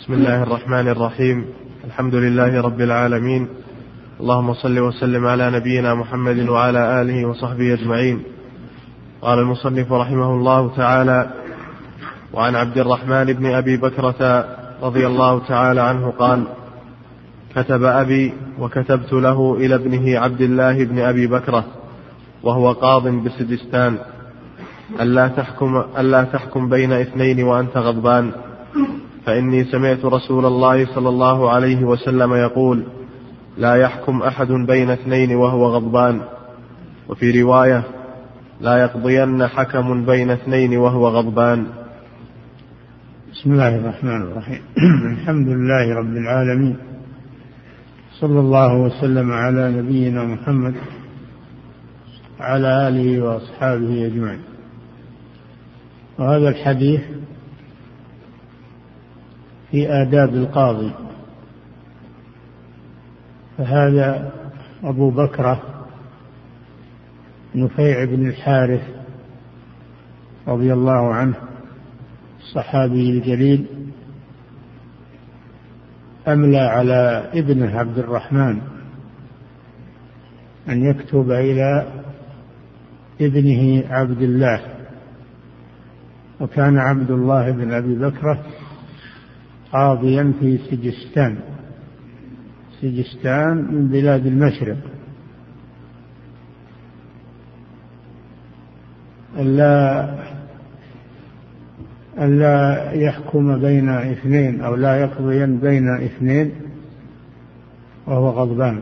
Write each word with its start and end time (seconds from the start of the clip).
بسم 0.00 0.12
الله 0.12 0.42
الرحمن 0.42 0.88
الرحيم. 0.88 1.44
الحمد 1.84 2.14
لله 2.14 2.60
رب 2.60 2.80
العالمين. 2.80 3.48
اللهم 4.20 4.54
صل 4.54 4.78
وسلم 4.78 5.26
على 5.26 5.50
نبينا 5.50 5.94
محمد 5.94 6.48
وعلى 6.48 7.02
آله 7.02 7.28
وصحبه 7.28 7.74
أجمعين. 7.74 8.22
قال 9.22 9.38
المصنف 9.38 9.92
رحمه 9.92 10.34
الله 10.34 10.76
تعالى 10.76 11.30
وعن 12.32 12.56
عبد 12.56 12.78
الرحمن 12.78 13.24
بن 13.24 13.46
أبي 13.54 13.76
بكرة 13.76 14.44
رضي 14.82 15.06
الله 15.06 15.46
تعالى 15.48 15.80
عنه 15.80 16.10
قال 16.10 16.44
كتب 17.56 17.84
أبي 17.84 18.32
وكتبت 18.58 19.12
له 19.12 19.54
إلى 19.54 19.74
ابنه 19.74 20.18
عبد 20.18 20.40
الله 20.40 20.84
بن 20.84 20.98
أبي 20.98 21.26
بكرة 21.26 21.64
وهو 22.42 22.72
قاض 22.72 23.08
بسجستان. 23.08 23.98
ألا 25.00 25.28
تحكم 25.28 25.84
ألا 25.98 26.22
تحكم 26.24 26.68
بين 26.68 26.92
اثنين 26.92 27.44
وأنت 27.44 27.76
غضبان. 27.76 28.32
فإني 29.26 29.64
سمعت 29.64 30.04
رسول 30.04 30.46
الله 30.46 30.94
صلى 30.94 31.08
الله 31.08 31.50
عليه 31.50 31.84
وسلم 31.84 32.34
يقول 32.34 32.84
لا 33.58 33.74
يحكم 33.74 34.22
أحد 34.22 34.46
بين 34.52 34.90
اثنين 34.90 35.34
وهو 35.34 35.66
غضبان. 35.66 36.20
وفي 37.08 37.42
رواية 37.42 37.82
لا 38.60 38.76
يقضين 38.76 39.46
حكم 39.46 40.06
بين 40.06 40.30
اثنين 40.30 40.76
وهو 40.76 41.08
غضبان. 41.08 41.66
بسم 43.32 43.52
الله 43.52 43.76
الرحمن 43.76 44.22
الرحيم. 44.22 44.62
الحمد 45.12 45.48
لله 45.48 45.94
رب 45.94 46.16
العالمين. 46.16 46.76
صلى 48.20 48.40
الله 48.40 48.74
وسلم 48.74 49.32
على 49.32 49.72
نبينا 49.72 50.24
محمد 50.24 50.74
وعلى 52.40 52.88
آله 52.88 53.20
وأصحابه 53.20 54.06
أجمعين. 54.06 54.40
وهذا 56.18 56.48
الحديث 56.48 57.00
في 59.70 59.88
آداب 60.02 60.34
القاضي. 60.34 60.92
فهذا 63.58 64.32
أبو 64.84 65.10
بكرة 65.10 65.62
نفيع 67.54 68.04
بن 68.04 68.28
الحارث 68.28 68.82
رضي 70.48 70.72
الله 70.72 71.14
عنه 71.14 71.34
الصحابي 72.40 73.10
الجليل 73.10 73.66
أملى 76.28 76.58
على 76.58 77.30
ابنه 77.34 77.78
عبد 77.78 77.98
الرحمن 77.98 78.60
أن 80.68 80.84
يكتب 80.84 81.30
إلى 81.30 81.86
ابنه 83.20 83.84
عبد 83.90 84.22
الله 84.22 84.60
وكان 86.40 86.78
عبد 86.78 87.10
الله 87.10 87.50
بن 87.50 87.72
أبي 87.72 87.94
بكرة 87.94 88.44
قاضيا 89.72 90.32
في 90.40 90.58
سجستان 90.58 91.36
سجستان 92.80 93.56
من 93.56 93.88
بلاد 93.88 94.26
المشرق. 94.26 94.76
ألا 99.38 100.14
ألا 102.18 102.92
يحكم 102.92 103.60
بين 103.60 103.88
اثنين 103.88 104.60
أو 104.60 104.74
لا 104.74 105.00
يقضي 105.00 105.46
بين 105.46 105.88
اثنين 105.88 106.52
وهو 108.06 108.28
غضبان. 108.28 108.80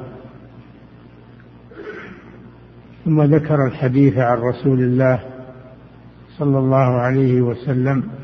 ثم 3.05 3.23
ذكر 3.23 3.67
الحديث 3.67 4.19
عن 4.19 4.39
رسول 4.39 4.81
الله 4.81 5.21
صلى 6.39 6.59
الله 6.59 6.77
عليه 6.77 7.41
وسلم 7.41 8.18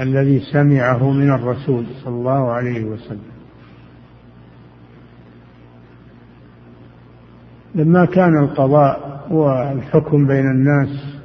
الذي 0.00 0.40
سمعه 0.52 1.10
من 1.10 1.30
الرسول 1.30 1.84
صلى 2.04 2.14
الله 2.14 2.50
عليه 2.52 2.84
وسلم. 2.84 3.38
لما 7.74 8.04
كان 8.04 8.38
القضاء 8.44 9.26
والحكم 9.30 10.26
بين 10.26 10.50
الناس 10.50 11.18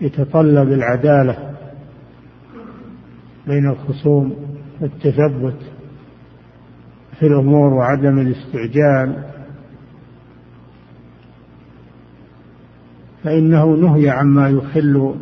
يتطلب 0.00 0.68
العدالة 0.68 1.54
بين 3.46 3.70
الخصوم 3.70 4.36
والتثبت 4.80 5.56
في 7.18 7.26
الأمور 7.26 7.72
وعدم 7.74 8.18
الاستعجال 8.18 9.24
فإنه 13.24 13.64
نهي 13.64 14.10
عما 14.10 14.48
يخل 14.48 15.14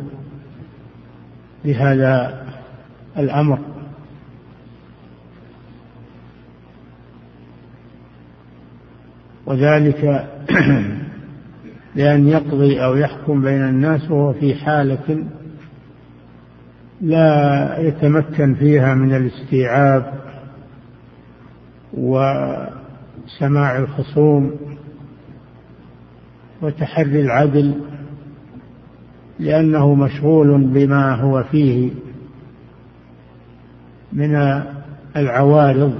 بهذا 1.65 2.43
الأمر. 3.17 3.59
وذلك 9.45 10.27
بأن 11.95 12.27
يقضي 12.27 12.83
أو 12.83 12.95
يحكم 12.95 13.41
بين 13.41 13.63
الناس 13.63 14.11
وهو 14.11 14.33
في 14.33 14.55
حالة 14.55 15.25
لا 17.01 17.77
يتمكن 17.79 18.55
فيها 18.55 18.95
من 18.95 19.15
الاستيعاب 19.15 20.13
وسماع 21.93 23.77
الخصوم 23.77 24.55
وتحري 26.61 27.21
العدل. 27.21 27.81
لأنه 29.39 29.95
مشغول 29.95 30.63
بما 30.63 31.15
هو 31.15 31.43
فيه 31.43 31.91
من 34.13 34.35
العوارض 35.15 35.93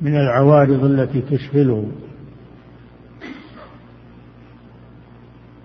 من 0.00 0.16
العوارض 0.16 0.84
التي 0.84 1.20
تشغله. 1.20 1.86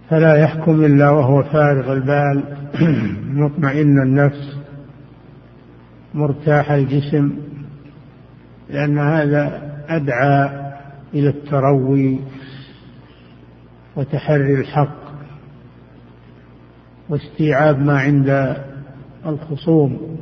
فلا 0.09 0.35
يحكم 0.35 0.85
إلا 0.85 1.09
وهو 1.09 1.43
فارغ 1.43 1.93
البال 1.93 2.43
مطمئن 3.41 4.01
النفس 4.01 4.57
مرتاح 6.13 6.71
الجسم 6.71 7.31
لأن 8.69 8.99
هذا 8.99 9.71
أدعى 9.89 10.49
إلى 11.13 11.29
التروي. 11.29 12.19
وتحري 13.97 14.59
الحق 14.59 14.97
واستيعاب 17.09 17.79
ما 17.79 17.99
عند 17.99 18.57
الخصوم. 19.25 20.17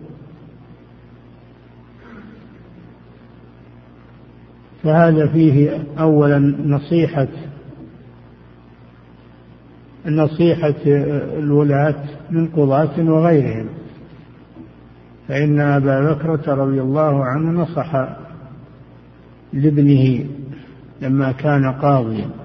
فهذا 4.83 5.27
فيه 5.27 5.83
اولا 5.99 6.39
نصيحة 6.65 7.27
نصيحة 10.05 10.75
الولاة 11.37 12.03
من 12.29 12.47
قضاة 12.47 12.99
وغيرهم. 12.99 13.67
فإن 15.27 15.59
أبا 15.59 16.13
بكرة 16.13 16.53
رضي 16.53 16.81
الله 16.81 17.25
عنه 17.25 17.61
نصح 17.61 18.07
لابنه 19.53 20.25
لما 21.01 21.31
كان 21.31 21.71
قاضيا. 21.71 22.44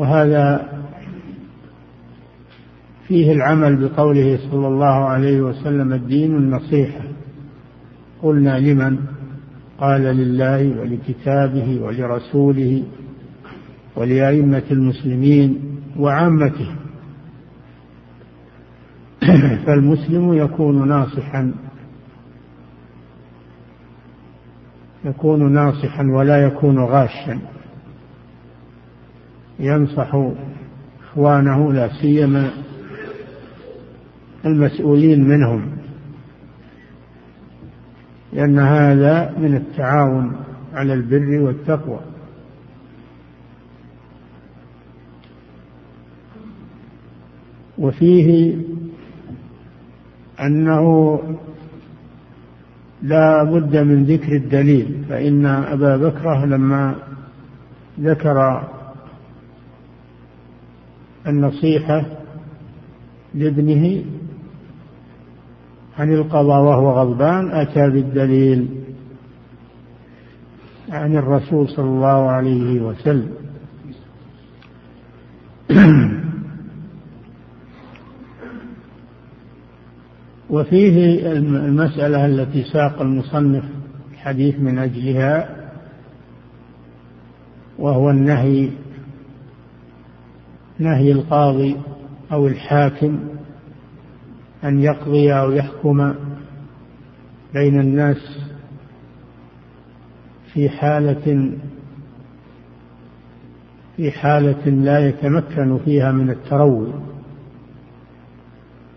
وهذا 0.00 0.68
فيه 3.08 3.32
العمل 3.32 3.76
بقوله 3.88 4.38
صلى 4.50 4.68
الله 4.68 5.04
عليه 5.08 5.40
وسلم 5.40 5.92
الدين 5.92 6.36
النصيحة. 6.36 7.00
قلنا 8.22 8.58
لمن؟ 8.58 8.98
قال 9.78 10.02
لله 10.02 10.80
ولكتابه 10.80 11.80
ولرسوله 11.82 12.84
ولأئمة 13.96 14.62
المسلمين 14.70 15.58
وعامته. 15.98 16.74
فالمسلم 19.66 20.34
يكون 20.34 20.88
ناصحا. 20.88 21.54
يكون 25.04 25.52
ناصحا 25.52 26.02
ولا 26.02 26.44
يكون 26.44 26.78
غاشا. 26.78 27.59
ينصح 29.60 30.16
إخوانه 31.04 31.72
لا 31.72 31.88
سيما 32.00 32.50
المسؤولين 34.44 35.28
منهم 35.28 35.66
لأن 38.32 38.58
هذا 38.58 39.34
من 39.38 39.56
التعاون 39.56 40.36
على 40.72 40.94
البر 40.94 41.40
والتقوى. 41.40 42.00
وفيه 47.78 48.56
أنه 50.40 51.18
لا 53.02 53.42
بد 53.42 53.76
من 53.76 54.04
ذكر 54.04 54.36
الدليل 54.36 55.04
فإن 55.08 55.46
أبا 55.46 55.96
بكره 55.96 56.44
لما 56.46 56.94
ذكر 58.00 58.68
النصيحة 61.26 62.04
لابنه 63.34 64.04
عن 65.98 66.14
القضاء 66.14 66.62
وهو 66.62 66.90
غضبان 66.90 67.50
أتى 67.50 67.90
بالدليل 67.90 68.68
عن 70.90 71.16
الرسول 71.16 71.68
صلى 71.68 71.84
الله 71.84 72.30
عليه 72.30 72.80
وسلم. 72.80 73.30
وفيه 80.50 81.32
المسألة 81.42 82.26
التي 82.26 82.64
ساق 82.64 83.00
المصنف 83.00 83.64
الحديث 84.12 84.60
من 84.60 84.78
أجلها 84.78 85.56
وهو 87.78 88.10
النهي 88.10 88.68
نهي 90.80 91.12
القاضي 91.12 91.76
أو 92.32 92.46
الحاكم 92.46 93.20
أن 94.64 94.80
يقضي 94.80 95.32
أو 95.32 95.50
يحكم 95.52 96.14
بين 97.54 97.80
الناس 97.80 98.38
في 100.52 100.68
حالة 100.68 101.52
في 103.96 104.10
حالة 104.10 104.70
لا 104.70 105.08
يتمكن 105.08 105.78
فيها 105.78 106.12
من 106.12 106.30
التروي. 106.30 106.92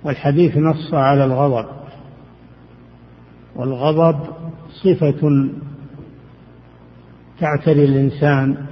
والحديث 0.04 0.58
نص 0.58 0.94
على 0.94 1.26
الغضب. 1.26 1.66
والغضب 3.56 4.20
صفة 4.84 5.50
تعتري 7.40 7.86
الإنسان 7.86 8.66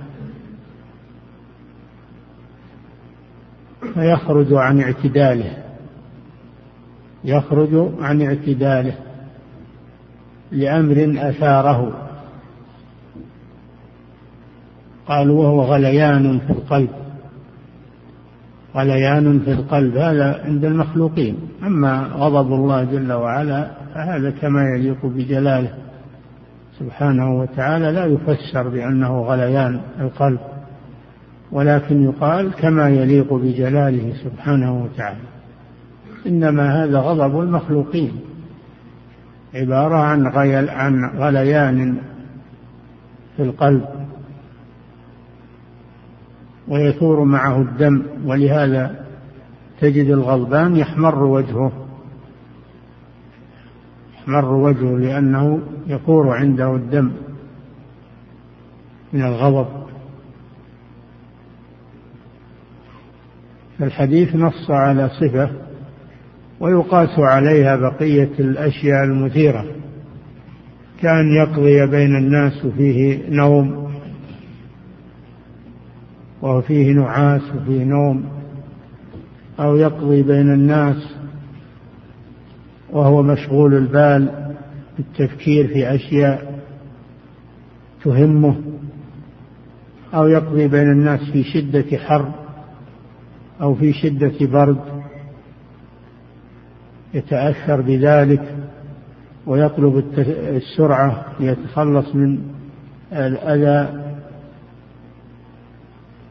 فيخرج 3.93 4.53
عن 4.53 4.81
اعتداله. 4.81 5.57
يخرج 7.23 7.89
عن 8.01 8.21
اعتداله 8.21 8.93
لأمر 10.51 11.15
أثاره. 11.17 12.07
قالوا 15.07 15.43
وهو 15.43 15.61
غليان 15.61 16.39
في 16.39 16.49
القلب. 16.49 16.89
غليان 18.75 19.39
في 19.39 19.51
القلب 19.51 19.97
هذا 19.97 20.41
عند 20.45 20.65
المخلوقين. 20.65 21.37
أما 21.63 22.09
غضب 22.13 22.53
الله 22.53 22.83
جل 22.83 23.11
وعلا 23.11 23.71
فهذا 23.93 24.31
كما 24.31 24.63
يليق 24.75 25.05
بجلاله. 25.05 25.73
سبحانه 26.79 27.39
وتعالى 27.39 27.91
لا 27.91 28.05
يفسر 28.05 28.69
بأنه 28.69 29.21
غليان 29.21 29.81
القلب. 29.99 30.39
ولكن 31.51 32.03
يقال 32.03 32.51
كما 32.51 32.89
يليق 32.89 33.33
بجلاله 33.33 34.13
سبحانه 34.23 34.83
وتعالى. 34.83 35.19
إنما 36.25 36.83
هذا 36.83 36.99
غضب 36.99 37.39
المخلوقين. 37.39 38.19
عبارة 39.53 39.95
عن 39.95 40.27
غيل 40.27 40.69
عن 40.69 41.05
غليان 41.17 41.97
في 43.37 43.43
القلب. 43.43 43.85
ويثور 46.67 47.23
معه 47.23 47.61
الدم 47.61 48.03
ولهذا 48.25 49.05
تجد 49.81 50.09
الغضبان 50.09 50.75
يحمر 50.75 51.23
وجهه. 51.23 51.71
يحمر 54.13 54.53
وجهه 54.53 54.97
لأنه 54.97 55.59
يثور 55.87 56.29
عنده 56.29 56.75
الدم 56.75 57.11
من 59.13 59.21
الغضب. 59.21 59.80
فالحديث 63.81 64.35
نص 64.35 64.71
على 64.71 65.09
صفة 65.09 65.49
ويقاس 66.59 67.19
عليها 67.19 67.75
بقية 67.75 68.29
الأشياء 68.39 69.03
المثيرة 69.03 69.65
كأن 71.01 71.31
يقضي 71.31 71.85
بين 71.85 72.15
الناس 72.15 72.65
وفيه 72.65 73.29
نوم 73.29 73.91
وفيه 76.41 76.93
نعاس 76.93 77.41
وفيه 77.55 77.83
نوم 77.83 78.25
أو 79.59 79.75
يقضي 79.75 80.23
بين 80.23 80.53
الناس 80.53 81.15
وهو 82.91 83.23
مشغول 83.23 83.73
البال 83.73 84.53
بالتفكير 84.97 85.67
في 85.67 85.95
أشياء 85.95 86.61
تهمه 88.03 88.55
أو 90.13 90.27
يقضي 90.27 90.67
بين 90.67 90.91
الناس 90.91 91.19
في 91.31 91.43
شدة 91.43 91.97
حر 91.97 92.40
أو 93.61 93.75
في 93.75 93.93
شدة 93.93 94.33
برد 94.41 95.01
يتأثر 97.13 97.81
بذلك 97.81 98.55
ويطلب 99.45 100.03
السرعة 100.17 101.25
ليتخلص 101.39 102.15
من 102.15 102.39
الأذى. 103.13 104.01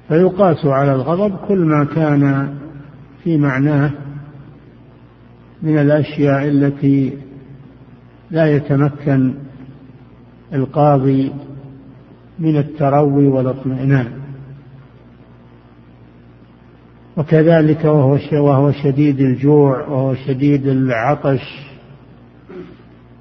فيقاس 0.08 0.66
على 0.66 0.94
الغضب 0.94 1.36
كل 1.36 1.58
ما 1.58 1.84
كان 1.84 2.54
في 3.24 3.36
معناه 3.36 3.90
من 5.62 5.78
الأشياء 5.78 6.48
التي 6.48 7.18
لا 8.30 8.46
يتمكن 8.46 9.34
القاضي 10.52 11.32
من 12.38 12.56
التروي 12.56 13.26
والاطمئنان. 13.26 14.19
وكذلك 17.20 17.84
وهو 17.84 18.18
وهو 18.32 18.72
شديد 18.72 19.20
الجوع 19.20 19.88
وهو 19.88 20.14
شديد 20.14 20.66
العطش. 20.66 21.66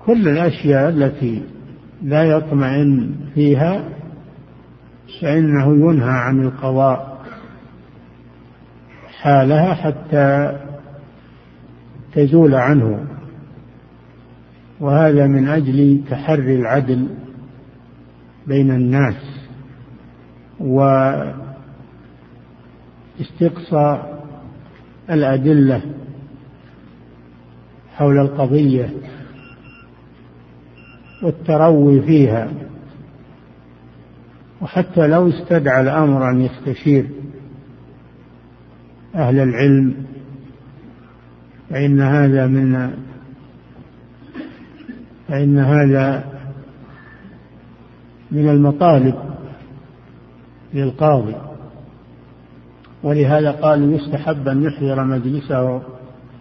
كل 0.06 0.28
الأشياء 0.28 0.90
التي 0.90 1.44
لا 2.04 2.24
يطمئن 2.24 3.16
فيها 3.36 3.84
فإنه 5.22 5.90
ينهى 5.90 6.10
عن 6.10 6.42
القضاء 6.42 7.20
حالها 9.22 9.74
حتى 9.74 10.58
تزول 12.14 12.56
عنه. 12.56 13.06
وهذا 14.80 15.28
من 15.28 15.48
أجل 15.48 16.02
تحري 16.10 16.56
العدل 16.56 17.08
بين 18.48 18.72
الناس. 18.72 19.50
واستقصاء 23.20 24.24
الأدلة 25.10 25.82
حول 27.96 28.20
القضية 28.20 28.90
والتروي 31.24 32.02
فيها 32.02 32.52
وحتى 34.62 35.08
لو 35.08 35.30
استدعى 35.30 35.82
الأمر 35.82 36.30
أن 36.30 36.42
يستشير 36.42 37.10
أهل 39.16 39.40
العلم 39.40 40.06
فإن 41.70 42.02
هذا 42.02 42.48
من 42.48 42.94
فإن 45.28 45.60
هذا 45.60 46.26
من 48.32 48.50
المطالب 48.50 49.16
للقاضي. 50.74 51.49
ولهذا 53.04 53.52
قالوا 53.52 53.98
يستحب 53.98 54.48
أن 54.48 54.64
يحضر 54.64 55.04
مجلسه 55.04 55.82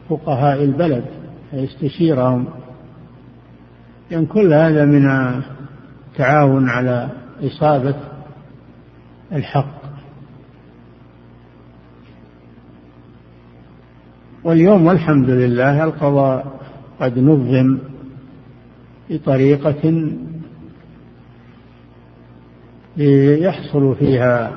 فقهاء 0.08 0.64
البلد 0.64 1.04
فيستشيرهم 1.50 2.46
لأن 4.10 4.26
كل 4.26 4.52
هذا 4.52 4.84
من 4.84 5.06
التعاون 6.12 6.68
على 6.68 7.08
إصابة 7.42 7.94
الحق. 9.32 9.78
واليوم 14.44 14.86
والحمد 14.86 15.30
لله 15.30 15.84
القضاء 15.84 16.60
قد 17.00 17.18
نظم 17.18 17.78
بطريقة 19.10 20.12
يحصل 22.96 23.94
فيها 23.94 24.52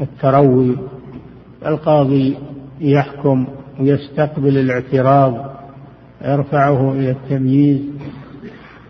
التروي 0.00 0.76
القاضي 1.66 2.36
يحكم 2.80 3.46
ويستقبل 3.80 4.58
الاعتراض 4.58 5.58
يرفعه 6.24 6.92
إلى 6.92 7.10
التمييز 7.10 7.80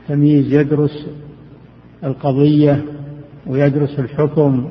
تمييز 0.09 0.53
يدرس 0.53 1.07
القضية 2.05 2.85
ويدرس 3.47 3.99
الحكم 3.99 4.71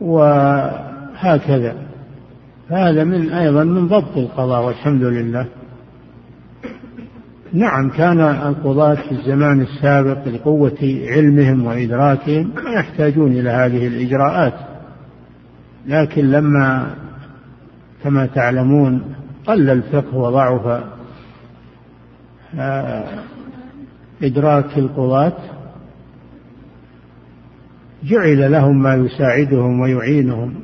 وهكذا. 0.00 1.74
هذا 2.68 3.04
من 3.04 3.30
أيضا 3.30 3.64
من 3.64 3.88
ضبط 3.88 4.16
القضاء 4.16 4.66
والحمد 4.66 5.02
لله. 5.02 5.46
نعم 7.52 7.90
كان 7.90 8.20
القضاة 8.20 8.94
في 8.94 9.12
الزمان 9.12 9.60
السابق 9.60 10.28
لقوة 10.28 10.78
علمهم 10.82 11.66
وإدراكهم 11.66 12.52
يحتاجون 12.74 13.32
إلى 13.32 13.50
هذه 13.50 13.86
الإجراءات. 13.86 14.67
لكن 15.88 16.30
لما 16.30 16.94
كما 18.02 18.26
تعلمون 18.26 19.14
قل 19.46 19.70
الفقه 19.70 20.16
وضعف 20.16 20.84
آه، 22.58 23.04
إدراك 24.22 24.78
القضاة 24.78 25.36
جعل 28.04 28.52
لهم 28.52 28.82
ما 28.82 28.94
يساعدهم 28.94 29.80
ويعينهم 29.80 30.54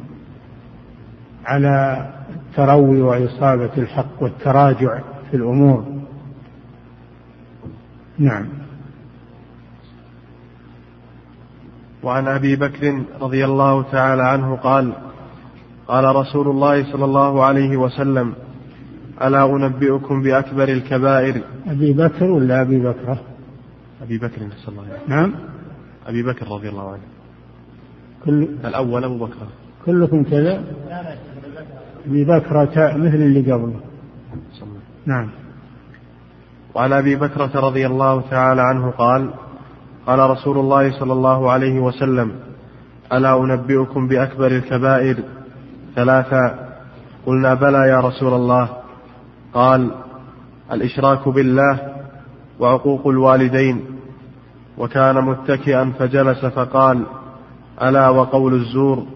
على 1.45 2.07
التروي 2.35 3.00
وإصابة 3.02 3.71
الحق 3.78 4.23
والتراجع 4.23 4.99
في 5.31 5.37
الأمور. 5.37 5.85
نعم. 8.19 8.49
وعن 12.02 12.28
أبي 12.28 12.57
بكر 12.57 13.02
رضي 13.21 13.45
الله 13.45 13.83
تعالى 13.83 14.23
عنه 14.23 14.57
قال 14.57 14.93
قال 15.88 16.17
رسول 16.17 16.49
الله 16.49 16.93
صلى 16.93 17.05
الله 17.05 17.45
عليه 17.45 17.76
وسلم 17.76 18.35
ألا 19.23 19.45
أنبئكم 19.45 20.23
بأكبر 20.23 20.69
الكبائر؟ 20.69 21.43
أبي 21.67 21.93
بكر 21.93 22.25
ولا 22.25 22.62
أبي 22.62 22.79
بكره 22.81 23.21
أبي 24.03 24.19
بكر 24.19 24.41
صلى 24.64 24.69
الله 24.69 24.83
عليه 24.83 25.09
نعم. 25.09 25.35
أبي 26.07 26.23
بكر 26.23 26.49
رضي 26.49 26.69
الله 26.69 26.91
عنه. 26.93 27.03
كل 28.25 28.49
الأول 28.64 29.05
أبو 29.05 29.19
بكر. 29.19 29.47
كلكم 29.87 30.23
كذا؟ 30.25 30.64
أبي 32.07 32.25
بكرة 32.25 32.97
مثل 32.97 33.14
اللي 33.14 33.53
قبله. 33.53 33.81
نعم. 35.07 35.29
وعن 36.75 36.93
أبي 36.93 37.17
بكرة 37.17 37.61
رضي 37.61 37.87
الله 37.87 38.21
تعالى 38.31 38.62
عنه 38.62 38.91
قال 38.91 39.31
قال 40.07 40.31
رسول 40.31 40.59
الله 40.59 41.00
صلى 41.00 41.12
الله 41.12 41.50
عليه 41.50 41.81
وسلم 41.81 42.33
ألا 43.12 43.38
أنبئكم 43.38 44.09
بأكبر 44.09 44.47
الكبائر؟ 44.47 45.17
ثلاثا 45.94 46.74
قلنا 47.26 47.54
بلى 47.54 47.88
يا 47.88 48.00
رسول 48.00 48.34
الله. 48.34 48.68
قال 49.54 49.90
الإشراك 50.72 51.28
بالله 51.28 51.78
وعقوق 52.60 53.06
الوالدين. 53.06 53.84
وكان 54.78 55.24
متكئا 55.24 55.92
فجلس 55.98 56.44
فقال 56.44 57.06
ألا 57.82 58.08
وقول 58.08 58.54
الزور 58.54 59.06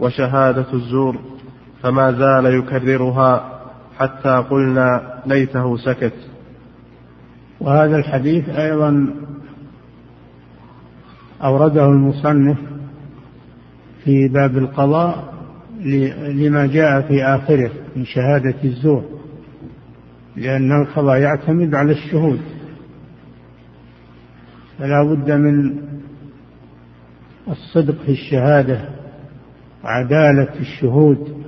وشهادة 0.00 0.66
الزور 0.72 1.16
فما 1.82 2.12
زال 2.12 2.46
يكررها 2.46 3.60
حتى 3.98 4.44
قلنا 4.50 5.20
ليته 5.26 5.76
سكت. 5.76 6.12
وهذا 7.60 7.96
الحديث 7.96 8.48
أيضا 8.48 9.14
أورده 11.44 11.86
المصنف 11.86 12.58
في 14.04 14.28
باب 14.28 14.58
القضاء 14.58 15.35
لما 16.32 16.66
جاء 16.66 17.00
في 17.00 17.24
آخره 17.24 17.70
من 17.96 18.04
شهادة 18.04 18.54
الزور 18.64 19.04
لأن 20.36 20.82
القضاء 20.82 21.18
يعتمد 21.18 21.74
على 21.74 21.92
الشهود. 21.92 22.40
فلا 24.78 25.02
بد 25.02 25.30
من 25.30 25.78
الصدق 27.48 27.94
في 28.02 28.12
الشهادة 28.12 28.88
وعدالة 29.84 30.60
الشهود. 30.60 31.46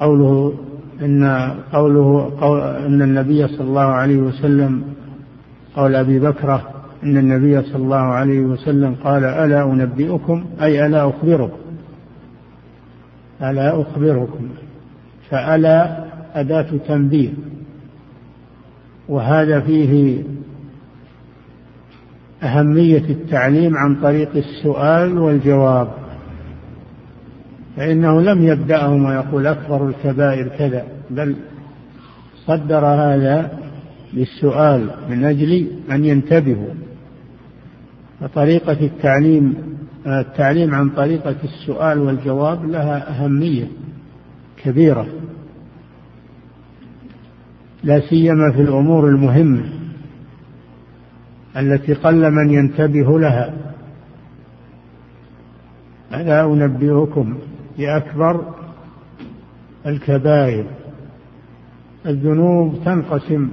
قوله 0.00 0.54
إن 1.02 1.24
قوله 1.72 2.38
قول 2.40 2.60
إن 2.60 3.02
النبي 3.02 3.48
صلى 3.48 3.60
الله 3.60 3.80
عليه 3.80 4.16
وسلم 4.16 4.84
قول 5.76 5.94
أبي 5.94 6.18
بكرة 6.18 6.71
إن 7.04 7.16
النبي 7.16 7.62
صلى 7.62 7.82
الله 7.82 7.96
عليه 7.96 8.40
وسلم 8.40 8.94
قال 8.94 9.24
ألا 9.24 9.64
أنبئكم؟ 9.64 10.44
أي 10.62 10.86
ألا 10.86 11.08
أخبركم. 11.08 11.58
ألا 13.42 13.80
أخبركم. 13.80 14.48
فألا 15.30 16.04
أداة 16.34 16.66
تنبيه. 16.88 17.30
وهذا 19.08 19.60
فيه 19.60 20.22
أهمية 22.42 23.10
التعليم 23.10 23.76
عن 23.76 24.00
طريق 24.02 24.30
السؤال 24.36 25.18
والجواب. 25.18 25.88
فإنه 27.76 28.20
لم 28.20 28.42
يبدأهم 28.42 29.04
ويقول 29.04 29.46
أكبر 29.46 29.88
الكبائر 29.88 30.48
كذا 30.48 30.84
بل 31.10 31.36
صدر 32.46 32.86
هذا 32.86 33.58
للسؤال 34.12 34.90
من 35.10 35.24
أجل 35.24 35.66
أن 35.90 36.04
ينتبهوا. 36.04 36.74
فطريقة 38.22 38.80
التعليم 38.80 39.72
التعليم 40.06 40.74
عن 40.74 40.90
طريقة 40.90 41.36
السؤال 41.44 41.98
والجواب 41.98 42.64
لها 42.64 43.10
أهمية 43.10 43.66
كبيرة. 44.64 45.06
لا 47.84 48.00
سيما 48.00 48.52
في 48.52 48.62
الأمور 48.62 49.08
المهمة 49.08 49.64
التي 51.56 51.94
قل 51.94 52.30
من 52.30 52.50
ينتبه 52.50 53.20
لها. 53.20 53.54
ألا 56.14 56.44
أنبئكم 56.44 57.38
بأكبر 57.78 58.54
الكبائر. 59.86 60.66
الذنوب 62.06 62.84
تنقسم 62.84 63.50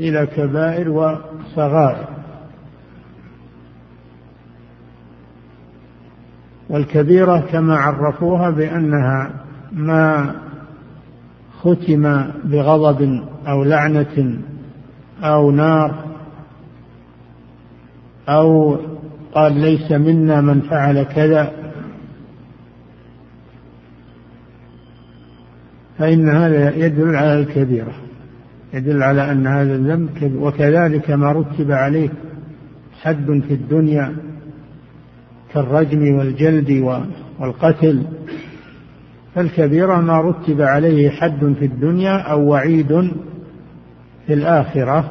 إلى 0.00 0.26
كبائر 0.26 0.88
وصغائر. 0.90 2.21
والكبيرة 6.72 7.40
كما 7.52 7.76
عرفوها 7.76 8.50
بأنها 8.50 9.30
ما 9.72 10.34
ختم 11.60 12.24
بغضب 12.44 13.22
أو 13.48 13.64
لعنة 13.64 14.38
أو 15.22 15.50
نار 15.50 16.04
أو 18.28 18.76
قال 19.34 19.60
ليس 19.60 19.92
منا 19.92 20.40
من 20.40 20.60
فعل 20.60 21.02
كذا. 21.02 21.52
فإن 25.98 26.28
هذا 26.28 26.76
يدل 26.76 27.16
على 27.16 27.40
الكبيرة 27.40 27.92
يدل 28.74 29.02
على 29.02 29.32
أن 29.32 29.46
هذا 29.46 29.74
الذنب 29.74 30.36
وكذلك 30.36 31.10
ما 31.10 31.32
رتب 31.32 31.70
عليه 31.70 32.08
حد 33.02 33.42
في 33.48 33.54
الدنيا 33.54 34.31
كالرجم 35.54 36.18
والجلد 36.18 36.70
والقتل 37.40 38.06
فالكبيرة 39.34 40.00
ما 40.00 40.20
رتب 40.20 40.60
عليه 40.60 41.10
حد 41.10 41.54
في 41.58 41.64
الدنيا 41.64 42.16
أو 42.16 42.48
وعيد 42.48 43.10
في 44.26 44.34
الآخرة 44.34 45.10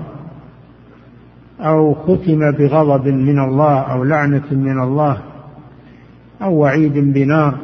أو 1.59 1.93
ختم 1.93 2.51
بغضب 2.51 3.07
من 3.07 3.39
الله 3.39 3.79
أو 3.79 4.03
لعنة 4.03 4.51
من 4.51 4.83
الله 4.83 5.17
أو 6.41 6.55
وعيد 6.55 6.93
بنار 6.93 7.57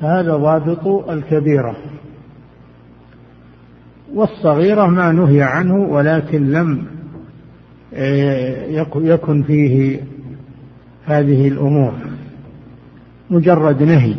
هذا 0.00 0.36
ضابط 0.36 1.10
الكبيرة 1.10 1.76
والصغيرة 4.14 4.86
ما 4.86 5.12
نهي 5.12 5.42
عنه 5.42 5.74
ولكن 5.74 6.50
لم 6.50 6.84
آه، 7.94 8.84
يكن 8.94 9.42
فيه 9.42 10.00
هذه 11.10 11.48
الأمور 11.48 11.92
مجرد 13.30 13.82
نهي. 13.82 14.14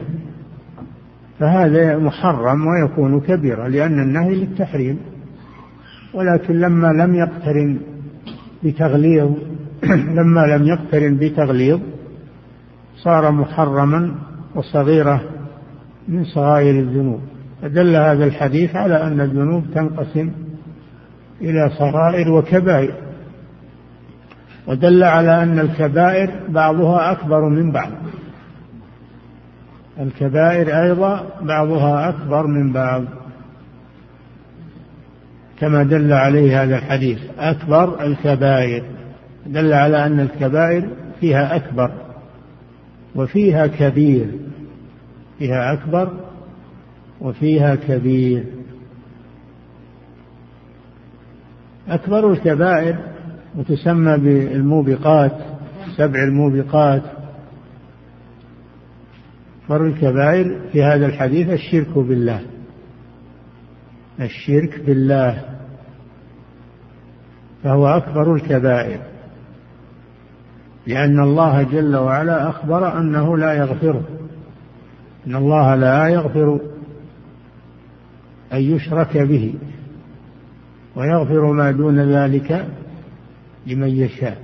فهذا 1.39 1.97
محرم 1.97 2.67
ويكون 2.67 3.21
كبيرا 3.21 3.67
لأن 3.67 3.99
النهي 3.99 4.35
للتحريم. 4.35 4.99
ولكن 6.13 6.53
لما 6.53 6.87
لم 6.87 7.15
يقترن 7.15 7.79
بتغليظ 8.63 9.31
لما 10.17 10.39
لم 10.39 10.67
يقترن 10.67 11.17
بتغليظ 11.17 11.79
صار 12.97 13.31
محرما 13.31 14.15
وصغيرة 14.55 15.21
من 16.07 16.23
صغائر 16.23 16.79
الذنوب. 16.79 17.19
فدل 17.61 17.95
هذا 17.95 18.25
الحديث 18.25 18.75
على 18.75 19.03
أن 19.03 19.21
الذنوب 19.21 19.63
تنقسم 19.73 20.31
إلى 21.41 21.69
صغائر 21.77 22.31
وكبائر. 22.31 23.10
ودل 24.67 25.03
على 25.03 25.43
أن 25.43 25.59
الكبائر 25.59 26.31
بعضها 26.49 27.11
أكبر 27.11 27.49
من 27.49 27.71
بعض. 27.71 27.91
الكبائر 29.99 30.83
أيضا 30.83 31.25
بعضها 31.41 32.09
أكبر 32.09 32.47
من 32.47 32.73
بعض. 32.73 33.03
كما 35.59 35.83
دل 35.83 36.13
عليه 36.13 36.63
هذا 36.63 36.77
الحديث 36.77 37.19
أكبر 37.39 38.05
الكبائر. 38.05 38.83
دل 39.45 39.73
على 39.73 40.05
أن 40.05 40.19
الكبائر 40.19 40.89
فيها 41.19 41.55
أكبر 41.55 41.91
وفيها 43.15 43.67
كبير. 43.67 44.27
فيها 45.39 45.73
أكبر 45.73 46.09
وفيها 47.21 47.75
كبير. 47.75 48.43
أكبر 51.89 52.31
الكبائر 52.31 53.10
وتسمى 53.55 54.17
بالموبقات 54.17 55.31
سبع 55.97 56.23
الموبقات. 56.23 57.01
أكبر 59.63 59.85
الكبائر 59.85 60.59
في 60.71 60.83
هذا 60.83 61.05
الحديث 61.05 61.49
الشرك 61.49 61.97
بالله. 61.97 62.41
الشرك 64.19 64.81
بالله. 64.85 65.41
فهو 67.63 67.87
أكبر 67.87 68.35
الكبائر. 68.35 68.99
لأن 70.87 71.19
الله 71.19 71.63
جل 71.63 71.95
وعلا 71.95 72.49
أخبر 72.49 72.99
أنه 72.99 73.37
لا 73.37 73.53
يغفره 73.53 74.03
إن 75.27 75.35
الله 75.35 75.75
لا 75.75 76.07
يغفر 76.07 76.59
أن 78.53 78.61
يشرك 78.61 79.17
به. 79.17 79.53
ويغفر 80.95 81.51
ما 81.51 81.71
دون 81.71 81.99
ذلك 81.99 82.67
لمن 83.67 83.87
يشاء. 83.87 84.41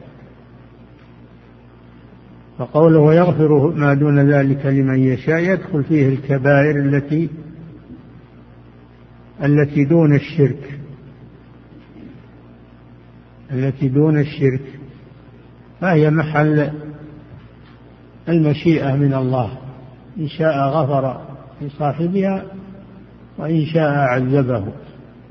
فقوله 2.57 2.99
ويغفر 2.99 3.73
ما 3.75 3.93
دون 3.93 4.31
ذلك 4.31 4.65
لمن 4.65 4.99
يشاء 4.99 5.39
يدخل 5.39 5.83
فيه 5.83 6.09
الكبائر 6.09 6.79
التي 6.79 7.29
التي 9.43 9.85
دون 9.85 10.15
الشرك. 10.15 10.79
التي 13.51 13.87
دون 13.87 14.19
الشرك. 14.19 14.61
فهي 15.81 16.09
محل 16.09 16.71
المشيئة 18.29 18.95
من 18.95 19.13
الله. 19.13 19.57
إن 20.17 20.27
شاء 20.27 20.57
غفر 20.57 21.21
لصاحبها 21.61 22.45
وإن 23.37 23.65
شاء 23.65 23.91
عذبه. 23.91 24.65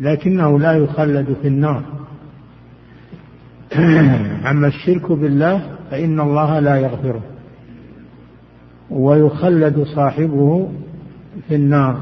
لكنه 0.00 0.58
لا 0.58 0.72
يخلد 0.72 1.36
في 1.42 1.48
النار. 1.48 1.95
أما 4.50 4.66
الشرك 4.66 5.12
بالله 5.12 5.76
فإن 5.90 6.20
الله 6.20 6.58
لا 6.58 6.76
يغفره 6.76 7.20
ويخلد 8.90 9.82
صاحبه 9.94 10.68
في 11.48 11.54
النار. 11.54 12.00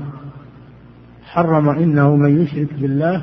حرم 1.25 1.69
إنه 1.69 2.17
من 2.17 2.43
يشرك 2.43 2.75
بالله 2.75 3.23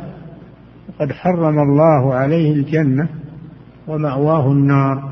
فقد 0.88 1.12
حرم 1.12 1.60
الله 1.60 2.14
عليه 2.14 2.54
الجنة 2.54 3.10
ومأواه 3.88 4.52
النار. 4.52 5.12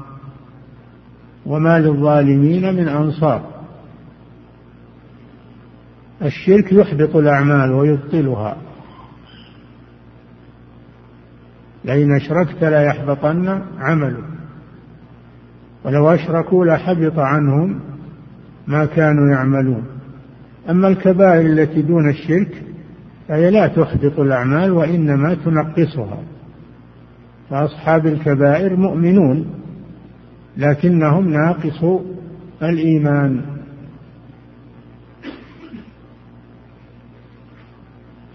وما 1.46 1.80
للظالمين 1.80 2.76
من 2.76 2.88
أنصار. 2.88 3.42
الشرك 6.22 6.74
يحبط 6.74 7.16
الأعمال 7.16 7.72
ويبطلها. 7.72 8.58
لئن 11.90 12.16
أشركت 12.16 12.64
لا 12.64 12.82
يحبطن 12.82 13.62
عملك. 13.80 14.24
ولو 15.86 16.10
أشركوا 16.10 16.66
لحبط 16.66 17.20
عنهم 17.20 17.80
ما 18.68 18.86
كانوا 18.86 19.32
يعملون. 19.32 19.84
أما 20.70 20.88
الكبائر 20.88 21.46
التي 21.46 21.82
دون 21.82 22.10
الشرك 22.10 22.64
فهي 23.28 23.52
لا 23.52 23.68
تحبط 23.68 24.20
الأعمال 24.20 24.72
وإنما 24.72 25.34
تنقصها. 25.34 26.18
فأصحاب 27.50 28.08
الكبائر 28.08 28.76
مؤمنون 28.76 29.46
لكنهم 30.58 31.30
ناقصو 31.30 32.02
الإيمان. 32.64 33.42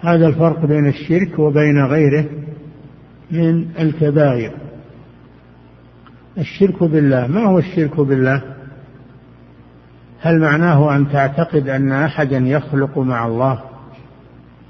هذا 0.01 0.27
الفرق 0.27 0.67
بين 0.67 0.87
الشرك 0.87 1.39
وبين 1.39 1.85
غيره. 1.85 2.44
من 3.31 3.67
الكبائر. 3.79 4.53
الشرك 6.39 6.83
بالله 6.83 7.27
ما 7.27 7.47
هو 7.47 7.59
الشرك 7.59 8.01
بالله؟ 8.01 8.43
هل 10.21 10.41
معناه 10.41 10.97
أن 10.97 11.09
تعتقد 11.09 11.69
أن 11.69 11.93
احدا 11.93 12.39
يخلق 12.39 12.99
مع 12.99 13.27
الله 13.27 13.61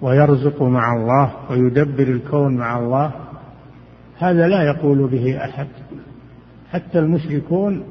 ويرزق 0.03 0.63
مع 0.63 0.93
الله 0.93 1.33
ويدبر 1.51 2.09
الكون 2.09 2.57
مع 2.57 2.79
الله؟ 2.79 3.13
هذا 4.19 4.49
لا 4.49 4.63
يقول 4.63 5.09
به 5.09 5.45
أحد. 5.45 5.67
حتى 6.73 6.99
المشركون 6.99 7.83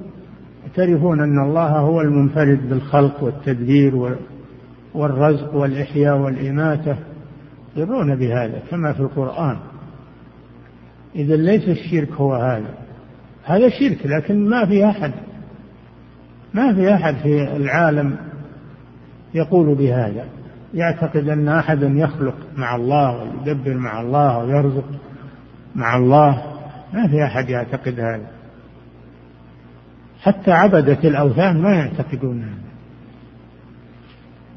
يعترفون 0.63 1.19
أن 1.19 1.39
الله 1.39 1.79
هو 1.79 2.01
المنفرد 2.01 2.69
بالخلق 2.69 3.23
والتدبير 3.23 4.17
والرزق 4.93 5.55
والإحياء 5.55 6.17
والإماتة 6.17 6.95
يقرون 7.75 8.15
بهذا 8.15 8.59
كما 8.71 8.93
في 8.93 8.99
القرآن. 8.99 9.57
إذا 11.15 11.35
ليس 11.35 11.69
الشرك 11.69 12.11
هو 12.11 12.35
هذا. 12.35 12.73
هذا 13.43 13.69
شرك 13.69 14.05
لكن 14.05 14.49
ما 14.49 14.65
في 14.65 14.85
أحد 14.85 15.11
ما 16.53 16.73
في 16.73 16.93
أحد 16.93 17.15
في 17.15 17.55
العالم 17.55 18.17
يقول 19.33 19.75
بهذا. 19.75 20.25
يعتقد 20.73 21.29
أن 21.29 21.47
أحدا 21.47 21.87
يخلق 21.87 22.35
مع 22.57 22.75
الله 22.75 23.23
ويدبر 23.23 23.73
مع 23.73 24.01
الله 24.01 24.37
ويرزق 24.37 24.85
مع 25.75 25.97
الله. 25.97 26.43
ما 26.93 27.07
في 27.07 27.23
أحد 27.23 27.49
يعتقد 27.49 27.99
هذا. 27.99 28.27
حتى 30.21 30.51
عبدة 30.51 30.97
الأوثان 31.03 31.61
ما 31.61 31.75
يعتقدون 31.75 32.43
هذا. 32.43 32.73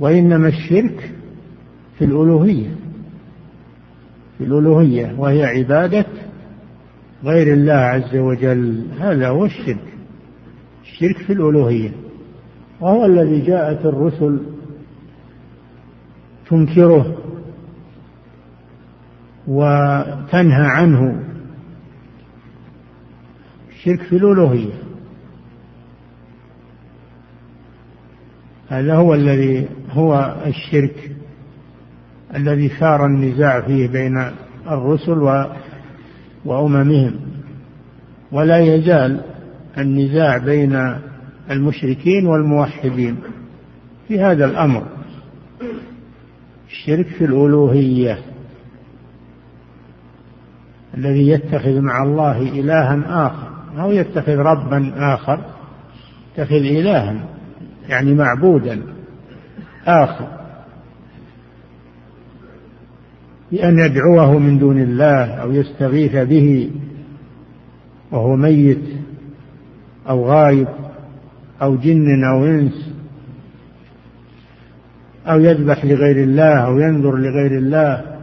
وإنما 0.00 0.48
الشرك 0.48 1.12
في 1.98 2.04
الألوهية 2.04 2.70
في 4.38 4.44
الألوهية 4.44 5.14
وهي 5.18 5.44
عبادة 5.44 6.06
غير 7.24 7.52
الله 7.52 7.72
عز 7.72 8.16
وجل. 8.16 8.86
هذا 9.00 9.28
هو 9.28 9.44
الشرك. 9.44 9.94
الشرك 10.82 11.18
في 11.18 11.32
الألوهية. 11.32 11.90
وهو 12.80 13.04
الذي 13.04 13.40
جاءت 13.40 13.86
الرسل 13.86 14.40
تنكره 16.50 17.16
وتنهى 19.46 20.66
عنه. 20.66 21.22
الشرك 23.70 24.02
في 24.02 24.16
الألوهية. 24.16 24.72
هذا 28.68 28.94
هو 28.94 29.14
الذي 29.14 29.68
هو 29.90 30.36
الشرك 30.46 31.16
الذي 32.34 32.68
ثار 32.68 33.06
النزاع 33.06 33.60
فيه 33.60 33.88
بين 33.88 34.30
الرسل 34.70 35.18
وأممهم. 36.46 37.14
ولا 38.32 38.58
يزال 38.58 39.20
النزاع 39.78 40.38
بين 40.38 40.96
المشركين 41.50 42.26
والموحدين 42.26 43.16
في 44.08 44.20
هذا 44.20 44.44
الأمر. 44.44 44.86
الشرك 46.68 47.06
في 47.06 47.24
الألوهية 47.24 48.18
الذي 50.94 51.28
يتخذ 51.28 51.80
مع 51.80 52.02
الله 52.02 52.42
إلها 52.42 53.26
آخر 53.26 53.48
أو 53.82 53.92
يتخذ 53.92 54.36
ربا 54.36 54.92
آخر 54.96 55.40
يتخذ 56.32 56.54
إلها 56.54 57.24
يعني 57.88 58.14
معبودا 58.14 58.82
آخر. 59.86 60.35
بأن 63.52 63.78
يدعوه 63.78 64.38
من 64.38 64.58
دون 64.58 64.82
الله 64.82 65.24
أو 65.24 65.52
يستغيث 65.52 66.16
به 66.16 66.70
وهو 68.10 68.36
ميت 68.36 68.84
أو 70.08 70.24
غايب 70.24 70.68
أو 71.62 71.76
جن 71.76 72.24
أو 72.24 72.44
إنس 72.46 72.92
أو 75.26 75.40
يذبح 75.40 75.84
لغير 75.84 76.16
الله 76.22 76.54
أو 76.66 76.78
ينذر 76.78 77.16
لغير 77.16 77.58
الله. 77.58 78.16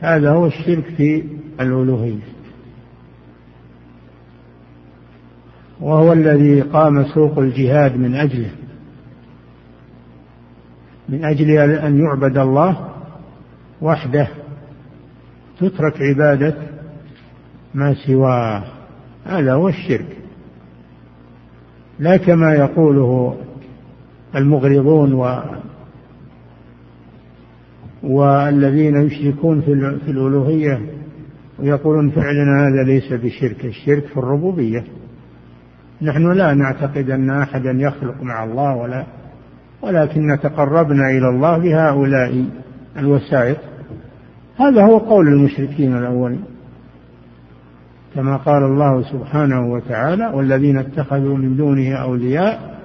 هذا 0.00 0.30
هو 0.30 0.46
الشرك 0.46 0.84
في 0.96 1.24
الألوهية. 1.60 2.30
وهو 5.80 6.12
الذي 6.12 6.60
قام 6.60 7.04
سوق 7.04 7.38
الجهاد 7.38 7.96
من 7.96 8.14
أجله. 8.14 8.50
من 11.10 11.24
أجل 11.24 11.50
أن 11.58 12.00
يعبد 12.00 12.38
الله 12.38 12.88
وحده 13.82 14.28
تترك 15.60 16.02
عبادة 16.02 16.54
ما 17.74 17.94
سواه 18.06 18.64
هذا 19.24 19.52
هو 19.52 19.68
الشرك. 19.68 20.16
لا 21.98 22.16
كما 22.16 22.54
يقوله 22.54 23.36
المغرضون 24.34 25.12
و 25.12 25.42
والذين 28.02 29.06
يشركون 29.06 29.60
في 29.60 30.10
الألوهية 30.10 30.80
ويقولون 31.58 32.10
فعلنا 32.10 32.68
هذا 32.68 32.82
ليس 32.82 33.12
بشرك 33.12 33.64
الشرك 33.64 34.06
في 34.06 34.16
الربوبية. 34.16 34.84
نحن 36.02 36.32
لا 36.32 36.54
نعتقد 36.54 37.10
أن 37.10 37.30
أحدا 37.30 37.70
يخلق 37.70 38.22
مع 38.22 38.44
الله 38.44 38.76
ولا 38.76 39.06
ولكن 39.82 40.38
تقربنا 40.42 41.10
إلى 41.10 41.28
الله 41.28 41.58
بهؤلاء 41.58 42.44
الوسائط. 42.98 43.56
هذا 44.58 44.84
هو 44.84 44.98
قول 44.98 45.28
المشركين 45.28 45.96
الأولين 45.96 46.44
كما 48.14 48.36
قال 48.36 48.62
الله 48.62 49.02
سبحانه 49.02 49.72
وتعالى 49.72 50.26
والذين 50.34 50.78
اتخذوا 50.78 51.36
من 51.36 51.56
دونه 51.56 51.94
أولياء 51.94 52.80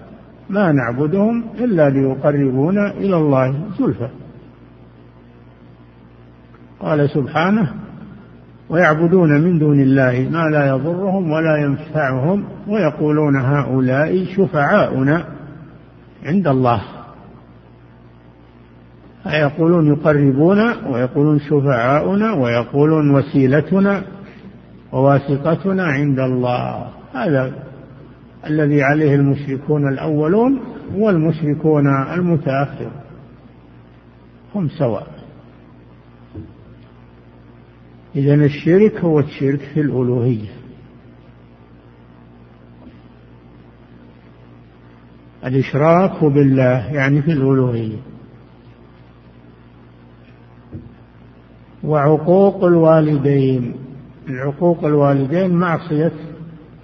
ما 0.49 0.71
نعبدهم 0.71 1.43
إلا 1.59 1.89
ليقربونا 1.89 2.91
إلى 2.91 3.17
الله 3.17 3.55
زلفى. 3.79 4.09
قال 6.79 7.09
سبحانه 7.09 7.73
ويعبدون 8.69 9.41
من 9.41 9.59
دون 9.59 9.79
الله 9.79 10.29
ما 10.31 10.49
لا 10.49 10.67
يضرهم 10.67 11.31
ولا 11.31 11.57
ينفعهم 11.57 12.43
ويقولون 12.67 13.35
هؤلاء 13.35 14.25
شفعاؤنا. 14.25 15.34
عند 16.25 16.47
الله. 16.47 16.81
يقولون 19.25 19.87
يقربون 19.87 20.59
ويقولون 20.87 21.39
شفعاؤنا 21.39 22.33
ويقولون 22.33 23.15
وسيلتنا 23.15 24.03
وواسطتنا 24.91 25.83
عند 25.83 26.19
الله. 26.19 26.89
هذا 27.13 27.53
الذي 28.45 28.83
عليه 28.83 29.15
المشركون 29.15 29.87
الأولون 29.87 30.59
والمشركون 30.95 31.87
المتأخر 32.13 32.91
هم 34.55 34.69
سواء. 34.69 35.07
إذا 38.15 38.33
الشرك 38.33 38.99
هو 38.99 39.19
الشرك 39.19 39.59
في 39.59 39.81
الألوهية. 39.81 40.54
الإشراك 45.45 46.23
بالله 46.23 46.93
يعني 46.93 47.21
في 47.21 47.31
الألوهية. 47.31 47.97
وعقوق 51.83 52.63
الوالدين 52.63 53.75
العقوق 54.29 54.85
الوالدين 54.85 55.51
معصية 55.51 56.11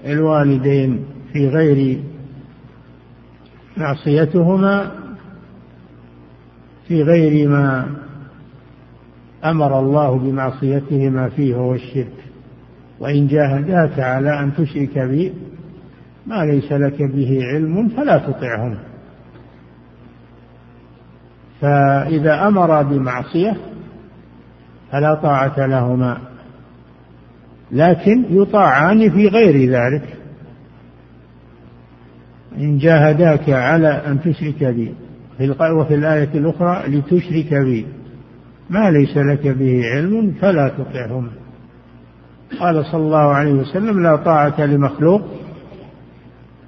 الوالدين 0.05 1.05
في 1.33 1.47
غير 1.47 1.99
معصيتهما 3.77 4.91
في 6.87 7.03
غير 7.03 7.49
ما 7.49 7.87
أمر 9.45 9.79
الله 9.79 10.17
بمعصيتهما 10.17 11.29
فيه 11.29 11.55
وهو 11.55 11.73
الشرك. 11.73 12.13
وإن 12.99 13.27
جاهداك 13.27 13.99
على 13.99 14.39
أن 14.39 14.53
تشرك 14.55 14.99
بي 14.99 15.33
ما 16.27 16.45
ليس 16.45 16.71
لك 16.71 17.01
به 17.01 17.39
علم 17.43 17.87
فلا 17.87 18.17
تطعهما. 18.17 18.77
فإذا 21.61 22.47
أمر 22.47 22.83
بمعصية 22.83 23.57
فلا 24.91 25.13
طاعة 25.13 25.67
لهما 25.67 26.17
لكن 27.71 28.25
يطاعان 28.29 29.09
في 29.09 29.27
غير 29.27 29.69
ذلك. 29.69 30.17
إن 32.57 32.77
جاهداك 32.77 33.49
على 33.49 33.87
أن 33.87 34.21
تشرك 34.21 34.63
بي 34.63 34.93
وفي 35.79 35.95
الآية 35.95 36.29
الأخرى 36.35 36.83
لتشرك 36.87 37.53
بي 37.53 37.85
ما 38.69 38.91
ليس 38.91 39.17
لك 39.17 39.47
به 39.47 39.81
علم 39.85 40.31
فلا 40.41 40.69
تطعهما. 40.69 41.31
قال 42.59 42.85
صلى 42.85 43.01
الله 43.01 43.33
عليه 43.33 43.53
وسلم 43.53 44.03
لا 44.03 44.15
طاعة 44.15 44.65
لمخلوق 44.65 45.21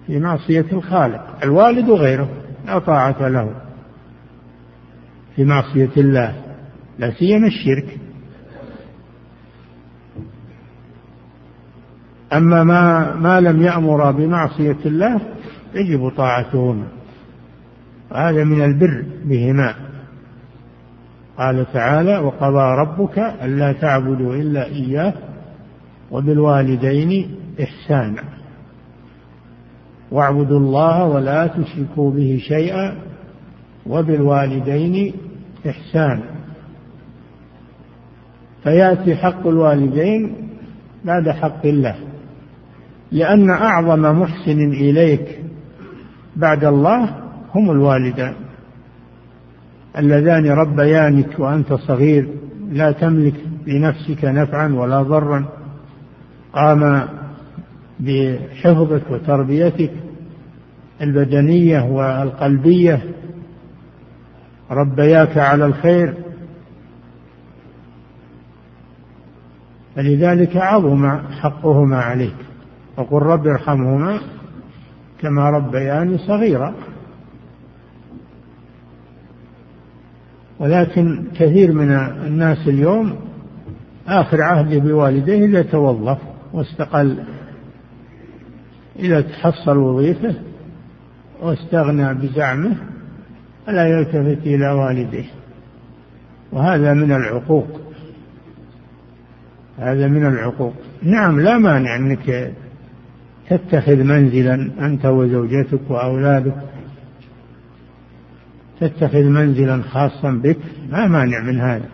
في 0.08 0.20
معصية 0.20 0.66
الخالق 0.72 1.44
الوالد 1.44 1.90
وغيره 1.90 2.30
لا 2.66 2.80
طاعة 2.80 3.28
له. 3.28 3.56
في 5.36 5.44
معصية 5.44 5.90
الله 5.98 6.36
لا 7.00 7.12
سيما 7.12 7.48
الشرك. 7.48 7.98
أما 12.34 12.64
ما 12.64 13.16
ما 13.16 13.42
لم 13.42 13.62
يأمر 13.62 14.12
بمعصية 14.12 14.78
الله 14.86 15.22
يجب 15.76 16.10
طاعتهما 16.10 16.88
هذا 18.16 18.44
من 18.44 18.62
البر 18.62 19.06
بهما. 19.26 19.76
قال 21.38 21.74
تعالى 21.74 22.18
وقضى 22.18 22.82
ربك 22.82 23.18
ألا 23.18 23.72
تعبدوا 23.72 24.36
إلا 24.36 24.66
إياه 24.66 25.14
وبالوالدين 26.12 27.36
إحسانا. 27.64 28.43
واعبدوا 30.14 30.60
الله 30.60 31.04
ولا 31.04 31.48
تشركوا 31.48 32.12
به 32.12 32.40
شيئا 32.48 32.96
وبالوالدين 33.86 35.14
إحسانا 35.68 36.24
فيأتي 38.64 39.16
حق 39.16 39.48
الوالدين 39.48 40.36
بعد 41.06 41.30
حق 41.30 41.66
الله. 41.66 41.96
لأن 43.12 43.50
أعظم 43.50 44.22
محسن 44.22 44.72
إليك 44.72 45.40
بعد 46.36 46.64
الله 46.64 47.10
هم 47.56 47.72
الوالدان. 47.72 48.34
اللذان 49.98 50.46
ربيانك 50.46 51.40
وأنت 51.40 51.74
صغير 51.74 52.28
لا 52.72 52.92
تملك 52.92 53.36
لنفسك 53.68 54.26
نفعا 54.26 54.68
ولا 54.68 55.02
ضرا 55.02 55.46
قام 56.54 57.08
بحفظك 58.00 59.12
وتربيتك 59.12 59.92
البدنية 61.04 61.82
والقلبية. 61.82 63.02
ربياك 64.72 65.38
على 65.38 65.66
الخير. 65.66 66.14
فلذلك 69.96 70.58
عظم 70.58 71.20
حقهما 71.32 71.98
عليك. 71.98 72.36
وقل 72.98 73.22
رب 73.22 73.48
ارحمهما 73.48 74.20
كما 75.22 75.50
ربياني 75.50 76.18
صغيرا. 76.18 76.74
ولكن 80.60 81.24
كثير 81.36 81.72
من 81.72 81.92
الناس 82.26 82.68
اليوم 82.68 83.16
آخر 84.08 84.42
عهده 84.42 84.80
بوالديه 84.80 85.46
إذا 85.46 85.62
توظف 85.62 86.18
واستقل 86.54 87.24
إذا 89.00 89.22
تحصل 89.22 89.78
وظيفة 89.78 90.36
واستغنى 91.42 92.14
بزعمه 92.14 92.76
فلا 93.66 93.88
يلتفت 93.88 94.48
إلى 94.48 94.72
والديه 94.72 95.26
وهذا 96.52 96.94
من 96.94 97.12
العقوق. 97.12 97.68
هذا 99.80 100.08
من 100.08 100.26
العقوق. 100.26 100.74
نعم 101.04 101.40
لا 101.40 101.58
مانع 101.58 101.96
أنك 101.96 102.54
تتخذ 103.50 104.04
منزلا 104.04 104.72
أنت 104.80 105.06
وزوجتك 105.06 105.82
وأولادك. 105.90 106.56
تتخذ 108.80 109.24
منزلا 109.24 109.82
خاصا 109.82 110.32
بك 110.32 110.58
ما 110.92 111.08
مانع 111.08 111.40
من 111.40 111.62
هذا. 111.62 111.90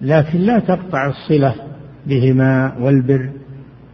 لكن 0.00 0.38
لا 0.38 0.58
تقطع 0.58 1.06
الصلة 1.06 1.54
بهما 2.06 2.76
والبر 2.80 3.30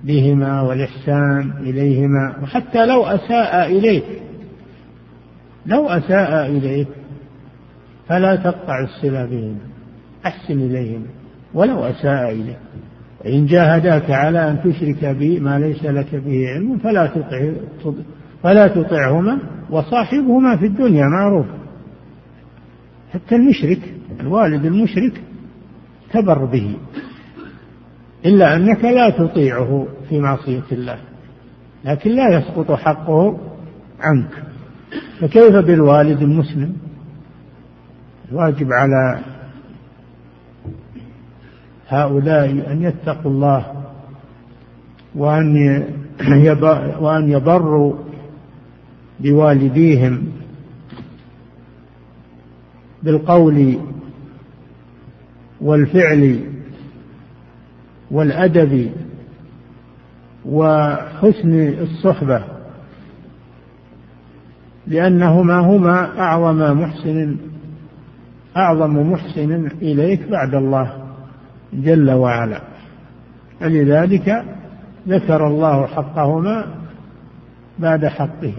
بهما 0.05 0.61
والإحسان 0.61 1.53
إليهما. 1.61 2.37
وحتى 2.43 2.87
لو 2.87 3.07
أساء 3.07 3.79
إليك 3.79 4.05
لو 5.67 5.89
أساء 5.89 6.47
إليك 6.47 6.89
فلا 8.09 8.37
تقطع 8.37 8.81
الصلة 8.81 9.25
بهما 9.25 9.59
أحسن 10.27 10.61
إليهما 10.61 11.07
ولو 11.55 11.85
أساء 11.85 12.33
إليك. 12.33 12.59
إن 13.27 13.47
جاهداك 13.47 14.11
على 14.11 14.51
أن 14.51 14.59
تشرك 14.65 15.05
بي 15.05 15.41
ما 15.41 15.59
ليس 15.59 15.85
لك 15.85 16.15
به 16.15 16.49
علم 16.49 16.79
فلا 16.79 17.07
تطع 17.07 17.53
فلا 18.43 18.69
تطعهما 18.69 19.39
وصاحبهما 19.71 20.57
في 20.57 20.67
الدنيا 20.67 21.07
معروف. 21.07 21.47
حتى 23.13 23.37
المشرك 23.37 23.95
الوالد 24.21 24.65
المشرك 24.65 25.23
تبر 26.13 26.45
به 26.45 26.77
إلا 28.27 28.57
أنك 28.57 28.85
لا 28.85 29.11
تطيعه 29.11 29.87
في 30.09 30.21
معصية 30.21 30.63
الله 30.73 30.99
لكن 31.85 32.11
لا 32.11 32.39
يسقط 32.39 32.73
حقه 32.73 33.39
عنك. 34.01 34.54
فكيف 35.21 35.57
بالوالد 35.57 36.23
المسلم؟ 36.23 36.77
الواجب 38.33 38.73
على 38.73 39.21
هؤلاء 41.89 42.51
أن 42.73 42.83
يتقوا 42.83 43.31
الله 43.31 43.85
وأن 45.15 45.85
وأن 47.01 47.31
يبروا 47.31 47.95
بوالديهم 49.21 50.33
بالقول 53.03 53.79
والفعل 55.61 56.41
والأدب 58.11 58.93
وحسن 60.45 61.69
الصحبة. 61.81 62.54
لأنهما 64.87 65.59
هما 65.59 66.21
أعظم 66.21 66.81
محسن 66.81 67.37
أعظم 68.57 69.13
محسن 69.13 69.67
إليك 69.83 70.29
بعد 70.31 70.55
الله 70.55 70.93
جل 71.73 72.11
وعلا. 72.11 72.61
فلذلك 73.61 74.45
ذكر 75.09 75.47
الله 75.47 75.87
حقهما 75.87 76.67
بعد 77.79 78.07
حقه. 78.07 78.53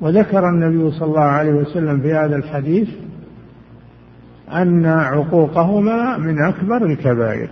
وذكر 0.00 0.48
النبي 0.48 0.90
صلى 0.90 1.08
الله 1.08 1.20
عليه 1.20 1.52
وسلم 1.52 2.00
في 2.00 2.14
هذا 2.14 2.36
الحديث 2.36 2.88
أن 4.52 4.86
عقوقهما 4.86 6.18
من 6.18 6.42
أكبر 6.42 6.86
الكبائر. 6.86 7.50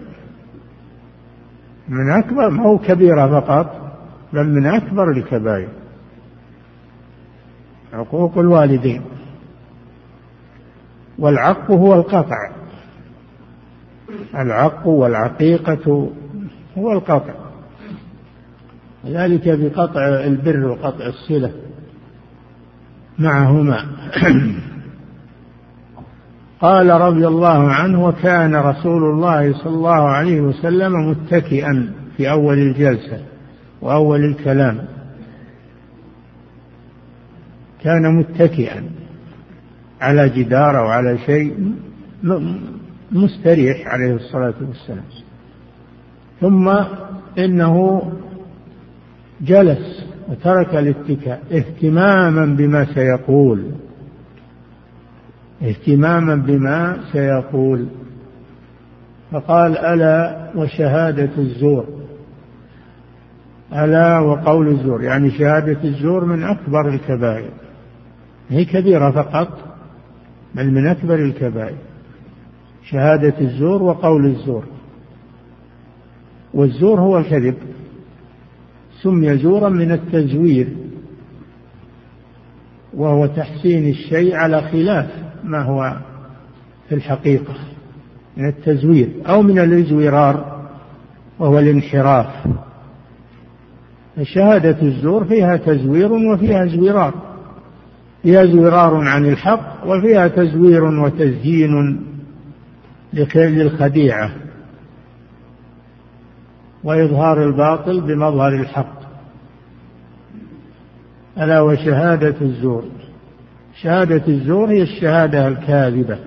من 1.88 2.10
أكبر 2.10 2.48
هو 2.48 2.78
كبيرة 2.78 3.40
فقط 3.40 3.76
بل 4.32 4.46
من 4.46 4.66
أكبر 4.66 5.10
الكبائر. 5.10 5.68
عقوق 7.96 8.38
الوالدين. 8.38 9.02
والعق 11.18 11.70
هو 11.70 11.94
القطع. 11.94 12.50
العق 14.34 14.86
والعقيقة 14.86 16.10
هو 16.78 16.92
القطع. 16.92 17.34
ذلك 19.06 19.48
بقطع 19.48 20.06
البر 20.06 20.66
وقطع 20.66 21.06
الصلة 21.06 21.52
معهما. 23.18 23.84
قال 26.60 26.90
رضي 26.90 27.26
الله 27.26 27.72
عنه 27.72 28.06
وكان 28.06 28.56
رسول 28.56 29.04
الله 29.04 29.52
صلى 29.52 29.74
الله 29.74 30.08
عليه 30.08 30.40
وسلم 30.40 31.10
متكئا 31.10 31.92
في 32.16 32.30
أول 32.30 32.58
الجلسة 32.58 33.20
وأول 33.82 34.24
الكلام. 34.24 34.95
كان 37.82 38.14
متكئا 38.14 38.84
على 40.00 40.28
جدار 40.28 40.78
أو 40.78 40.86
على 40.86 41.18
شيء 41.18 41.72
مستريح 43.12 43.88
عليه 43.88 44.14
الصلاة 44.14 44.54
والسلام. 44.60 45.04
ثم 46.40 46.68
إنه 47.38 48.02
جلس 49.40 50.06
وترك 50.28 50.74
الاتكاء 50.74 51.42
اهتماما 51.52 52.44
بما 52.44 52.94
سيقول 52.94 53.70
اهتماما 55.62 56.34
بما 56.34 56.96
سيقول. 57.12 57.86
فقال 59.32 59.78
ألا 59.78 60.50
وشهادة 60.56 61.30
الزور. 61.38 61.86
ألا 63.72 64.18
وقول 64.18 64.68
الزور 64.68 65.02
يعني 65.02 65.30
شهادة 65.30 65.84
الزور 65.84 66.24
من 66.24 66.42
أكبر 66.42 66.88
الكبائر. 66.88 67.50
هي 68.50 68.64
كبيرة 68.64 69.10
فقط 69.10 69.48
بل 70.54 70.70
من 70.70 70.86
أكبر 70.86 71.14
الكبائر. 71.14 71.76
شهادة 72.90 73.34
الزور 73.40 73.82
وقول 73.82 74.26
الزور. 74.26 74.64
والزور 76.54 77.00
هو 77.00 77.18
الكذب. 77.18 77.54
سمي 79.02 79.38
زورا 79.38 79.68
من 79.68 79.92
التزوير. 79.92 80.68
وهو 82.94 83.26
تحسين 83.26 83.88
الشيء 83.88 84.34
على 84.34 84.62
خلاف 84.62 85.10
ما 85.44 85.62
هو 85.62 85.96
في 86.88 86.94
الحقيقة 86.94 87.54
من 88.36 88.48
التزوير 88.48 89.08
أو 89.26 89.42
من 89.42 89.58
الازورار 89.58 90.66
وهو 91.38 91.58
الانحراف. 91.58 92.46
شهادة 94.22 94.82
الزور 94.82 95.24
فيها 95.24 95.56
تزوير 95.56 96.12
وفيها 96.12 96.66
زويرار. 96.66 97.14
فيها 98.26 98.46
زويرار 98.46 98.94
عن 98.94 99.24
الحق 99.24 99.86
وفيها 99.86 100.28
تزوير 100.28 100.84
وتزيين 100.84 102.00
للخديعة 103.34 104.30
وإظهار 106.84 107.44
الباطل 107.44 108.00
بمظهر 108.00 108.54
الحق. 108.54 109.00
ألا 111.38 111.60
وشهادة 111.60 112.34
الزور. 112.40 112.84
شهادة 113.82 114.22
الزور 114.28 114.70
هي 114.70 114.82
الشهادة 114.82 115.48
الكاذبة. 115.48 116.18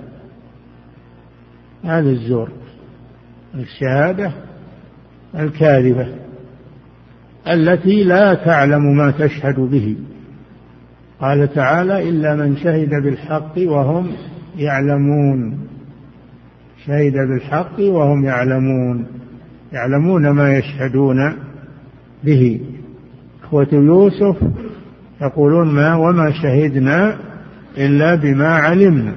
هذا 1.83 2.09
الزور. 2.09 2.49
الشهادة 3.55 4.31
الكاذبة 5.35 6.07
التي 7.47 8.03
لا 8.03 8.33
تعلم 8.33 8.97
ما 8.97 9.11
تشهد 9.11 9.59
به. 9.59 9.97
قال 11.21 11.53
تعالى 11.53 12.09
إلا 12.09 12.35
من 12.35 12.57
شهد 12.57 12.89
بالحق 12.89 13.53
وهم 13.57 14.11
يعلمون. 14.57 15.59
شهد 16.85 17.13
بالحق 17.13 17.79
وهم 17.79 18.25
يعلمون. 18.25 19.05
يعلمون 19.73 20.29
ما 20.29 20.57
يشهدون 20.57 21.33
به. 22.23 22.61
إخوة 23.43 23.67
يوسف 23.71 24.37
يقولون 25.21 25.67
ما 25.67 25.95
وما 25.95 26.31
شهدنا 26.31 27.17
إلا 27.77 28.15
بما 28.15 28.47
علمنا. 28.47 29.15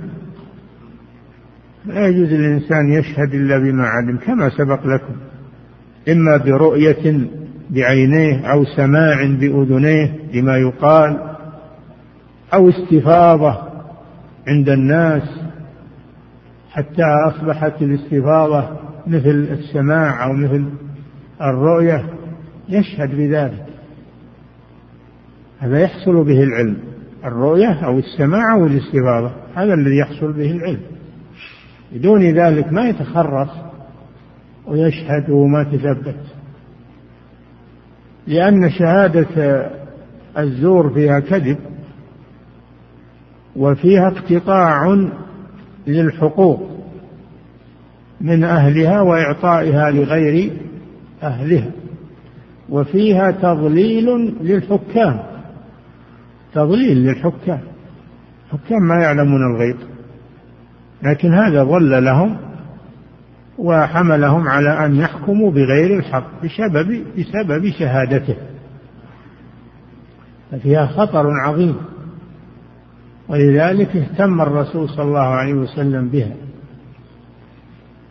لا 1.87 2.07
يجوز 2.07 2.33
الإنسان 2.33 2.93
يشهد 2.93 3.35
إلا 3.35 3.59
بما 3.59 3.85
علم 3.85 4.19
كما 4.27 4.49
سبق 4.49 4.87
لكم. 4.87 5.15
إما 6.09 6.37
برؤية 6.37 7.29
بعينيه 7.71 8.53
أو 8.53 8.65
سماع 8.65 9.25
بأذنيه 9.25 10.17
لما 10.35 10.57
يقال. 10.57 11.32
أو 12.55 12.69
استفاضة 12.69 13.59
عند 14.49 14.69
الناس 14.69 15.23
حتى 16.71 17.03
أصبحت 17.29 17.83
الاستفاضة 17.83 18.69
مثل 19.07 19.49
السماع 19.51 20.25
أو 20.25 20.33
مثل 20.33 20.65
الرؤية 21.43 22.05
يشهد 22.69 23.11
بذلك. 23.11 23.67
هذا 25.59 25.81
يحصل 25.81 26.25
به 26.25 26.43
العلم. 26.43 26.77
الرؤية 27.25 27.85
أو 27.85 27.99
السماع 27.99 28.55
أو 28.55 28.67
الاستفاضة 28.67 29.31
هذا 29.55 29.75
الذي 29.75 29.97
يحصل 29.97 30.33
به 30.33 30.51
العلم. 30.51 30.81
بدون 31.93 32.23
ذلك 32.23 32.73
ما 32.73 32.89
يتخرص 32.89 33.51
ويشهد 34.67 35.31
وما 35.31 35.65
تثبت. 35.65 36.21
لأن 38.27 38.71
شهادة 38.71 39.71
الزور 40.39 40.95
فيها 40.95 41.21
كذب 41.21 41.59
وفيها 43.57 44.09
اقتطاع 44.09 45.07
للحقوق 45.87 46.69
من 48.21 48.45
أهلها 48.45 49.01
وإعطائها 49.01 49.91
لغير 49.91 50.53
أهلها. 51.23 51.71
وفيها 52.69 53.31
تضليل 53.31 54.37
للحكام. 54.41 55.23
تضليل 56.55 56.97
للحكام. 56.97 57.61
الحكام 58.47 58.83
ما 58.83 59.03
يعلمون 59.03 59.41
الغيب 59.55 59.77
لكن 61.03 61.35
هذا 61.35 61.65
ضل 61.65 62.05
لهم 62.05 62.37
وحملهم 63.59 64.49
على 64.49 64.87
أن 64.87 64.97
يحكموا 64.97 65.51
بغير 65.51 65.99
الحق 65.99 66.31
بسبب 66.45 67.05
بسبب 67.19 67.71
شهادته. 67.71 68.37
ففيها 70.51 70.87
خطر 70.87 71.31
عظيم. 71.31 71.77
ولذلك 73.29 73.97
اهتم 73.97 74.41
الرسول 74.41 74.89
صلى 74.89 75.05
الله 75.05 75.21
عليه 75.21 75.55
وسلم 75.55 76.09
بها. 76.09 76.33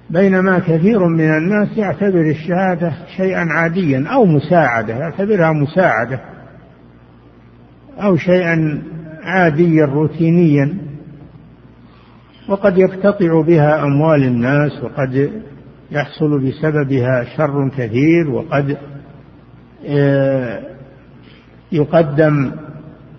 بينما 0.09 0.59
كثير 0.59 1.07
من 1.07 1.37
الناس 1.37 1.77
يعتبر 1.77 2.29
الشهادة 2.29 2.93
شيئا 3.17 3.47
عاديا 3.49 4.07
أو 4.07 4.25
مساعدة 4.25 4.93
يعتبرها 4.93 5.51
مساعدة 5.51 6.19
أو 7.97 8.15
شيئا 8.15 8.81
عاديا 9.23 9.85
روتينيا 9.85 10.77
وقد 12.49 12.77
يقتطع 12.77 13.41
بها 13.41 13.83
أموال 13.83 14.23
الناس 14.23 14.83
وقد 14.83 15.31
يحصل 15.91 16.39
بسببها 16.39 17.23
شر 17.37 17.69
كثير 17.77 18.29
وقد 18.29 18.77
آه، 19.87 20.59
يقدم 21.71 22.51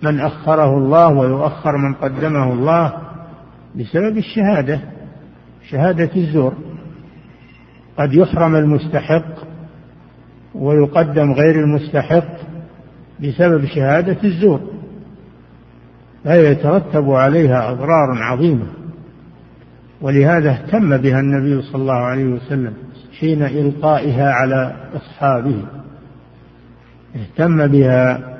من 0.03 0.19
أخره 0.19 0.77
الله 0.77 1.07
ويؤخر 1.07 1.77
من 1.77 1.93
قدمه 1.93 2.53
الله 2.53 2.93
بسبب 3.75 4.17
الشهادة 4.17 4.79
شهادة 5.69 6.09
الزور. 6.15 6.53
قد 7.97 8.13
يحرم 8.13 8.55
المستحق 8.55 9.25
ويقدم 10.55 11.31
غير 11.31 11.59
المستحق 11.59 12.27
بسبب 13.19 13.65
شهادة 13.65 14.17
الزور. 14.23 14.61
لا 16.25 16.51
يترتب 16.51 17.11
عليها 17.11 17.71
أضرار 17.71 18.23
عظيمة. 18.23 18.67
ولهذا 20.01 20.51
اهتم 20.51 20.97
بها 20.97 21.19
النبي 21.19 21.61
صلى 21.61 21.81
الله 21.81 21.93
عليه 21.93 22.25
وسلم 22.25 22.73
حين 23.19 23.43
إلقائها 23.43 24.31
على 24.31 24.75
أصحابه. 24.95 25.63
اهتم 27.15 27.67
بها 27.67 28.32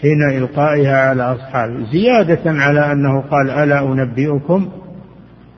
حين 0.00 0.22
إلقائها 0.30 1.08
على 1.08 1.22
أصحابه 1.22 1.92
زيادة 1.92 2.50
على 2.50 2.92
أنه 2.92 3.20
قال 3.20 3.50
ألا 3.50 3.92
أنبئكم 3.92 4.68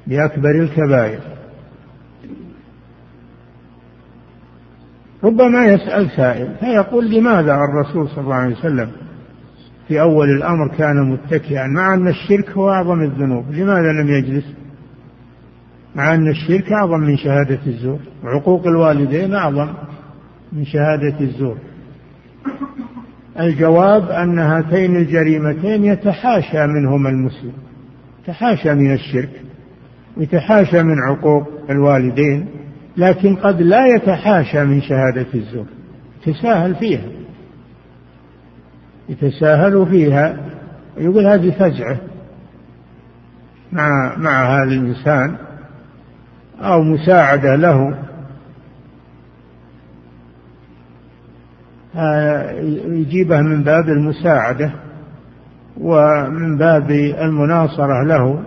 بأكبر 0.07 0.51
الكبائر. 0.51 1.20
ربما 5.24 5.66
يسأل 5.66 6.11
سائل 6.16 6.55
فيقول 6.61 7.11
لماذا 7.11 7.55
الرسول 7.55 8.09
صلى 8.09 8.24
الله 8.24 8.35
عليه 8.35 8.57
وسلم 8.57 8.90
في 9.88 10.01
أول 10.01 10.31
الأمر 10.31 10.68
كان 10.68 11.11
متكئا 11.11 11.66
مع 11.66 11.94
أن 11.94 12.09
الشرك 12.09 12.51
هو 12.51 12.70
أعظم 12.70 13.01
الذنوب 13.03 13.51
لماذا 13.51 13.92
لم 13.92 14.09
يجلس؟ 14.09 14.44
مع 15.94 16.14
أن 16.14 16.29
الشرك 16.29 16.72
أعظم 16.72 17.01
من 17.01 17.16
شهادة 17.16 17.59
الزور 17.66 17.98
وعقوق 18.24 18.66
الوالدين 18.66 19.35
أعظم 19.35 19.68
من 20.53 20.64
شهادة 20.64 21.20
الزور. 21.20 21.59
الجواب 23.40 24.11
أن 24.11 24.38
هاتين 24.38 24.96
الجريمتين 24.96 25.85
يتحاشى 25.85 26.66
منهما 26.66 27.09
المسلم 27.09 27.53
يتحاشى 28.22 28.74
من 28.74 28.92
الشرك 28.92 29.42
ويتحاشى 30.16 30.83
من 30.83 30.98
عقوق 30.98 31.48
الوالدين 31.70 32.46
لكن 32.96 33.37
قد 33.37 33.62
لا 33.62 33.87
يتحاشى 33.87 34.64
من 34.64 34.83
شهادة 34.83 35.27
الزور 35.35 35.66
يتساهل 36.27 36.74
فيها 36.74 37.09
يتساهل 39.09 39.87
فيها 39.87 40.37
يقول 40.98 41.27
هذه 41.27 41.51
فزعة 41.51 42.01
مع 43.72 44.16
مع 44.16 44.55
هذا 44.55 44.72
الإنسان 44.72 45.37
أو 46.61 46.83
مساعدة 46.83 47.57
له 47.57 48.07
يجيبه 52.87 53.42
من 53.42 53.62
باب 53.62 53.88
المساعدة 53.88 54.72
ومن 55.81 56.59
باب 56.59 56.90
المناصرة 56.90 58.05
له. 58.05 58.42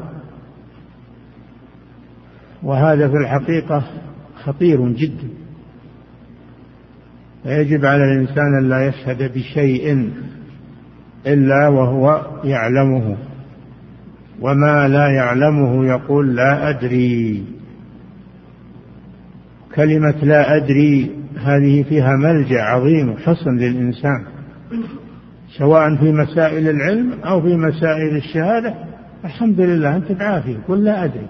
وهذا 2.63 3.07
في 3.07 3.15
الحقيقة 3.17 3.83
خطير 4.43 4.89
جدا. 4.89 5.27
فيجب 7.43 7.85
على 7.85 8.03
الإنسان 8.03 8.57
أن 8.57 8.69
لا 8.69 8.87
يشهد 8.87 9.33
بشيء 9.33 10.11
إلا 11.27 11.67
وهو 11.67 12.25
يعلمه. 12.43 13.17
وما 14.41 14.87
لا 14.87 15.07
يعلمه 15.07 15.85
يقول 15.85 16.35
لا 16.35 16.69
أدري. 16.69 17.43
كلمة 19.75 20.15
لا 20.23 20.55
أدري 20.55 21.20
هذه 21.43 21.83
فيها 21.83 22.15
ملجأ 22.15 22.61
عظيم 22.61 23.09
وحصن 23.09 23.57
للإنسان 23.57 24.25
سواء 25.57 25.95
في 25.95 26.11
مسائل 26.11 26.69
العلم 26.69 27.13
أو 27.25 27.41
في 27.41 27.55
مسائل 27.57 28.15
الشهادة. 28.15 28.75
الحمد 29.25 29.59
لله 29.59 29.95
أنت 29.95 30.11
بعافية. 30.11 30.57
قل 30.67 30.83
لا 30.83 31.03
أدري. 31.03 31.27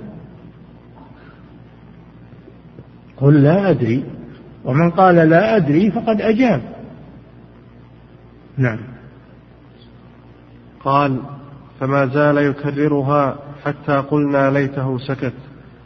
قل 3.17 3.43
لا 3.43 3.69
أدري. 3.69 4.03
ومن 4.65 4.89
قال 4.89 5.15
لا 5.15 5.55
أدري 5.55 5.91
فقد 5.91 6.21
أجاب. 6.21 6.61
نعم. 8.57 8.79
قال 10.83 11.19
فما 11.79 12.05
زال 12.05 12.37
يكررها 12.37 13.39
حتى 13.65 13.93
قلنا 13.93 14.49
ليته 14.49 14.97
سكت. 14.97 15.33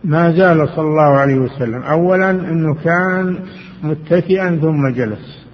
ما 0.04 0.32
زال 0.32 0.70
صلى 0.70 0.88
الله 0.88 1.18
عليه 1.18 1.36
وسلم. 1.36 1.84
أولا 1.84 2.30
أنه 2.30 2.76
كان 2.76 3.40
متكئا 3.84 4.60
ثم 4.62 4.90
جلس. 4.90 5.46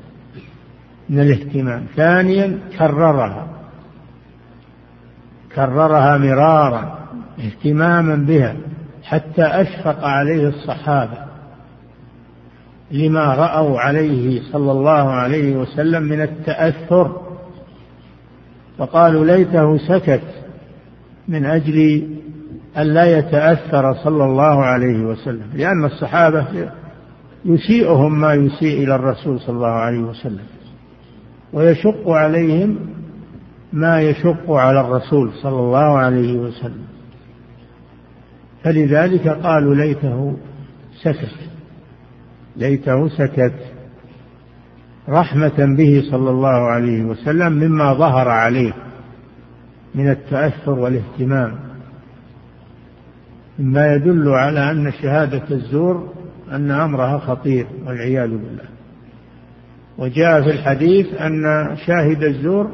من 1.10 1.20
الاهتمام. 1.20 1.86
ثانيا 1.96 2.60
كررها. 2.80 3.48
كررها 5.56 6.18
مرارا 6.18 7.00
اهتماما 7.40 8.16
بها 8.16 8.56
حتى 9.04 9.44
أشفق 9.44 10.04
عليه 10.04 10.48
الصحابة 10.48 11.18
لما 12.92 13.36
رأوا 13.36 13.80
عليه 13.80 14.42
صلى 14.52 14.72
الله 14.72 15.12
عليه 15.12 15.56
وسلم 15.56 16.04
من 16.04 16.22
التأثر. 16.22 17.22
فقالوا 18.78 19.26
ليته 19.26 19.78
سكت 19.78 20.24
من 21.28 21.46
أجل 21.46 22.08
أن 22.78 22.84
لا 22.84 23.18
يتأثر 23.18 23.94
صلى 24.04 24.24
الله 24.24 24.64
عليه 24.64 25.04
وسلم 25.04 25.46
لأن 25.54 25.86
الصحابة 25.86 26.72
يسيئهم 27.46 28.20
ما 28.22 28.34
يسيء 28.34 28.84
إلى 28.84 28.96
الرسول 28.96 29.40
صلى 29.40 29.56
الله 29.56 29.68
عليه 29.68 30.00
وسلم. 30.00 30.46
ويشق 31.54 32.10
عليهم 32.10 32.80
ما 33.74 34.02
يشق 34.02 34.52
على 34.52 34.82
الرسول 34.82 35.32
صلى 35.42 35.60
الله 35.60 35.98
عليه 35.98 36.34
وسلم. 36.34 36.86
فلذلك 38.64 39.28
قالوا 39.28 39.76
ليته 39.76 40.38
سكت. 41.04 41.36
ليته 42.58 43.10
سكت 43.10 43.54
رحمة 45.10 45.76
به 45.78 46.04
صلى 46.12 46.30
الله 46.30 46.72
عليه 46.72 47.04
وسلم 47.04 47.54
مما 47.54 47.94
ظهر 47.94 48.30
عليه 48.30 48.74
من 49.96 50.10
التأثر 50.10 50.80
والاهتمام. 50.80 51.60
مما 53.60 53.96
يدل 53.96 54.30
على 54.30 54.72
أن 54.72 54.92
شهادة 54.92 55.44
الزور 55.52 56.21
أن 56.52 56.72
أمرها 56.72 57.18
خطير 57.18 57.68
والعياذ 57.86 58.30
بالله. 58.30 58.66
وجاء 59.98 60.42
في 60.42 60.50
الحديث 60.50 61.14
أن 61.14 61.44
شاهد 61.86 62.24
الزور 62.24 62.72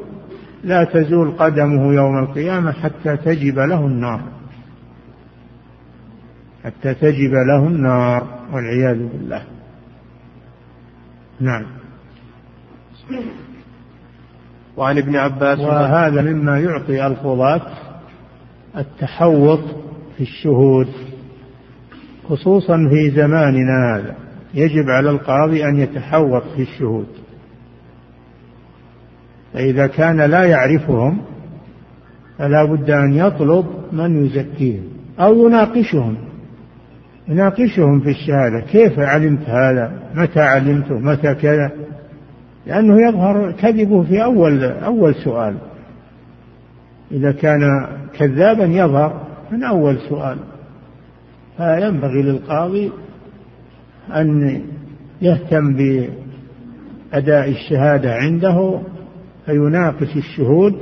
لا 0.64 0.84
تزول 0.84 1.30
قدمه 1.30 1.94
يوم 1.94 2.18
القيامة 2.18 2.72
حتى 2.72 3.16
تجب 3.16 3.58
له 3.58 3.86
النار. 3.86 4.22
حتى 6.64 6.94
تجب 6.94 7.32
له 7.32 7.66
النار 7.66 8.26
والعياذ 8.52 8.98
بالله. 8.98 9.42
نعم. 11.40 11.66
وعن 14.76 14.98
ابن 14.98 15.16
عباس 15.16 15.58
وهذا 15.58 16.22
مما 16.22 16.60
يعطي 16.60 17.06
القضاة 17.06 17.62
التحوط 18.76 19.60
في 20.16 20.20
الشهود. 20.20 20.88
خصوصا 22.28 22.88
في 22.90 23.10
زماننا 23.10 23.96
هذا 23.96 24.14
يجب 24.54 24.90
على 24.90 25.10
القاضي 25.10 25.64
أن 25.64 25.76
يتحوط 25.76 26.42
في 26.56 26.62
الشهود. 26.62 27.06
فإذا 29.52 29.86
كان 29.86 30.20
لا 30.20 30.44
يعرفهم 30.44 31.20
فلا 32.38 32.64
بد 32.64 32.90
أن 32.90 33.12
يطلب 33.12 33.66
من 33.92 34.24
يزكيهم 34.24 34.82
أو 35.20 35.46
يناقشهم. 35.46 36.16
يناقشهم 37.28 38.00
في 38.00 38.10
الشهادة 38.10 38.60
كيف 38.60 38.98
علمت 38.98 39.48
هذا؟ 39.48 39.92
متى 40.14 40.40
علمته؟ 40.40 40.98
متى 40.98 41.34
كذا؟ 41.34 41.70
لأنه 42.66 43.08
يظهر 43.08 43.52
كذبه 43.52 44.02
في 44.02 44.24
أول 44.24 44.64
أول 44.64 45.14
سؤال. 45.14 45.54
إذا 47.12 47.32
كان 47.32 47.60
كذابا 48.18 48.64
يظهر 48.64 49.26
من 49.52 49.64
أول 49.64 49.98
سؤال. 50.08 50.38
فينبغي 51.58 52.22
للقاضي 52.22 52.92
أن 54.14 54.60
يهتم 55.22 55.74
بأداء 55.74 57.48
الشهادة 57.48 58.14
عنده 58.14 58.80
فيناقش 59.46 60.16
الشهود 60.16 60.74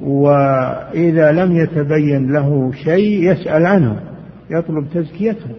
وإذا 0.00 1.32
لم 1.32 1.56
يتبين 1.56 2.32
له 2.32 2.72
شيء 2.84 3.32
يسأل 3.32 3.66
عنه 3.66 4.00
يطلب 4.50 4.88
تزكيته. 4.94 5.50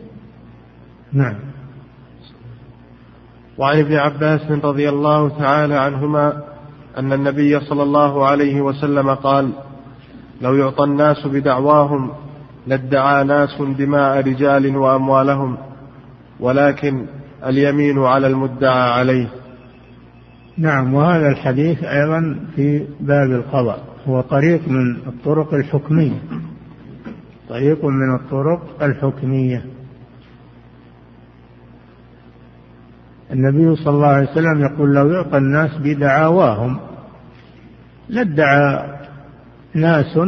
نعم. 1.13 1.35
وعن 3.57 3.79
ابن 3.79 3.93
عباس 3.93 4.51
رضي 4.51 4.89
الله 4.89 5.29
تعالى 5.29 5.75
عنهما 5.75 6.43
أن 6.97 7.13
النبي 7.13 7.59
صلى 7.59 7.83
الله 7.83 8.25
عليه 8.25 8.61
وسلم 8.61 9.09
قال 9.09 9.49
لو 10.41 10.55
يعطى 10.55 10.83
الناس 10.83 11.27
بدعواهم 11.27 12.11
لادعى 12.67 13.23
ناس 13.23 13.61
دماء 13.77 14.17
رجال 14.17 14.77
وأموالهم 14.77 15.57
ولكن 16.39 17.05
اليمين 17.45 17.99
على 17.99 18.27
المدعى 18.27 18.91
عليه. 18.91 19.27
نعم 20.57 20.93
وهذا 20.93 21.27
الحديث 21.29 21.83
أيضا 21.83 22.39
في 22.55 22.87
باب 22.99 23.31
القضاء 23.31 23.83
هو 24.07 24.21
طريق 24.21 24.67
من 24.67 24.95
الطرق 24.95 25.53
الحكمية. 25.53 26.19
طريق 27.49 27.85
من 27.85 28.15
الطرق 28.15 28.83
الحكمية. 28.83 29.65
النبي 33.31 33.75
صلى 33.75 33.93
الله 33.93 34.07
عليه 34.07 34.31
وسلم 34.31 34.61
يقول 34.61 34.93
لو 34.95 35.11
يعطى 35.11 35.37
الناس 35.37 35.77
بدعاواهم 35.77 36.79
لادعى 38.09 38.85
ناس 39.73 40.19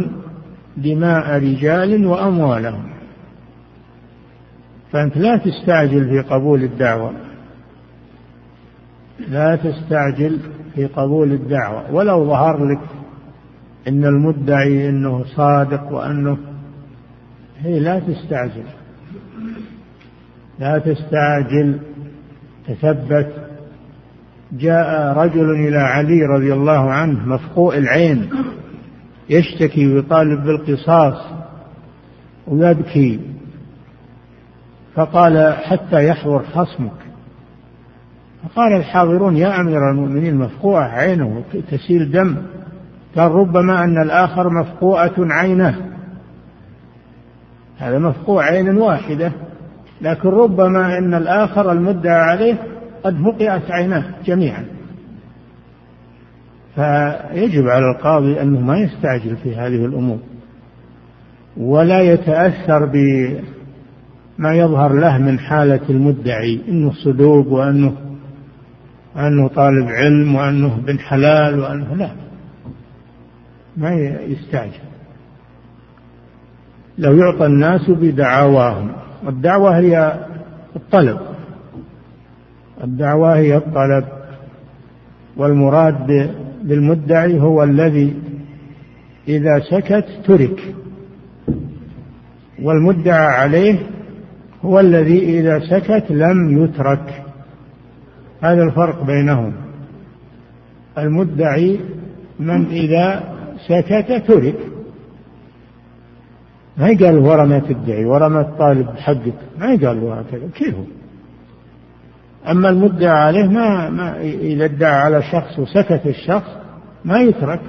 دماء 0.77 1.37
رجال 1.37 2.05
وأموالهم. 2.05 2.83
فأنت 4.91 5.17
لا 5.17 5.37
تستعجل 5.37 6.09
في 6.09 6.19
قبول 6.19 6.63
الدعوة. 6.63 7.11
لا 9.29 9.55
تستعجل 9.55 10.39
في 10.75 10.85
قبول 10.85 11.31
الدعوة. 11.31 11.93
ولو 11.93 12.25
ظهر 12.27 12.65
لك 12.65 12.79
أن 13.87 14.05
المدعي 14.05 14.89
أنه 14.89 15.23
صادق 15.23 15.91
وأنه 15.91 16.37
هي 17.59 17.79
لا 17.79 17.99
تستعجل. 17.99 18.63
لا 20.59 20.77
تستعجل 20.79 21.79
تثبت. 22.67 23.33
جاء 24.51 25.17
رجل 25.17 25.51
إلى 25.51 25.77
علي 25.77 26.25
رضي 26.25 26.53
الله 26.53 26.91
عنه 26.91 27.25
مفقوء 27.25 27.77
العين. 27.77 28.29
يشتكي 29.29 29.93
ويطالب 29.93 30.43
بالقصاص 30.43 31.17
ويبكي. 32.47 33.19
فقال 34.95 35.53
حتى 35.53 36.07
يحضر 36.07 36.43
خصمك. 36.43 36.91
فقال 38.43 38.73
الحاضرون 38.73 39.37
يا 39.37 39.61
أمير 39.61 39.91
المؤمنين 39.91 40.35
مفقوعة 40.35 40.87
عينه 40.87 41.43
تسيل 41.71 42.11
دم. 42.11 42.37
قال 43.15 43.31
ربما 43.31 43.83
أن 43.83 44.01
الآخر 44.01 44.49
مفقوعة 44.49 45.13
عينه. 45.17 45.81
هذا 47.77 47.99
مفقوع 47.99 48.43
عين 48.43 48.77
واحدة 48.77 49.31
لكن 50.01 50.29
ربما 50.29 50.97
أن 50.97 51.13
الآخر 51.13 51.71
المدعى 51.71 52.19
عليه 52.19 52.55
قد 53.03 53.17
فقئت 53.23 53.71
عيناه 53.71 54.03
جميعا. 54.25 54.76
فيجب 56.77 57.67
على 57.67 57.91
القاضي 57.91 58.41
أنه 58.41 58.59
ما 58.59 58.77
يستعجل 58.77 59.37
في 59.37 59.55
هذه 59.55 59.85
الأمور 59.85 60.19
ولا 61.57 62.01
يتأثر 62.01 62.85
بما 62.85 64.53
يظهر 64.55 64.93
له 64.93 65.17
من 65.17 65.39
حالة 65.39 65.89
المدعي 65.89 66.61
أنه 66.67 66.91
صدوق 66.91 67.47
وأنه 67.47 67.93
أنه 69.17 69.47
طالب 69.47 69.87
علم 69.87 70.35
وأنه 70.35 70.77
بن 70.77 70.99
حلال 70.99 71.59
وأنه 71.59 71.95
لا. 71.95 72.11
ما 73.77 73.91
يستعجل. 74.27 74.71
لو 76.97 77.17
يعطى 77.17 77.45
الناس 77.45 77.89
بدعواهم 77.89 78.91
والدعوة 79.25 79.77
هي 79.77 80.19
الطلب. 80.75 81.19
الدعوة 82.83 83.35
هي 83.35 83.57
الطلب 83.57 84.05
والمراد 85.37 86.07
بالمدعي 86.67 87.39
هو 87.39 87.63
الذي 87.63 88.13
إذا 89.27 89.59
سكت 89.59 90.05
ترك. 90.25 90.75
والمدعى 92.61 93.27
عليه 93.27 93.79
هو 94.65 94.79
الذي 94.79 95.39
إذا 95.39 95.59
سكت 95.59 96.11
لم 96.11 96.63
يترك. 96.63 97.23
هذا 98.41 98.63
الفرق 98.63 99.03
بينهم. 99.03 99.53
المدعي 100.97 101.79
من 102.39 102.65
إذا 102.65 103.23
سكت 103.67 104.27
ترك. 104.27 104.57
ما 106.77 106.89
يقال 106.89 107.17
ورا 107.17 107.45
ما 107.45 107.59
تدعي 107.59 108.05
ورا 108.05 108.27
ما 108.27 108.43
تطالب 108.43 108.89
حقك. 108.89 109.39
ما 109.59 109.73
يقال 109.73 110.01
له 110.01 110.19
هكذا 110.19 110.49
كيف 110.55 110.75
أما 112.51 112.69
المدعى 112.69 113.23
عليه 113.23 113.47
ما, 113.47 113.89
ما 113.89 114.21
إذا 114.21 114.65
ادعى 114.65 114.95
على 114.95 115.21
شخص 115.21 115.59
وسكت 115.59 116.01
الشخص 116.05 116.49
ما 117.05 117.19
يترك. 117.19 117.61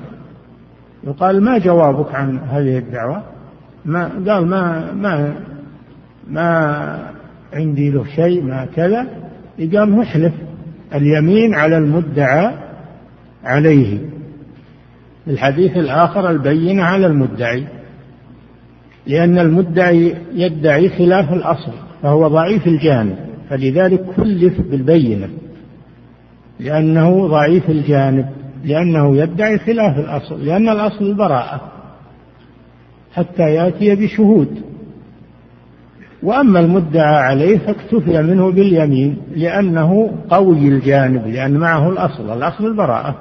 يقال 1.05 1.43
ما 1.43 1.59
جوابك 1.59 2.15
عن 2.15 2.39
هذه 2.39 2.79
الدعوة؟ 2.79 3.23
ما 3.85 4.05
قال 4.05 4.47
ما 4.47 4.93
ما 4.93 5.35
ما 6.31 7.09
عندي 7.53 7.91
له 7.91 8.05
شيء 8.05 8.43
ما 8.43 8.67
كذا. 8.77 9.07
يقام 9.59 10.01
يحلف 10.01 10.33
اليمين 10.95 11.55
على 11.55 11.79
المدعى 11.79 12.55
عليه. 13.45 13.99
الحديث 15.27 15.77
الآخر 15.77 16.31
البينة 16.31 16.83
على 16.83 17.07
المدعي. 17.07 17.65
لأن 19.07 19.39
المدعي 19.39 20.15
يدعي 20.35 20.89
خلاف 20.89 21.33
الأصل 21.33 21.73
فهو 22.03 22.29
ضعيف 22.29 22.67
الجانب. 22.67 23.28
فلذلك 23.51 24.05
كلف 24.17 24.61
بالبينة 24.61 25.29
لأنه 26.61 27.29
ضعيف 27.29 27.71
الجانب 27.71 28.27
لأنه 28.65 29.17
يدعي 29.17 29.59
خلاف 29.59 29.99
الأصل 29.99 30.47
لأن 30.47 30.69
الأصل 30.69 31.05
البراءة 31.05 31.61
حتى 33.15 33.43
يأتي 33.43 33.95
بشهود. 33.95 34.63
وأما 36.23 36.61
المدعى 36.61 37.17
عليه 37.17 37.59
فاكتفي 37.59 38.23
منه 38.23 38.51
باليمين 38.51 39.17
لأنه 39.37 40.15
قوي 40.31 40.69
الجانب 40.69 41.27
لأن 41.27 41.57
معه 41.59 41.89
الأصل 41.89 42.33
الأصل 42.33 42.67
البراءة. 42.67 43.15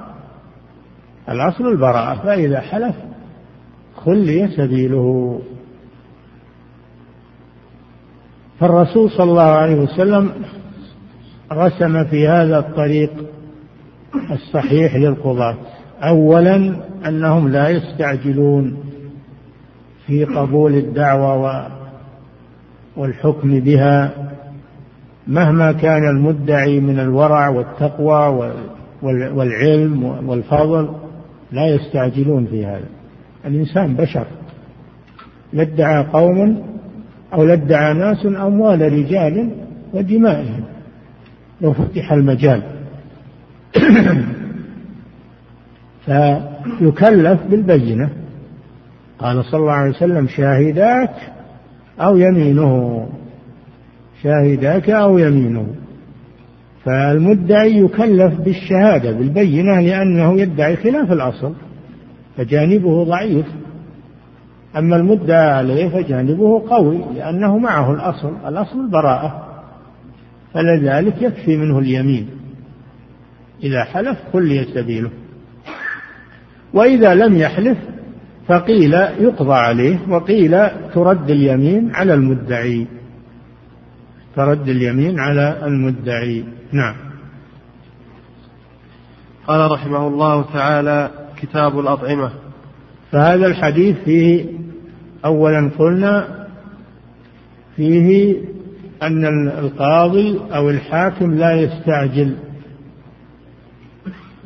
الأصل 1.28 1.66
البراءة 1.66 2.22
فإذا 2.22 2.60
حلف 2.60 2.94
خلي 3.96 4.48
سبيله. 4.56 5.40
فالرسول 8.60 9.10
صلى 9.10 9.30
الله 9.30 9.42
عليه 9.42 9.74
وسلم 9.74 10.30
رسم 11.52 12.04
في 12.04 12.28
هذا 12.28 12.58
الطريق 12.58 13.10
الصحيح 14.30 14.96
للقضاة. 14.96 15.56
أولا 16.02 16.76
أنهم 17.06 17.48
لا 17.48 17.68
يستعجلون 17.68 18.76
في 20.06 20.24
قبول 20.24 20.74
الدعوة 20.74 21.66
والحكم 22.96 23.60
بها 23.60 24.10
مهما 25.26 25.72
كان 25.72 26.08
المدعي 26.08 26.80
من 26.80 27.00
الورع 27.00 27.48
والتقوى 27.48 28.52
والعلم 29.02 30.04
والفضل 30.28 30.88
لا 31.52 31.66
يستعجلون 31.66 32.46
في 32.46 32.66
هذا. 32.66 32.88
الإنسان 33.44 33.94
بشر. 33.94 34.26
لادعى 35.52 36.04
قوم 36.04 36.62
أو 37.32 37.44
لادعى 37.44 37.94
ناس 37.94 38.26
أموال 38.26 38.92
رجال 38.92 39.50
ودمائهم. 39.92 40.64
لو 41.60 41.72
فتح 41.72 42.12
المجال. 42.12 42.62
فيكلف 46.06 47.40
بالبينة. 47.50 48.10
قال 49.18 49.44
صلى 49.44 49.60
الله 49.60 49.72
عليه 49.72 49.90
وسلم 49.90 50.26
شاهداك 50.28 51.14
أو 52.00 52.16
يمينه. 52.16 53.08
شاهداك 54.22 54.90
أو 54.90 55.18
يمينه. 55.18 55.66
فالمدعي 56.84 57.78
يكلف 57.78 58.40
بالشهادة 58.40 59.12
بالبينة 59.12 59.80
لأنه 59.80 60.40
يدعي 60.40 60.76
خلاف 60.76 61.12
الأصل. 61.12 61.52
فجانبه 62.36 63.04
ضعيف. 63.04 63.46
أما 64.78 64.96
المدعى 64.96 65.50
عليه 65.50 65.88
فجانبه 65.88 66.68
قوي 66.70 67.04
لأنه 67.14 67.58
معه 67.58 67.94
الأصل 67.94 68.32
الأصل 68.48 68.80
البراءة 68.80 69.48
فلذلك 70.54 71.22
يكفي 71.22 71.56
منه 71.56 71.78
اليمين. 71.78 72.28
إذا 73.62 73.84
حلف 73.84 74.18
خلي 74.32 74.64
سبيله. 74.74 75.10
وإذا 76.74 77.14
لم 77.14 77.36
يحلف 77.36 77.78
فقيل 78.46 78.94
يقضى 78.94 79.54
عليه 79.54 79.98
وقيل 80.08 80.68
ترد 80.94 81.30
اليمين 81.30 81.94
على 81.94 82.14
المدعي. 82.14 82.86
ترد 84.36 84.68
اليمين 84.68 85.20
على 85.20 85.58
المدعي. 85.62 86.44
نعم. 86.72 86.94
قال 89.46 89.70
رحمه 89.70 90.08
الله 90.08 90.42
تعالى 90.52 91.10
كتاب 91.36 91.78
الأطعمة. 91.78 92.30
فهذا 93.12 93.46
الحديث 93.46 93.96
فيه 94.04 94.46
أولا 95.24 95.70
قلنا 95.78 96.46
فيه 97.76 98.36
أن 99.02 99.48
القاضي 99.48 100.40
أو 100.54 100.70
الحاكم 100.70 101.34
لا 101.34 101.52
يستعجل 101.52 102.36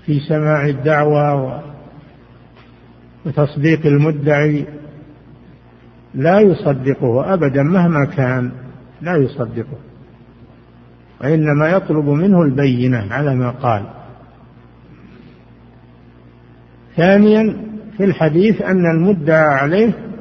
في 0.07 0.21
سماع 0.21 0.67
الدعوة 0.67 1.63
وتصديق 3.27 3.87
المدعي 3.87 4.67
لا 6.15 6.41
يصدقه 6.41 7.35
أبدا 7.35 7.63
مهما 7.63 8.05
كان 8.05 8.53
لا 9.03 9.17
يصدقه. 9.17 9.79
وإنما 11.21 11.69
يطلب 11.69 12.05
منه 12.05 12.43
البينة 12.43 13.07
على 13.11 13.35
ما 13.35 13.51
قال. 13.51 13.83
ثانيا 16.97 17.57
في 17.97 18.05
الحديث 18.05 18.63
أن 18.63 18.87
المدعى 18.87 19.55
عليه 19.55 20.12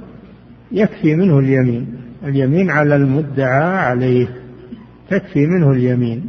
يكفي 0.71 1.15
منه 1.15 1.39
اليمين. 1.39 1.87
اليمين 2.23 2.69
على 2.69 2.95
المدعى 2.95 3.77
عليه. 3.77 4.27
تكفي 5.09 5.45
منه 5.45 5.71
اليمين. 5.71 6.25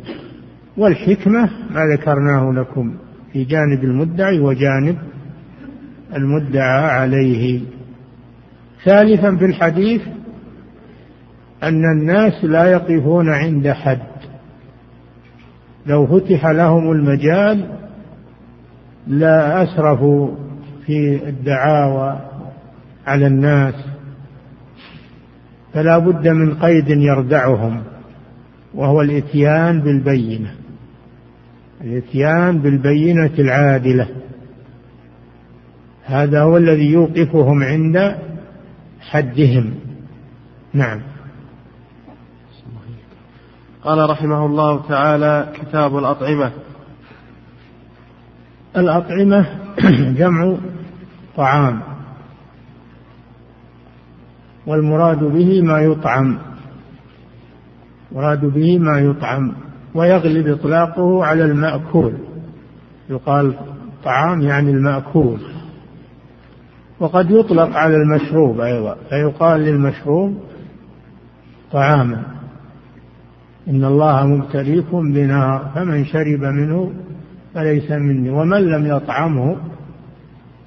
والحكمة 0.77 1.51
ما 1.71 1.81
ذكرناه 1.97 2.53
لكم. 2.53 2.95
في 3.33 3.45
جانب 3.45 3.85
المدعي 3.85 4.41
وجانب 4.41 4.99
المدعى 6.17 6.91
عليه. 6.91 7.61
ثالثا 8.85 9.37
في 9.37 9.45
الحديث 9.45 10.03
أن 11.63 11.85
الناس 11.85 12.45
لا 12.45 12.65
يقفون 12.65 13.29
عند 13.29 13.69
حد. 13.69 13.99
لو 15.87 16.07
فتح 16.07 16.47
لهم 16.47 16.93
المجال 16.93 17.69
لا 19.07 19.63
أسرفوا 19.63 20.31
في 20.87 21.29
الدعاوى 21.29 22.21
على 23.07 23.27
الناس. 23.27 23.92
فلا 25.75 25.99
بد 25.99 26.29
من 26.29 26.55
قيد 26.55 26.89
يردعهم 26.89 27.83
وهو 28.75 29.03
الإتيان 29.03 29.81
بالبينة 29.81 30.55
الإتيان 31.85 32.59
بالبينة 32.59 33.31
العادلة. 33.39 34.09
هذا 36.05 36.43
هو 36.43 36.57
الذي 36.57 36.91
يوقفهم 36.91 37.63
عند 37.63 38.19
حدهم. 39.01 39.75
نعم. 40.73 41.01
قال 43.85 44.11
رحمه 44.11 44.47
الله 44.47 44.89
تعالى 44.89 45.53
كتاب 45.55 45.99
الأطعمة. 45.99 46.53
الأطعمة 48.77 49.47
جمع 50.19 50.57
طعام. 51.37 51.92
والمراد 54.67 55.25
به 55.25 55.63
ما 55.63 55.81
يطعم. 55.81 56.39
مراد 58.13 58.45
به 58.45 58.79
ما 58.79 58.99
يطعم. 58.99 59.53
ويغلب 59.95 60.47
إطلاقه 60.47 61.25
على 61.25 61.45
المأكول. 61.45 62.13
يقال 63.11 63.55
طعام 64.05 64.41
يعني 64.41 64.71
المأكول. 64.71 65.39
وقد 67.01 67.31
يطلق 67.31 67.77
على 67.77 67.97
المشروب 67.97 68.61
أيضا. 68.61 68.97
فيقال 69.09 69.61
للمشروب 69.61 70.37
طعاما. 71.73 72.23
إن 73.69 73.85
الله 73.85 74.27
مبتليكم 74.27 75.13
بنار. 75.13 75.71
فمن 75.75 76.05
شرب 76.05 76.41
منه 76.41 76.93
فليس 77.55 77.91
مني. 77.91 78.31
ومن 78.31 78.61
لم 78.61 78.87
يطعمه 78.87 79.57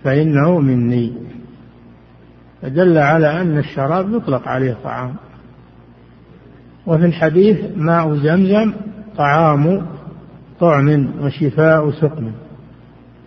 فإنه 0.04 0.60
مني. 0.60 1.25
فدل 2.66 2.98
على 2.98 3.42
أن 3.42 3.58
الشراب 3.58 4.14
يطلق 4.14 4.48
عليه 4.48 4.78
طعام. 4.84 5.16
وفي 6.88 7.06
الحديث 7.06 7.58
ماء 7.76 8.16
زمزم 8.16 8.74
طعام 9.18 9.86
طعم 10.60 11.10
وشفاء 11.22 11.92
سقم. 11.92 12.32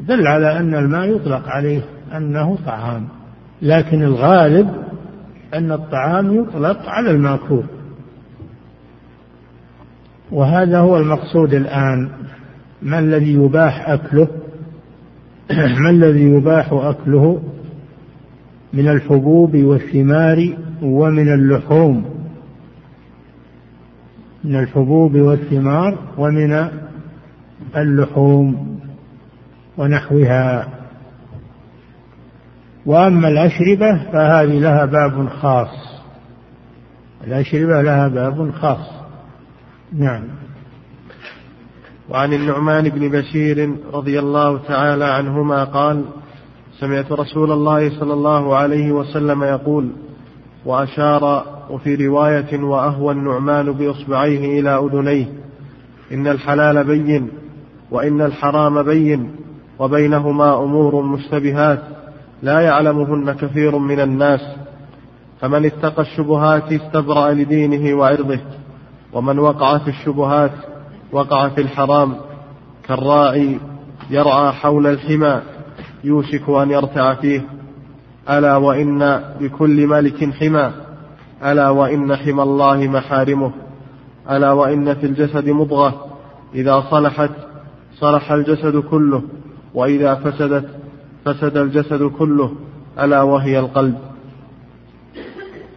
دل 0.00 0.26
على 0.26 0.58
أن 0.58 0.74
الماء 0.74 1.16
يطلق 1.16 1.48
عليه 1.48 1.82
أنه 2.16 2.58
طعام. 2.66 3.08
لكن 3.62 4.02
الغالب 4.02 4.70
أن 5.54 5.72
الطعام 5.72 6.34
يطلق 6.34 6.88
على 6.88 7.10
المأكول. 7.10 7.64
وهذا 10.32 10.78
هو 10.78 10.96
المقصود 10.96 11.54
الآن. 11.54 12.10
ما 12.82 12.98
الذي 12.98 13.32
يباح 13.32 13.88
أكله؟ 13.88 14.28
ما 15.82 15.90
الذي 15.90 16.22
يباح 16.22 16.72
أكله؟ 16.72 17.42
من 18.72 18.88
الحبوب 18.88 19.56
والثمار 19.56 20.56
ومن 20.82 21.32
اللحوم. 21.34 22.04
من 24.44 24.56
الحبوب 24.56 25.14
والثمار 25.14 25.98
ومن 26.18 26.68
اللحوم 27.76 28.78
ونحوها. 29.78 30.68
وأما 32.86 33.28
الأشربة 33.28 34.12
فهذه 34.12 34.58
لها 34.58 34.84
باب 34.84 35.28
خاص. 35.28 36.02
الأشربة 37.26 37.82
لها 37.82 38.08
باب 38.08 38.50
خاص. 38.50 38.90
نعم. 39.92 40.24
وعن 42.08 42.32
النعمان 42.32 42.88
بن 42.88 43.08
بشير 43.08 43.76
رضي 43.92 44.18
الله 44.18 44.58
تعالى 44.58 45.04
عنهما 45.04 45.64
قال 45.64 46.04
سمعت 46.80 47.12
رسول 47.12 47.52
الله 47.52 48.00
صلى 48.00 48.12
الله 48.12 48.56
عليه 48.56 48.92
وسلم 48.92 49.42
يقول 49.42 49.90
وأشار 50.64 51.44
وفي 51.70 52.06
رواية 52.06 52.62
وأهوى 52.62 53.12
النعمان 53.12 53.72
بإصبعيه 53.72 54.60
إلى 54.60 54.78
أذنيه. 54.78 55.26
إن 56.12 56.26
الحلال 56.26 56.84
بين 56.84 57.30
وإن 57.90 58.20
الحرام 58.20 58.82
بين 58.82 59.36
وبينهما 59.78 60.58
أمور 60.58 61.02
مشتبهات 61.02 61.82
لا 62.42 62.60
يعلمهن 62.60 63.32
كثير 63.32 63.78
من 63.78 64.00
الناس. 64.00 64.40
فمن 65.40 65.64
اتقى 65.64 66.02
الشبهات 66.02 66.72
استبرأ 66.72 67.30
لدينه 67.30 67.98
وعرضه 67.98 68.40
ومن 69.12 69.38
وقع 69.38 69.78
في 69.78 69.88
الشبهات 69.88 70.52
وقع 71.12 71.48
في 71.48 71.60
الحرام 71.60 72.16
كالراعي 72.88 73.58
يرعى 74.10 74.52
حول 74.52 74.86
الحمى. 74.86 75.57
يوشك 76.04 76.48
أن 76.48 76.70
يرتع 76.70 77.14
فيه. 77.14 77.40
ألا 78.30 78.56
وإن 78.56 79.20
بكل 79.40 79.86
ملك 79.86 80.34
حمى 80.34 80.72
ألا 81.44 81.68
وإن 81.68 82.16
حمى 82.16 82.42
الله 82.42 82.88
محارمه. 82.88 83.52
ألا 84.30 84.52
وإن 84.52 84.94
في 84.94 85.06
الجسد 85.06 85.48
مضغة. 85.48 86.06
إذا 86.54 86.84
صلحت 86.90 87.30
صلح 87.94 88.32
الجسد 88.32 88.76
كله. 88.76 89.22
وإذا 89.74 90.14
فسدت 90.14 90.68
فسد 91.24 91.56
الجسد 91.56 92.02
كله. 92.02 92.52
ألا 93.00 93.22
وهي 93.22 93.58
القلب. 93.58 93.98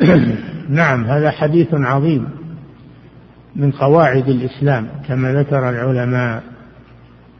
نعم 0.69 1.03
هذا 1.03 1.31
حديث 1.31 1.67
عظيم 1.73 2.29
من 3.55 3.71
قواعد 3.71 4.27
الإسلام 4.27 4.87
كما 5.07 5.33
ذكر 5.33 5.69
العلماء. 5.69 6.43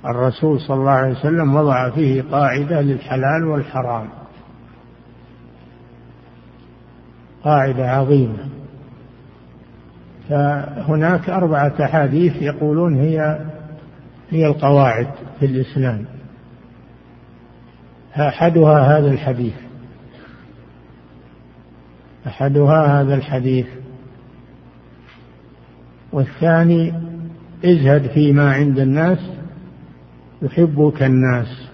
الرسول 0.06 0.62
صلى 0.62 0.78
الله 0.78 0.92
عليه 0.92 1.12
وسلم 1.12 1.56
وضع 1.56 1.90
فيه 1.90 2.22
قاعدة 2.22 2.82
للحلال 2.82 3.44
والحرام. 3.46 4.10
قاعدة 7.44 7.92
عظيمة. 7.92 8.50
فهناك 10.30 11.30
أربعة 11.30 11.74
أحاديث 11.84 12.42
يقولون 12.42 12.96
هي 12.96 13.40
هي 14.30 14.48
القواعد 14.48 15.08
في 15.40 15.46
الإسلام. 15.46 16.06
أحدها 18.16 18.98
هذا 18.98 19.12
الحديث. 19.12 19.56
أحدها 22.28 23.02
هذا 23.02 23.16
الحديث. 23.16 23.68
والثاني 26.12 26.94
ازهد 27.66 28.08
فيما 28.08 28.54
عند 28.54 28.80
الناس 28.80 29.41
يحبك 30.42 31.04
الناس. 31.04 31.70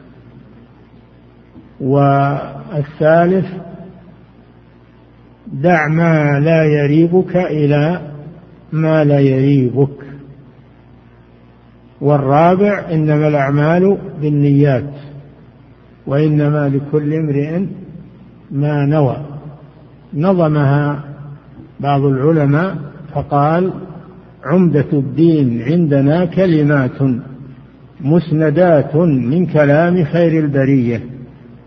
والثالث 1.82 3.46
دع 5.54 5.88
ما 5.88 6.40
لا 6.40 6.64
يريبك 6.64 7.36
إلى 7.36 8.02
ما 8.72 9.04
لا 9.04 9.20
يريبك. 9.20 10.08
والرابع 12.02 12.92
إنما 12.92 13.28
الأعمال 13.28 13.98
بالنيات 14.22 14.94
وإنما 16.08 16.70
لكل 16.70 17.14
امرئ 17.14 17.66
ما 18.52 18.86
نوى. 18.86 19.18
نظمها 20.14 21.04
بعض 21.80 22.02
العلماء 22.02 22.78
فقال 23.14 23.74
عمدة 24.46 24.86
الدين 24.94 25.62
عندنا 25.62 26.26
كلمات. 26.26 27.02
مسندات 28.02 28.96
من 28.96 29.46
كلام 29.46 30.04
خير 30.04 30.44
البرية. 30.44 31.02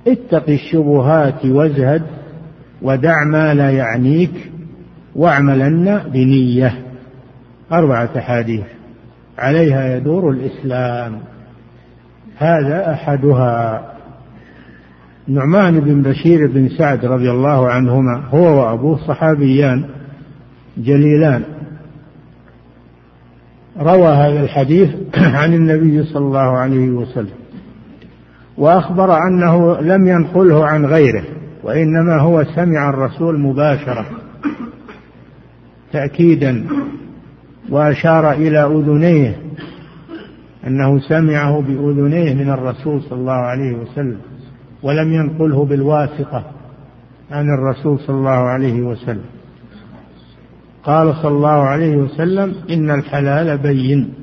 اتق 0.07 0.49
الشبهات 0.49 1.47
وازهد 1.47 2.03
ودع 2.83 3.25
ما 3.25 3.55
لا 3.55 3.71
يعنيك 3.71 4.51
واعملن 5.15 6.01
بنية. 6.13 6.75
أربعة 7.73 8.11
أحاديث. 8.17 8.65
عليها 9.39 9.97
يدور 9.97 10.31
الإسلام. 10.31 11.19
هذا 12.39 12.93
أحدها. 12.93 13.87
نعمان 15.29 15.81
بن 15.81 16.03
بشير 16.03 16.47
بن 16.47 16.69
سعد 16.69 17.05
رضي 17.05 17.31
الله 17.31 17.69
عنهما 17.69 18.23
هو 18.31 18.61
وأبوه 18.61 18.99
صحابيان 19.07 19.85
جليلان. 20.79 21.43
روى 23.81 24.09
هذا 24.09 24.41
الحديث 24.41 24.91
عن 25.41 25.55
النبي 25.55 26.03
صلى 26.05 26.25
الله 26.27 26.59
عليه 26.59 26.89
وسلم 26.89 27.41
وأخبر 28.59 29.19
أنه 29.19 29.81
لم 29.81 30.09
ينقله 30.09 30.67
عن 30.67 30.87
غيره 30.87 31.25
وإنما 31.63 32.21
هو 32.21 32.45
سمع 32.45 32.91
الرسول 32.91 33.41
مباشرة 33.41 34.07
تاكيدا 35.93 36.67
وأشار 37.71 38.33
إلى 38.33 38.65
أذنيه 38.65 39.37
أنه 40.67 40.99
سمعه 40.99 41.61
بأذنيه 41.61 42.35
من 42.35 42.51
الرسول 42.51 43.03
صلى 43.03 43.19
الله 43.19 43.33
عليه 43.33 43.73
وسلم 43.73 44.19
ولم 44.83 45.13
ينقله 45.13 45.65
بالواسطة 45.65 46.45
عن 47.31 47.47
الرسول 47.55 47.99
صلى 47.99 48.17
الله 48.17 48.31
عليه 48.31 48.83
وسلم. 48.83 49.25
قال 50.85 51.15
صلى 51.15 51.29
الله 51.29 51.49
عليه 51.49 51.97
وسلم 51.97 52.55
إن 52.71 52.91
الحلال 52.91 53.59
بين 53.59 54.15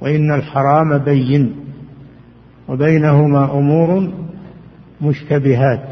وإن 0.00 0.34
الحرام 0.34 0.98
بين 0.98 1.56
وبينهما 2.68 3.44
أمور 3.44 4.12
مشتبهات 5.00 5.84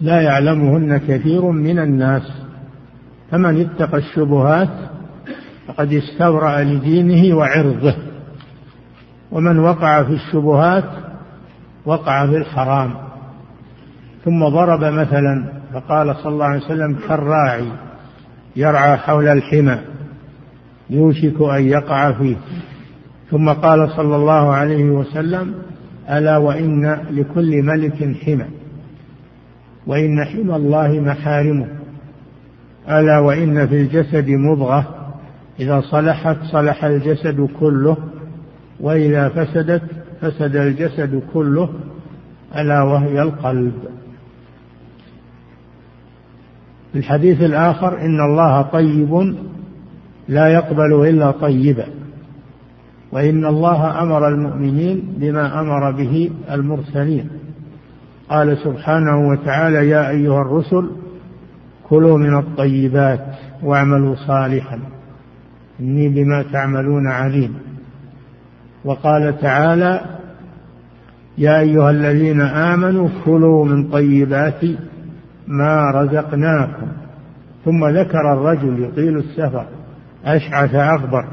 لا 0.00 0.20
يعلمهن 0.20 0.98
كثير 0.98 1.50
من 1.50 1.78
الناس 1.78 2.32
فمن 3.30 3.60
اتقى 3.60 3.98
الشبهات 3.98 4.68
فقد 5.68 5.92
استبرأ 5.92 6.62
لدينه 6.62 7.36
وعرضه 7.36 7.94
ومن 9.30 9.58
وقع 9.58 10.02
في 10.02 10.12
الشبهات 10.12 10.84
وقع 11.86 12.26
في 12.26 12.36
الحرام 12.36 12.94
ثم 14.24 14.48
ضرب 14.48 14.84
مثلا 14.84 15.52
فقال 15.74 16.16
صلى 16.16 16.32
الله 16.32 16.44
عليه 16.44 16.64
وسلم 16.64 16.98
كالراعي 17.08 17.68
يرعى 18.56 18.96
حول 18.96 19.28
الحمى 19.28 19.78
يوشك 20.90 21.40
أن 21.40 21.68
يقع 21.68 22.12
فيه. 22.12 22.36
ثم 23.30 23.48
قال 23.48 23.90
صلى 23.90 24.16
الله 24.16 24.52
عليه 24.52 24.84
وسلم 24.84 25.54
ألا 26.10 26.36
وإن 26.36 26.98
لكل 27.10 27.62
ملك 27.62 28.16
حمى. 28.24 28.46
وإن 29.86 30.24
حمى 30.24 30.56
الله 30.56 31.00
محارمه. 31.00 31.66
ألا 32.88 33.18
وإن 33.18 33.66
في 33.66 33.74
الجسد 33.74 34.28
مضغة. 34.28 35.12
إذا 35.60 35.80
صلحت 35.80 36.36
صلح 36.42 36.84
الجسد 36.84 37.48
كله. 37.60 37.96
وإذا 38.80 39.28
فسدت 39.28 39.82
فسد 40.20 40.56
الجسد 40.56 41.22
كله. 41.34 41.68
ألا 42.56 42.82
وهي 42.82 43.22
القلب. 43.22 43.72
في 46.92 46.98
الحديث 46.98 47.42
الآخر 47.42 48.00
إن 48.00 48.20
الله 48.20 48.62
طيب 48.62 49.36
لا 50.28 50.48
يقبل 50.48 51.08
إلا 51.08 51.30
طيبا 51.30 51.86
وإن 53.12 53.46
الله 53.46 54.02
أمر 54.02 54.28
المؤمنين 54.28 55.14
بما 55.16 55.60
أمر 55.60 55.90
به 55.90 56.30
المرسلين. 56.50 57.28
قال 58.28 58.58
سبحانه 58.58 59.28
وتعالى 59.28 59.88
يا 59.88 60.10
أيها 60.10 60.40
الرسل 60.42 60.90
كلوا 61.88 62.18
من 62.18 62.38
الطيبات 62.38 63.26
واعملوا 63.62 64.14
صالحا. 64.14 64.78
إني 65.80 66.08
بما 66.08 66.44
تعملون 66.52 67.06
عليم. 67.06 67.54
وقال 68.84 69.40
تعالى 69.40 70.00
يا 71.38 71.60
أيها 71.60 71.90
الذين 71.90 72.40
آمنوا 72.40 73.08
كلوا 73.24 73.64
من 73.64 73.90
طيبات 73.90 74.60
ما 75.52 75.90
رزقناكم. 75.90 76.86
ثم 77.64 77.86
ذكر 77.86 78.32
الرجل 78.32 78.84
يطيل 78.84 79.18
السفر 79.18 79.66
أشعث 80.24 80.74
أغبر 80.74 81.24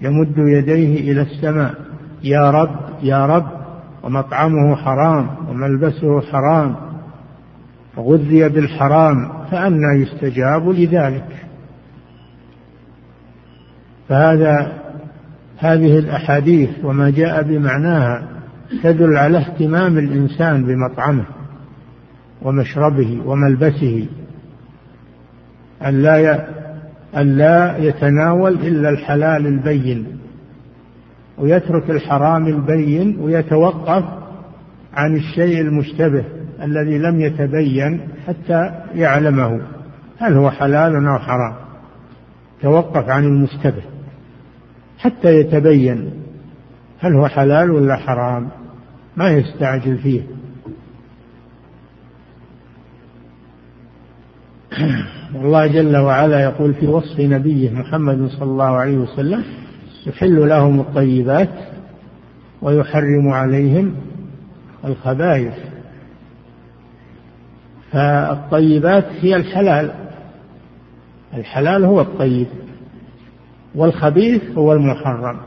يمد 0.00 0.38
يديه 0.38 1.12
إلى 1.12 1.22
السماء 1.22 1.74
يا 2.22 2.50
رب 2.50 2.76
يا 3.02 3.26
رب 3.26 3.46
ومطعمه 4.02 4.76
حرام 4.76 5.30
وملبسه 5.48 6.20
حرام 6.20 6.76
وغذي 7.96 8.48
بالحرام 8.48 9.28
فأنى 9.50 10.02
يستجاب 10.02 10.68
لذلك. 10.68 11.28
فهذا 14.08 14.72
هذه 15.58 15.98
الأحاديث 15.98 16.70
وما 16.84 17.10
جاء 17.10 17.42
بمعناها 17.42 18.28
تدل 18.82 19.16
على 19.16 19.38
اهتمام 19.38 19.98
الإنسان 19.98 20.64
بمطعمه. 20.64 21.24
ومشربه 22.44 23.20
وملبسه 23.26 24.06
أن 27.16 27.36
لا 27.36 27.76
يتناول 27.78 28.52
إلا 28.52 28.88
الحلال 28.88 29.46
البين 29.46 30.06
ويترك 31.38 31.90
الحرام 31.90 32.46
البين 32.46 33.18
ويتوقف 33.20 34.04
عن 34.94 35.16
الشيء 35.16 35.60
المشتبه 35.60 36.24
الذي 36.62 36.98
لم 36.98 37.20
يتبين 37.20 38.00
حتى 38.26 38.70
يعلمه 38.94 39.60
هل 40.18 40.34
هو 40.34 40.50
حلال 40.50 41.06
أو 41.06 41.18
حرام. 41.18 41.54
توقف 42.62 43.08
عن 43.08 43.24
المشتبه 43.24 43.82
حتى 44.98 45.40
يتبين 45.40 46.10
هل 47.00 47.14
هو 47.14 47.28
حلال 47.28 47.70
ولا 47.70 47.96
حرام 47.96 48.48
ما 49.16 49.30
يستعجل 49.30 49.98
فيه. 49.98 50.22
الله 55.34 55.66
جل 55.66 55.96
وعلا 55.96 56.40
يقول 56.42 56.74
في 56.74 56.86
وصف 56.86 57.20
نبيه 57.20 57.70
محمد 57.70 58.28
صلى 58.28 58.50
الله 58.50 58.64
عليه 58.64 58.96
وسلم 58.96 59.44
يحل 60.06 60.48
لهم 60.48 60.80
الطيبات 60.80 61.50
ويحرم 62.62 63.28
عليهم 63.28 63.94
الخبائث. 64.84 65.54
فالطيبات 67.92 69.06
هي 69.20 69.36
الحلال 69.36 69.92
الحلال 71.34 71.84
هو 71.84 72.00
الطيب 72.00 72.46
والخبيث 73.74 74.42
هو 74.58 74.72
المحرم. 74.72 75.40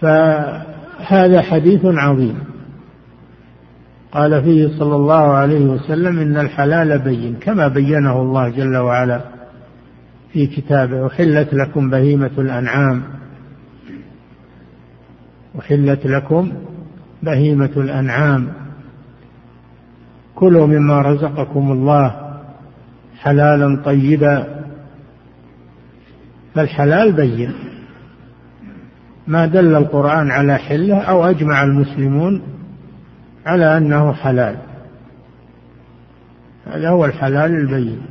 فهذا 0.00 1.42
حديث 1.42 1.80
عظيم. 1.84 2.51
قال 4.12 4.42
فيه 4.42 4.78
صلى 4.78 4.96
الله 4.96 5.32
عليه 5.32 5.66
وسلم 5.66 6.18
إن 6.18 6.36
الحلال 6.36 6.98
بين 6.98 7.34
كما 7.40 7.68
بينه 7.68 8.22
الله 8.22 8.48
جل 8.48 8.76
وعلا 8.76 9.20
في 10.32 10.46
كتابه 10.46 11.06
أحلت 11.06 11.54
لكم 11.54 11.90
بهيمة 11.90 12.30
الأنعام. 12.38 13.02
أحلت 15.58 16.06
لكم 16.06 16.52
بهيمة 17.22 17.70
الأنعام. 17.76 18.48
كلوا 20.34 20.66
مما 20.66 21.02
رزقكم 21.02 21.72
الله 21.72 22.14
حلالا 23.18 23.82
طيبا. 23.84 24.64
فالحلال 26.54 27.12
بين. 27.12 27.52
ما 29.26 29.46
دل 29.46 29.76
القرآن 29.76 30.30
على 30.30 30.56
حلة 30.58 30.98
أو 30.98 31.24
أجمع 31.24 31.62
المسلمون 31.62 32.51
على 33.46 33.76
أنه 33.76 34.12
حلال. 34.12 34.56
هذا 36.66 36.88
هو 36.88 37.04
الحلال 37.04 37.50
البين. 37.50 38.02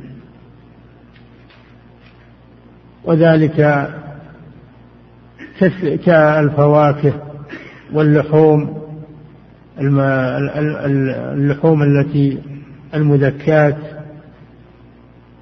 وذلك 3.04 3.88
كالفواكه 6.04 7.14
واللحوم 7.92 8.82
اللحوم 11.34 11.82
التي 11.82 12.42
المذكات 12.94 13.76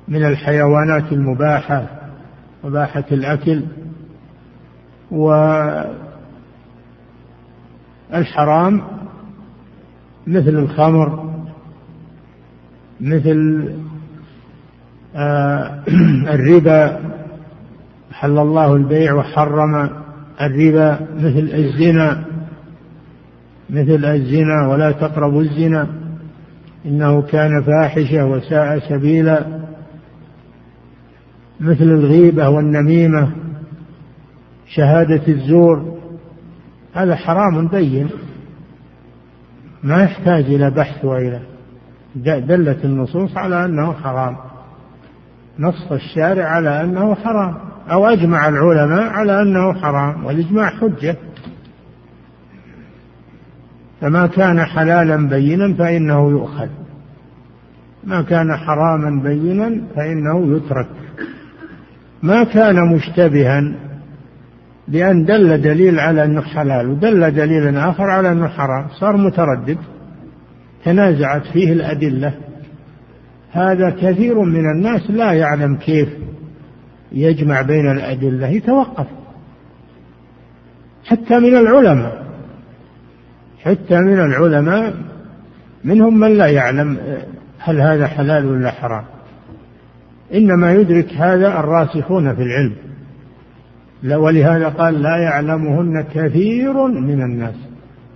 من 0.09 0.25
الحيوانات 0.25 1.13
المباحة 1.13 1.87
مباحة 2.65 3.05
الأكل 3.13 3.63
والحرام 8.11 9.00
مثل 10.31 10.49
الخمر 10.49 11.31
مثل 13.01 13.69
آه 15.17 15.83
الربا 16.35 17.01
حل 18.13 18.39
الله 18.39 18.75
البيع 18.75 19.15
وحرم 19.15 19.91
الربا 20.41 21.01
مثل 21.17 21.51
الزنا 21.55 22.25
مثل 23.71 24.05
الزنا 24.05 24.69
ولا 24.69 24.93
تقربوا 24.93 25.43
الزنا 25.43 25.87
إنه 26.87 27.23
كان 27.23 27.63
فاحشة 27.63 28.25
وساء 28.25 28.79
سبيلا 28.89 29.47
مثل 31.61 31.85
الغيبة 31.85 32.49
والنميمة 32.49 33.31
شهادة 34.67 35.23
الزور 35.29 35.99
هذا 36.95 37.17
حرام 37.17 37.69
بين. 37.69 38.09
ما 39.83 40.03
يحتاج 40.03 40.45
إلى 40.45 40.71
بحث 40.71 41.05
وإلى 41.05 41.41
دلت 42.17 42.85
النصوص 42.85 43.37
على 43.37 43.65
أنه 43.65 43.93
حرام. 43.93 44.37
نص 45.59 45.93
الشارع 45.93 46.45
على 46.45 46.85
أنه 46.85 47.15
حرام. 47.15 47.55
أو 47.91 48.07
أجمع 48.07 48.49
العلماء 48.49 49.09
على 49.09 49.43
أنه 49.43 49.73
حرام 49.73 50.25
والإجماع 50.25 50.71
حجة. 50.71 51.17
فما 54.01 54.27
كان 54.27 54.65
حلالا 54.65 55.29
بينا 55.29 55.75
فإنه 55.75 56.31
يؤخذ. 56.31 56.69
ما 58.05 58.23
كان 58.23 58.57
حراما 58.57 59.23
بينا 59.23 59.81
فإنه 59.97 60.57
يترك. 60.57 60.89
ما 62.23 62.45
كان 62.45 62.95
مشتبها 62.95 63.90
لأن 64.91 65.25
دل 65.25 65.63
دليل 65.63 66.01
على 66.01 66.25
أنه 66.25 66.41
حلال 66.41 66.91
ودل 66.91 67.31
دليل 67.31 67.77
آخر 67.77 68.05
على 68.05 68.33
أنه 68.33 68.49
حرام 68.49 68.89
صار 68.89 69.17
متردد 69.17 69.79
تنازعت 70.85 71.47
فيه 71.47 71.73
الأدلة. 71.73 72.35
هذا 73.53 73.91
كثير 73.91 74.41
من 74.41 74.71
الناس 74.71 75.11
لا 75.11 75.33
يعلم 75.33 75.77
كيف 75.77 76.09
يجمع 77.13 77.63
بين 77.63 77.91
الأدلة 77.91 78.49
يتوقف. 78.49 79.07
حتى 81.05 81.39
من 81.39 81.57
العلماء 81.57 82.27
حتى 83.65 83.99
من 83.99 84.21
العلماء 84.21 84.95
منهم 85.85 86.21
من 86.21 86.39
لا 86.39 86.47
يعلم 86.47 86.99
هل 87.59 87.81
هذا 87.81 88.07
حلال 88.07 88.47
ولا 88.47 88.71
حرام. 88.71 89.05
إنما 90.35 90.73
يدرك 90.73 91.13
هذا 91.13 91.61
الراسخون 91.61 92.35
في 92.35 92.43
العلم. 92.43 92.90
ولهذا 94.05 94.69
قال 94.69 95.03
لا 95.03 95.17
يعلمهن 95.17 96.05
كثير 96.15 96.87
من 96.87 97.23
الناس. 97.23 97.55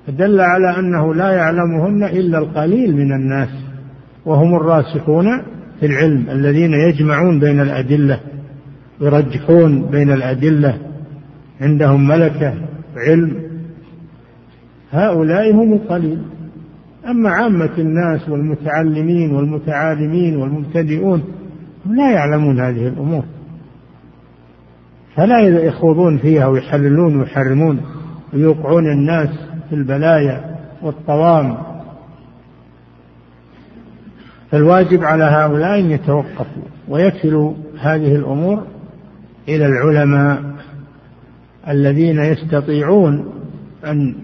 فدل 0.06 0.40
على 0.40 0.78
أنه 0.78 1.14
لا 1.14 1.30
يعلمهن 1.30 2.04
إلا 2.04 2.38
القليل 2.38 2.96
من 2.96 3.12
الناس 3.12 3.48
وهم 4.26 4.54
الراسخون 4.54 5.26
في 5.80 5.86
العلم 5.86 6.30
الذين 6.30 6.72
يجمعون 6.72 7.40
بين 7.40 7.60
الأدلة 7.60 8.20
يرجحون 9.00 9.86
بين 9.90 10.12
الأدلة 10.12 10.78
عندهم 11.60 12.08
ملكة 12.08 12.54
علم. 12.96 13.36
هؤلاء 14.92 15.52
هم 15.52 15.72
القليل. 15.72 16.18
أما 17.10 17.30
عامة 17.30 17.78
الناس 17.78 18.28
والمتعلمين 18.28 19.30
والمتعالمين 19.30 20.36
والمبتدئون 20.36 21.24
لا 21.86 22.10
يعلمون 22.12 22.60
هذه 22.60 22.88
الأمور. 22.88 23.24
فلا 25.16 25.40
يخوضون 25.40 26.18
فيها 26.18 26.46
ويحللون 26.46 27.20
ويحرمون 27.20 27.80
ويوقعون 28.32 28.86
الناس 28.86 29.28
في 29.68 29.74
البلايا 29.74 30.56
والطوام. 30.82 31.56
فالواجب 34.50 35.04
على 35.04 35.24
هؤلاء 35.24 35.80
أن 35.80 35.90
يتوقفوا 35.90 36.62
ويكلوا 36.88 37.54
هذه 37.80 38.16
الأمور 38.16 38.62
إلى 39.48 39.66
العلماء 39.66 40.42
الذين 41.68 42.18
يستطيعون 42.18 43.32
أن 43.86 44.14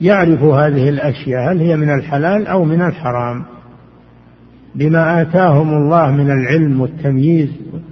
يعرفوا 0.00 0.66
هذه 0.66 0.88
الأشياء 0.88 1.52
هل 1.52 1.60
هي 1.60 1.76
من 1.76 1.90
الحلال 1.94 2.46
أو 2.46 2.64
من 2.64 2.82
الحرام. 2.82 3.44
بما 4.74 5.22
آتاهم 5.22 5.74
الله 5.74 6.10
من 6.10 6.30
العلم 6.30 6.80
والتمييز 6.80 7.50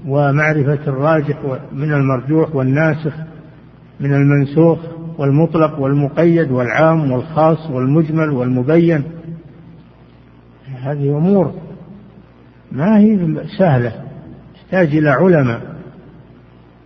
ومعرفة 0.08 0.78
الراجح 0.86 1.38
من 1.72 1.92
المرجوح 1.92 2.56
والناسخ 2.56 3.14
من 4.00 4.14
المنسوخ 4.14 4.78
والمطلق 5.18 5.78
والمقيد 5.78 6.50
والعام 6.50 7.12
والخاص 7.12 7.70
والمجمل 7.70 8.30
والمبين. 8.30 9.02
هذه 10.82 11.18
أمور 11.18 11.54
ما 12.72 12.98
هي 12.98 13.18
سهلة 13.58 13.92
تحتاج 14.54 14.96
إلى 14.96 15.10
علماء 15.10 15.76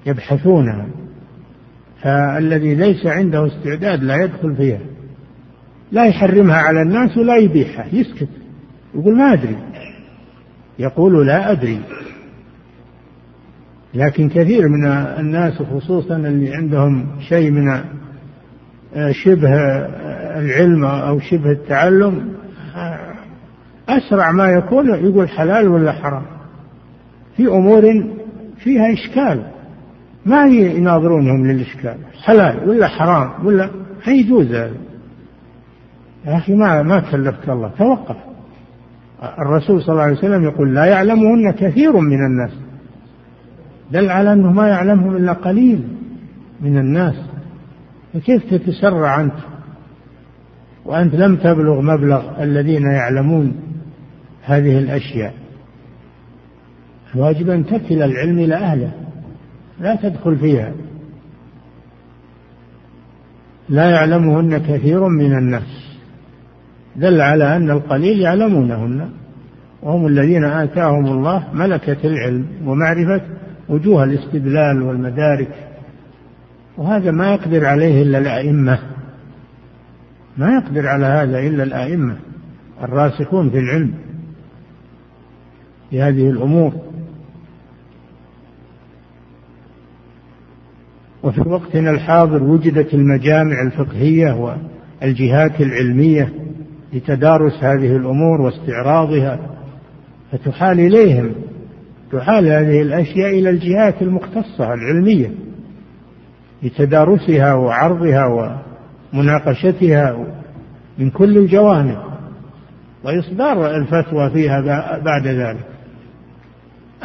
يبحثونها. 0.07 0.87
فالذي 2.03 2.75
ليس 2.75 3.07
عنده 3.07 3.47
استعداد 3.47 4.03
لا 4.03 4.25
يدخل 4.25 4.57
فيها 4.57 4.81
لا 5.93 6.05
يحرمها 6.05 6.57
على 6.57 6.83
الناس 6.83 7.16
ولا 7.16 7.37
يبيحها 7.37 7.87
يسكت 7.93 8.29
يقول 8.95 9.16
ما 9.16 9.33
أدري. 9.33 9.57
يقول 10.79 11.27
لا 11.27 11.53
أدري. 11.53 11.81
لكن 13.95 14.28
كثير 14.28 14.68
من 14.68 14.86
الناس 14.93 15.62
خصوصا 15.62 16.16
اللي 16.16 16.55
عندهم 16.55 17.07
شيء 17.20 17.51
من 17.51 17.80
شبه 19.24 19.51
العلم 20.38 20.84
أو 20.84 21.18
شبه 21.18 21.51
التعلم 21.51 22.28
أسرع 23.88 24.32
ما 24.32 24.49
يكون 24.49 24.95
يقول 24.95 25.28
حلال 25.28 25.68
ولا 25.68 25.93
حرام. 25.93 26.22
في 27.36 27.47
أمور 27.47 27.82
فيها 28.59 28.93
إشكال 28.93 29.47
ما 30.26 30.47
يناظرونهم 30.47 31.47
للإشكال 31.47 31.97
حلال 32.24 32.68
ولا 32.68 32.88
حرام 32.88 33.47
ولا 33.47 33.70
ما 34.07 34.12
يجوز 34.12 34.47
هذا. 34.47 34.76
يا 36.26 36.36
أخي 36.36 36.55
ما 36.55 36.82
ما 36.82 37.01
كلفك 37.01 37.49
الله 37.49 37.70
توقف. 37.78 38.16
الرسول 39.38 39.82
صلى 39.82 39.93
الله 39.93 40.03
عليه 40.03 40.18
وسلم 40.18 40.45
يقول 40.45 40.74
لا 40.74 40.84
يعلمهن 40.84 41.51
كثير 41.51 41.97
من 41.97 42.26
الناس. 42.26 42.53
دل 43.93 44.11
على 44.11 44.32
أنه 44.32 44.53
ما 44.53 44.68
يعلمهم 44.68 45.16
إلا 45.16 45.32
قليل 45.32 45.88
من 46.61 46.78
الناس. 46.78 47.14
فكيف 48.14 48.55
تتسرع 48.55 49.20
أنت؟ 49.20 49.34
وأنت 50.84 51.14
لم 51.14 51.36
تبلغ 51.36 51.80
مبلغ 51.80 52.43
الذين 52.43 52.82
يعلمون 52.82 53.53
هذه 54.43 54.78
الأشياء. 54.78 55.34
الواجب 57.14 57.51
أن 57.51 57.66
تكل 57.66 58.03
العلم 58.03 58.38
إلى 58.38 58.55
أهله 58.55 58.93
لا 59.80 59.95
تدخل 59.95 60.36
فيها. 60.36 60.72
لا 63.68 63.90
يعلمهن 63.90 64.59
كثير 64.59 65.09
من 65.09 65.38
الناس. 65.38 65.97
دل 66.97 67.20
على 67.20 67.57
أن 67.57 67.70
القليل 67.70 68.20
يعلمونهن. 68.20 69.09
وهم 69.82 70.07
الذين 70.07 70.45
آتاهم 70.45 71.07
الله 71.07 71.45
ملكة 71.55 71.97
العلم 72.05 72.47
ومعرفة 72.66 73.20
وجوه 73.73 74.05
الاستدلال 74.05 74.83
والمدارك 74.83 75.49
وهذا 76.77 77.11
ما 77.11 77.35
يقدر 77.35 77.66
عليه 77.66 78.03
إلا 78.03 78.18
الأئمة. 78.18 78.79
ما 80.37 80.55
يقدر 80.55 80.87
على 80.87 81.07
هذا 81.07 81.39
إلا 81.39 81.62
الأئمة 81.62 82.16
الراسخون 82.83 83.51
في 83.51 83.59
العلم 83.59 83.95
في 85.91 86.03
هذه 86.03 86.31
الأمور. 86.31 86.73
وفي 91.23 91.49
وقتنا 91.49 91.91
الحاضر 91.91 92.43
وجدت 92.43 92.95
المجامع 92.95 93.62
الفقهية 93.62 94.57
والجهات 95.03 95.61
العلمية 95.61 96.33
لتدارس 96.93 97.64
هذه 97.64 97.97
الأمور 97.97 98.41
واستعراضها 98.41 99.39
فتحال 100.33 100.81
إليهم. 100.81 101.35
تحال 102.12 102.46
هذه 102.46 102.82
الأشياء 102.82 103.30
إلى 103.38 103.50
الجهات 103.50 104.02
المختصة 104.02 104.74
العلمية 104.74 105.30
لتدارسها 106.62 107.54
وعرضها 107.54 108.54
ومناقشتها 109.12 110.26
من 110.98 111.10
كل 111.10 111.38
الجوانب 111.38 111.98
وإصدار 113.04 113.76
الفتوى 113.76 114.30
فيها 114.30 114.60
بعد 114.98 115.26
ذلك. 115.26 115.66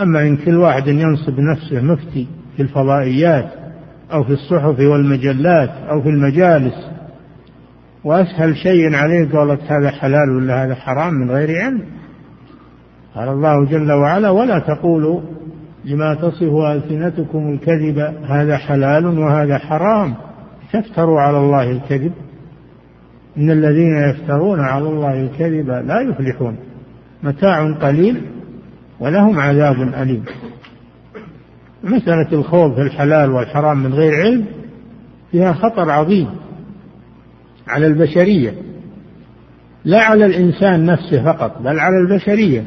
أما 0.02 0.22
إن 0.22 0.38
كل 0.38 0.56
واحد 0.56 0.88
ينصب 0.88 1.40
نفسه 1.40 1.82
مفتي 1.82 2.28
في 2.56 2.62
الفضائيات 2.62 3.50
أو 4.14 4.24
في 4.24 4.32
الصحف 4.34 4.80
والمجلات 4.80 5.70
أو 5.90 6.02
في 6.02 6.10
المجالس 6.10 6.88
وأسهل 8.04 8.58
شيء 8.58 8.96
عليه 8.96 9.30
قالت 9.30 9.62
هذا 9.62 9.92
حلال 9.92 10.30
ولا 10.30 10.66
هذا 10.66 10.76
حرام 10.76 11.14
من 11.14 11.32
غير 11.32 11.62
علم. 11.62 11.82
قال 13.18 13.30
الله 13.30 13.66
جل 13.66 13.92
وعلا 13.92 14.30
ولا 14.30 14.60
تقولوا 14.60 15.22
لما 15.86 16.16
تصف 16.16 16.54
ألسنتكم 16.54 17.54
الكذب 17.54 18.00
هذا 18.28 18.58
حلال 18.58 19.20
وهذا 19.20 19.58
حرام 19.58 20.16
تفتروا 20.74 21.22
على 21.22 21.38
الله 21.38 21.72
الكذب. 21.72 22.12
إن 23.38 23.52
الذين 23.52 24.10
يفترون 24.10 24.60
على 24.60 24.90
الله 24.90 25.22
الكذب 25.22 25.70
لا 25.70 26.02
يفلحون. 26.02 26.58
متاع 27.24 27.74
قليل 27.74 28.22
ولهم 29.00 29.40
عذاب 29.40 29.82
أليم. 29.82 30.24
مسألة 31.84 32.28
الخوض 32.32 32.76
في 32.76 32.82
الحلال 32.82 33.32
والحرام 33.32 33.84
من 33.84 33.94
غير 33.94 34.14
علم 34.14 34.46
فيها 35.32 35.54
خطر 35.54 35.92
عظيم 35.92 36.28
على 37.68 37.88
البشرية. 37.88 38.54
لا 39.86 40.04
على 40.04 40.26
الإنسان 40.26 40.86
نفسه 40.86 41.24
فقط 41.24 41.62
بل 41.62 41.80
على 41.80 41.98
البشرية. 41.98 42.64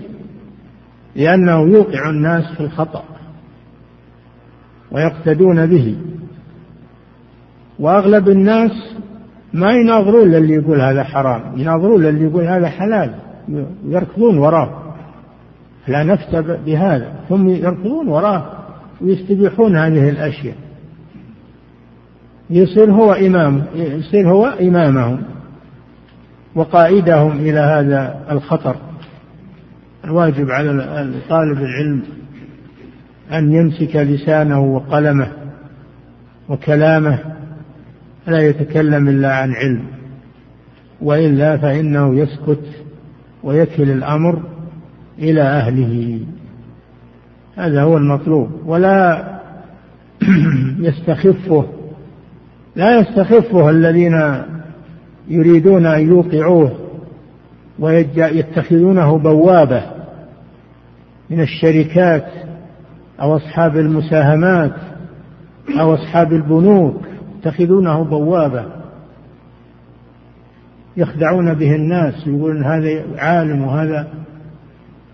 لأنه 1.16 1.60
يوقع 1.60 2.10
الناس 2.10 2.54
في 2.54 2.60
الخطأ 2.60 3.04
ويقتدون 4.92 5.66
به. 5.66 5.96
وأغلب 7.78 8.28
الناس 8.28 8.70
ما 9.52 9.72
يناظرون 9.72 10.28
للي 10.30 10.54
يقول 10.54 10.80
هذا 10.80 11.04
حرام 11.04 11.58
يناظرون 11.58 12.02
للي 12.02 12.24
يقول 12.24 12.44
هذا 12.44 12.68
حلال 12.68 13.14
يركضون 13.86 14.38
وراه. 14.38 14.94
لا 15.88 16.04
نفتى 16.04 16.42
بهذا 16.66 17.12
هم 17.30 17.48
يركضون 17.48 18.08
وراه 18.08 18.52
ويستبيحون 19.00 19.76
هذه 19.76 20.08
الأشياء. 20.08 20.56
يصير 22.50 22.92
هو 22.92 23.12
إمام 23.12 23.64
يصير 23.74 24.28
هو 24.28 24.46
إمامهم 24.46 25.22
وقائدهم 26.54 27.38
إلى 27.38 27.58
هذا 27.58 28.26
الخطر. 28.30 28.76
الواجب 30.04 30.50
على 30.50 31.12
طالب 31.28 31.58
العلم 31.58 32.02
أن 33.32 33.52
يمسك 33.52 33.96
لسانه 33.96 34.60
وقلمه 34.60 35.32
وكلامه 36.48 37.18
لا 38.26 38.38
يتكلم 38.38 39.08
إلا 39.08 39.34
عن 39.34 39.52
علم 39.52 39.82
وإلا 41.00 41.56
فإنه 41.56 42.18
يسكت 42.18 42.64
ويكل 43.42 43.90
الأمر 43.90 44.42
إلى 45.18 45.42
أهله. 45.42 46.20
هذا 47.56 47.82
هو 47.82 47.96
المطلوب. 47.96 48.50
ولا 48.66 49.24
يستخفه 50.88 51.66
لا 52.76 53.00
يستخفه 53.00 53.70
الذين 53.70 54.42
يريدون 55.28 55.86
أن 55.86 56.08
يوقعوه. 56.08 56.89
ويتخذونه 57.80 59.18
بوابة 59.18 59.82
من 61.30 61.40
الشركات 61.40 62.26
أو 63.20 63.36
أصحاب 63.36 63.76
المساهمات 63.76 64.74
أو 65.80 65.94
أصحاب 65.94 66.32
البنوك 66.32 67.00
يتخذونه 67.38 68.04
بوابة. 68.04 68.64
يخدعون 70.96 71.54
به 71.54 71.74
الناس 71.74 72.26
يقولون 72.26 72.64
هذا 72.64 73.04
عالم 73.18 73.62
وهذا 73.62 74.08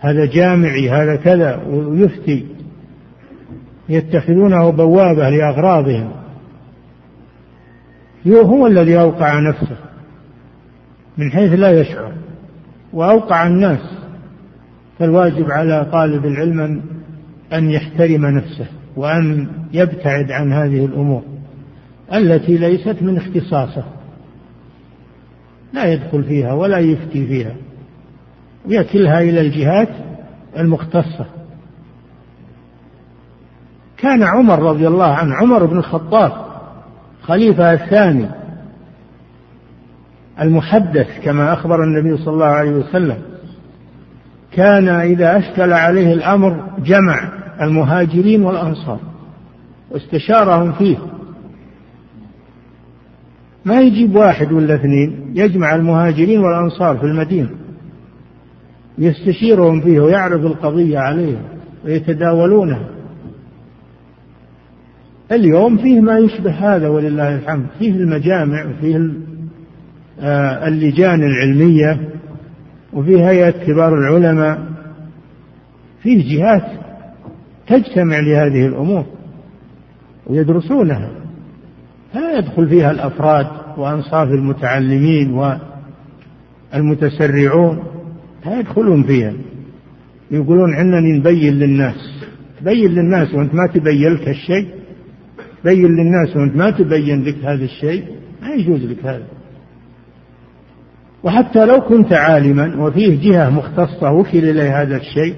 هذا 0.00 0.26
جامعي 0.26 0.90
هذا 0.90 1.16
كذا 1.16 1.62
ويفتي. 1.66 2.46
يتخذونه 3.88 4.70
بوابة 4.70 5.30
لأغراضهم. 5.30 6.10
هو 8.26 8.66
الذي 8.66 9.00
أوقع 9.00 9.40
نفسه 9.40 9.76
من 11.18 11.30
حيث 11.30 11.52
لا 11.52 11.80
يشعر. 11.80 12.12
وأوقع 12.96 13.46
الناس 13.46 13.80
فالواجب 14.98 15.50
على 15.50 15.88
طالب 15.92 16.26
العلم 16.26 16.82
أن 17.52 17.70
يحترم 17.70 18.26
نفسه 18.26 18.66
وأن 18.96 19.48
يبتعد 19.72 20.30
عن 20.30 20.52
هذه 20.52 20.84
الأمور 20.84 21.22
التي 22.14 22.58
ليست 22.58 22.96
من 23.02 23.16
اختصاصه. 23.16 23.84
لا 25.72 25.92
يدخل 25.92 26.24
فيها 26.24 26.52
ولا 26.52 26.78
يفتي 26.78 27.26
فيها 27.26 27.54
ويكلها 28.66 29.20
إلى 29.20 29.40
الجهات 29.40 29.88
المختصة. 30.58 31.26
كان 33.96 34.22
عمر 34.22 34.62
رضي 34.62 34.88
الله 34.88 35.12
عنه 35.12 35.34
عمر 35.34 35.66
بن 35.66 35.78
الخطاب 35.78 36.32
خليفة 37.22 37.72
الثاني 37.72 38.45
المحدث 40.40 41.06
كما 41.24 41.52
أخبر 41.52 41.84
النبي 41.84 42.16
صلى 42.16 42.34
الله 42.34 42.46
عليه 42.46 42.70
وسلم 42.70 43.16
كان 44.52 44.88
إذا 44.88 45.38
أشكل 45.38 45.72
عليه 45.72 46.12
الأمر 46.12 46.70
جمع 46.84 47.32
المهاجرين 47.60 48.42
والأنصار 48.42 49.00
واستشارهم 49.90 50.72
فيه. 50.72 50.96
ما 53.64 53.80
يجيب 53.80 54.16
واحد 54.16 54.52
ولا 54.52 54.74
اثنين 54.74 55.32
يجمع 55.34 55.74
المهاجرين 55.74 56.40
والأنصار 56.40 56.96
في 56.96 57.04
المدينة 57.04 57.50
يستشيرهم 58.98 59.80
فيه 59.80 60.00
ويعرض 60.00 60.44
القضية 60.44 60.98
عليهم 60.98 61.42
ويتداولونها. 61.84 62.88
اليوم 65.32 65.76
فيه 65.76 66.00
ما 66.00 66.18
يشبه 66.18 66.50
هذا 66.50 66.88
ولله 66.88 67.36
الحمد 67.36 67.66
فيه 67.78 67.90
المجامع 67.90 68.66
وفيه 68.66 69.10
اللجان 70.68 71.22
العلمية 71.22 72.08
وفي 72.92 73.24
هيئة 73.24 73.50
كبار 73.50 73.94
العلماء 73.98 74.66
فيه 76.02 76.36
جهات 76.36 76.62
تجتمع 77.66 78.18
لهذه 78.18 78.66
الأمور 78.66 79.06
ويدرسونها. 80.26 81.10
لا 82.14 82.38
يدخل 82.38 82.68
فيها 82.68 82.90
الأفراد 82.90 83.46
وأنصاف 83.76 84.28
المتعلمين 84.28 85.58
والمتسرعون 86.72 87.82
لا 88.46 88.60
يدخلون 88.60 89.02
فيها. 89.02 89.32
يقولون 90.30 90.74
عنني 90.74 91.18
نبين 91.18 91.54
للناس. 91.54 92.26
تبين 92.60 92.90
للناس 92.90 93.34
وأنت 93.34 93.54
ما 93.54 93.66
تبين 93.66 94.12
لك 94.12 94.28
الشيء 94.28 94.68
بين 95.64 95.96
للناس 95.96 96.36
وأنت 96.36 96.56
ما 96.56 96.70
تبين 96.70 97.24
لك 97.24 97.44
هذا 97.44 97.64
الشيء. 97.64 98.04
ما 98.42 98.54
يجوز 98.54 98.84
لك 98.84 99.06
هذا. 99.06 99.26
وحتى 101.26 101.66
لو 101.66 101.80
كنت 101.80 102.12
عالما 102.12 102.76
وفيه 102.84 103.30
جهة 103.30 103.50
مختصة 103.50 104.12
وكل 104.12 104.38
إليه 104.38 104.82
هذا 104.82 104.96
الشيء 104.96 105.34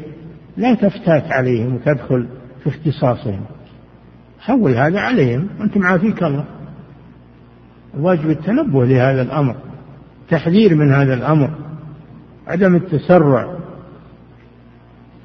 لا 0.57 0.75
تفتات 0.75 1.33
عليهم 1.33 1.75
وتدخل 1.75 2.27
في 2.63 2.69
اختصاصهم. 2.69 3.41
حول 4.41 4.75
هذا 4.75 5.01
عليهم 5.01 5.49
وانت 5.61 5.77
معافيك 5.77 6.23
الله. 6.23 6.45
الواجب 7.95 8.31
التنبه 8.31 8.85
لهذا 8.85 9.23
الأمر 9.23 9.57
تحذير 10.31 10.75
من 10.75 10.93
هذا 10.93 11.15
الأمر 11.15 11.51
عدم 12.47 12.75
التسرع. 12.75 13.59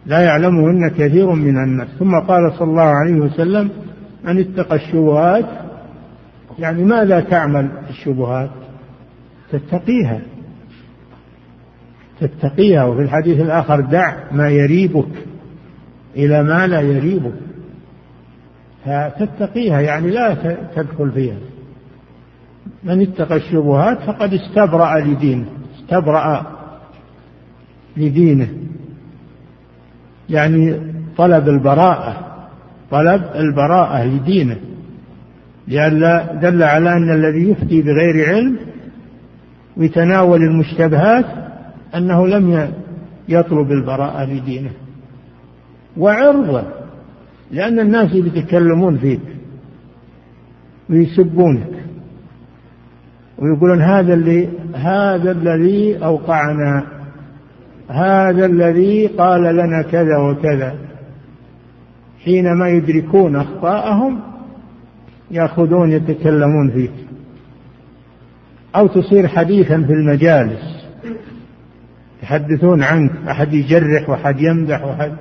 لا 0.05 0.21
يعلمهن 0.21 0.89
كثير 0.89 1.31
من 1.31 1.63
الناس. 1.63 1.87
ثم 1.99 2.19
قال 2.19 2.53
صلى 2.59 2.69
الله 2.69 2.81
عليه 2.81 3.13
وسلم 3.13 3.69
من 4.23 4.39
اتقى 4.39 4.75
الشبهات 4.75 5.45
يعني 6.59 6.83
ماذا 6.83 7.19
تعمل 7.19 7.71
الشبهات؟ 7.89 8.49
تتقيها. 9.51 10.21
تتقيها. 12.19 12.83
وفي 12.85 13.01
الحديث 13.01 13.39
الآخر 13.39 13.79
دع 13.79 14.15
ما 14.31 14.49
يريبك 14.49 15.25
إلى 16.15 16.43
ما 16.43 16.67
لا 16.67 16.81
يريبك. 16.81 17.33
فتتقيها 18.85 19.81
يعني 19.81 20.09
لا 20.09 20.55
تدخل 20.75 21.11
فيها. 21.11 21.37
من 22.83 23.01
اتقى 23.01 23.35
الشبهات 23.35 23.97
فقد 23.99 24.33
استبرأ 24.33 24.99
لدينه 24.99 25.45
استبرأ 25.75 26.45
لدينه. 27.97 28.47
يعني 30.29 30.75
طلب 31.17 31.49
البراءة 31.49 32.33
طلب 32.91 33.23
البراءة 33.35 34.05
لدينه. 34.05 34.57
لأن 35.67 35.99
دل 36.41 36.63
على 36.63 36.93
أن 36.93 37.11
الذي 37.11 37.49
يفتي 37.49 37.81
بغير 37.81 38.29
علم 38.29 38.57
ويتناول 39.77 40.41
المشتبهات 40.41 41.25
أنه 41.95 42.27
لم 42.27 42.71
يطلب 43.29 43.71
البراءة 43.71 44.25
لدينه. 44.25 44.71
وعرضه 45.97 46.63
لأن 47.51 47.79
الناس 47.79 48.13
يتكلمون 48.13 48.97
فيك 48.97 49.19
ويسبونك 50.89 51.69
ويقولون 53.37 53.81
هذا 53.81 54.13
اللي 54.13 54.49
هذا 54.73 55.31
الذي 55.31 56.05
أوقعنا 56.05 56.83
هذا 57.87 58.45
الذي 58.45 59.07
قال 59.07 59.41
لنا 59.41 59.81
كذا 59.81 60.17
وكذا. 60.17 60.75
حينما 62.23 62.69
يدركون 62.69 63.35
أخطاءهم 63.35 64.19
يأخذون 65.31 65.91
يتكلمون 65.91 66.71
فيك. 66.71 66.91
أو 68.75 68.87
تصير 68.87 69.27
حديثا 69.27 69.81
في 69.81 69.93
المجالس. 69.93 70.72
يحدثون 72.23 72.83
عنك 72.83 73.11
أحد 73.29 73.53
يجرح 73.53 74.09
وأحد 74.09 74.39
يمدح 74.39 74.83
وأحد. 74.83 75.11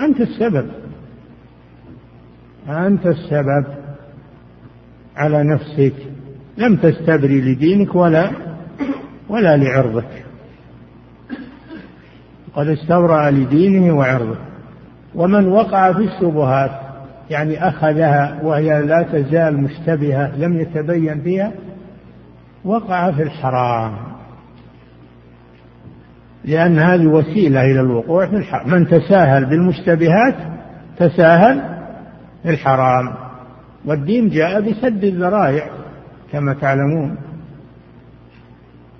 أنت 0.00 0.20
السبب. 0.20 0.66
أنت 2.68 3.06
السبب 3.06 3.64
على 5.16 5.44
نفسك. 5.44 5.94
لم 6.56 6.76
تستبري 6.76 7.40
لدينك 7.40 7.94
ولا 7.94 8.30
ولا 9.28 9.56
لعرضك. 9.56 10.24
قد 12.54 12.68
استبرأ 12.68 13.30
لدينه 13.30 13.96
وعرضه. 13.96 14.38
ومن 15.14 15.48
وقع 15.48 15.92
في 15.92 16.02
الشبهات 16.02 16.70
يعني 17.30 17.68
أخذها 17.68 18.40
وهي 18.42 18.82
لا 18.82 19.02
تزال 19.02 19.62
مشتبهة 19.62 20.36
لم 20.36 20.60
يتبين 20.60 21.20
فيها 21.20 21.52
وقع 22.64 23.10
في 23.10 23.22
الحرام. 23.22 24.15
لأن 26.46 26.78
هذه 26.78 27.06
وسيلة 27.06 27.60
إلى 27.60 27.80
الوقوع 27.80 28.26
في 28.26 28.36
الحرام. 28.36 28.70
من 28.70 28.86
تساهل 28.86 29.44
بالمشتبهات 29.44 30.34
تساهل 30.98 31.62
في 32.42 32.50
الحرام 32.50 33.14
والدين 33.84 34.28
جاء 34.28 34.60
بسد 34.60 35.04
الذرائع 35.04 35.70
كما 36.32 36.54
تعلمون. 36.54 37.16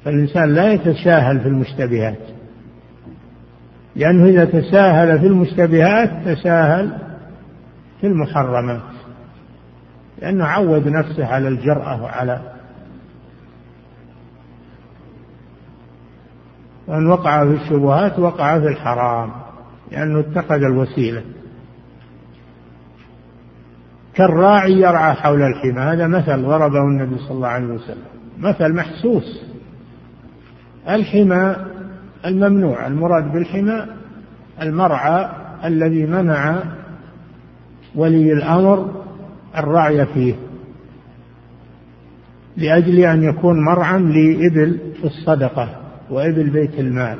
فالإنسان 0.04 0.54
لا 0.54 0.72
يتساهل 0.72 1.40
في 1.40 1.48
المشتبهات. 1.48 2.18
لأنه 3.96 4.24
إذا 4.24 4.44
تساهل 4.44 5.18
في 5.18 5.26
المشتبهات 5.26 6.10
تساهل 6.24 6.92
في 8.00 8.06
المحرمات. 8.06 8.80
لأنه 10.22 10.44
عود 10.44 10.88
نفسه 10.88 11.26
على 11.26 11.48
الجرأة 11.48 12.02
وعلى 12.02 12.55
وأن 16.86 17.06
وقع 17.06 17.44
في 17.44 17.62
الشبهات 17.62 18.18
وقع 18.18 18.60
في 18.60 18.68
الحرام 18.68 19.30
لأنه 19.92 20.20
اتخذ 20.20 20.62
الوسيلة. 20.62 21.22
كالراعي 24.14 24.72
يرعى 24.72 25.14
حول 25.14 25.42
الحمى 25.42 25.80
هذا 25.80 26.06
مثل 26.06 26.42
ضربه 26.42 26.80
النبي 26.80 27.18
صلى 27.18 27.30
الله 27.30 27.48
عليه 27.48 27.66
وسلم 27.66 28.04
مثل 28.38 28.74
محسوس. 28.74 29.42
الحمى 30.88 31.56
الممنوع 32.26 32.86
المراد 32.86 33.32
بالحمى 33.32 33.86
المرعى 34.62 35.28
الذي 35.64 36.06
منع 36.06 36.62
ولي 37.94 38.32
الأمر 38.32 38.90
الرعي 39.56 40.06
فيه 40.06 40.34
لأجل 42.56 42.98
أن 42.98 43.22
يكون 43.22 43.64
مرعى 43.64 43.98
لإبل 43.98 44.78
في 45.00 45.04
الصدقة. 45.04 45.85
وإبل 46.10 46.50
بيت 46.50 46.78
المال 46.78 47.18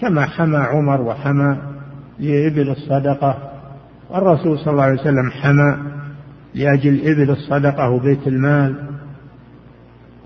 كما 0.00 0.26
حمى 0.26 0.56
عمر 0.56 1.00
وحمى 1.00 1.56
لإبل 2.18 2.70
الصدقة 2.70 3.38
والرسول 4.10 4.58
صلى 4.58 4.72
الله 4.72 4.82
عليه 4.82 5.00
وسلم 5.00 5.30
حمى 5.30 5.76
لأجل 6.54 7.08
إبل 7.08 7.30
الصدقة 7.30 7.90
وبيت 7.90 8.26
المال. 8.26 8.74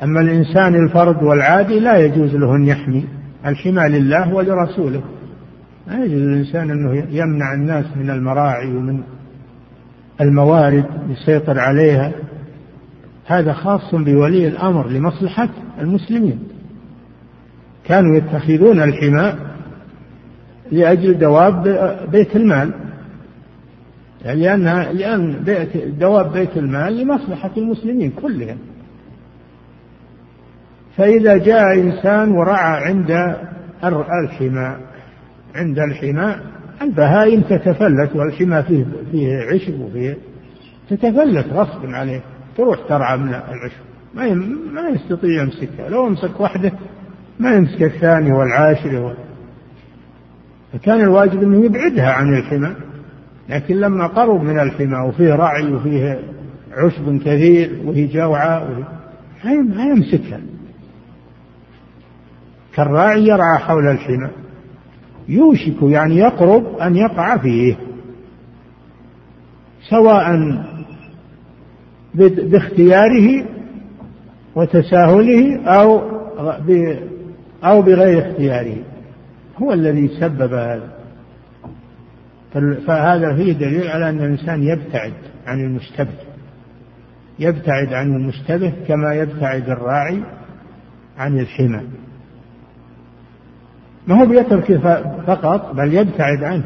أما 0.02 0.20
الإنسان 0.20 0.74
الفرد 0.74 1.22
والعادي 1.22 1.80
لا 1.80 1.96
يجوز 1.96 2.34
له 2.34 2.56
أن 2.56 2.64
يحمي 2.64 3.04
الحمى 3.46 3.88
لله 3.88 4.34
ولرسوله. 4.34 5.02
لا 5.86 6.04
يجوز 6.04 6.22
للإنسان 6.22 6.70
أنه 6.70 7.06
يمنع 7.10 7.54
الناس 7.54 7.84
من 7.96 8.10
المراعي 8.10 8.76
ومن 8.76 9.02
الموارد 10.20 10.84
يسيطر 11.08 11.58
عليها. 11.58 12.12
هذا 13.26 13.52
خاص 13.52 13.94
بولي 13.94 14.48
الأمر 14.48 14.88
لمصلحة 14.88 15.48
المسلمين. 15.80 16.51
كانوا 17.84 18.16
يتخذون 18.16 18.82
الحمى 18.82 19.34
لأجل 20.72 21.18
دواب 21.18 21.62
بيت 22.12 22.36
المال. 22.36 22.72
يعني 24.24 24.40
لأنها 24.40 24.92
لأن 24.92 25.32
بيت 25.32 25.76
دواب 25.76 26.32
بيت 26.32 26.56
المال 26.56 26.96
لمصلحة 26.96 27.50
المسلمين 27.56 28.10
كلهم. 28.10 28.58
فإذا 30.96 31.36
جاء 31.36 31.74
إنسان 31.74 32.30
ورعى 32.30 32.84
عند 32.84 33.10
الحمى 33.84 34.76
عند 35.54 35.78
الحمى 35.78 36.36
البهائم 36.82 37.40
تتفلت 37.40 38.10
والحمى 38.16 38.62
فيه 38.62 38.84
فيه 39.12 39.36
عشب 39.52 39.80
وفيه 39.80 40.16
تتفلت 40.90 41.46
غصبا 41.52 41.96
عليه 41.96 42.20
تروح 42.56 42.78
ترعى 42.88 43.18
من 43.18 43.28
العشب. 43.28 43.82
ما 44.14 44.34
ما 44.72 44.88
يستطيع 44.88 45.42
يمسكها. 45.42 45.88
لو 45.88 46.06
امسك 46.06 46.40
واحدة 46.40 46.72
ما 47.40 47.54
يمسك 47.54 47.82
الثاني 47.82 48.32
والعاشر 48.32 49.16
فكان 50.72 51.00
الواجب 51.00 51.42
أنه 51.42 51.64
يبعدها 51.64 52.12
عن 52.12 52.34
الحمى 52.34 52.74
لكن 53.48 53.76
لما 53.76 54.06
قرب 54.06 54.42
من 54.42 54.58
الحمى 54.58 55.08
وفيه 55.08 55.34
رعي 55.34 55.72
وفيه 55.72 56.20
عشب 56.72 57.18
كثير 57.18 57.80
وهي 57.84 58.06
جوعة 58.06 58.68
ما 59.44 59.84
يمسكها. 59.84 60.40
كالراعي 62.74 63.26
يرعى 63.26 63.58
حول 63.58 63.86
الحمى 63.88 64.30
يوشك 65.28 65.82
يعني 65.82 66.16
يقرب 66.16 66.76
أن 66.76 66.96
يقع 66.96 67.36
فيه 67.36 67.76
سواء 69.90 70.56
باختياره 72.14 73.44
وتساهله 74.54 75.62
أو 75.66 76.00
أو 77.64 77.82
بغير 77.82 78.30
اختياره 78.30 78.76
هو 79.62 79.72
الذي 79.72 80.08
سبب 80.20 80.52
هذا. 80.54 80.88
فهذا 82.86 83.36
فيه 83.36 83.52
دليل 83.52 83.88
على 83.88 84.10
أن 84.10 84.18
الإنسان 84.18 84.62
يبتعد 84.62 85.12
عن 85.46 85.60
المشتبه 85.60 86.14
يبتعد 87.38 87.92
عن 87.92 88.16
المشتبه 88.16 88.72
كما 88.88 89.14
يبتعد 89.14 89.68
الراعي 89.68 90.22
عن 91.18 91.38
الحمى. 91.38 91.82
ما 94.06 94.20
هو 94.20 94.26
بيترك 94.26 94.76
فقط 95.26 95.74
بل 95.74 95.94
يبتعد 95.94 96.44
عنه. 96.44 96.64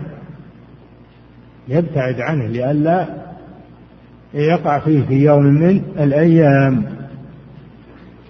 يبتعد 1.68 2.20
عنه 2.20 2.46
لئلا 2.46 3.06
يقع 4.34 4.78
فيه 4.78 5.06
في 5.06 5.14
يوم 5.14 5.44
من 5.44 5.82
الأيام. 5.98 6.86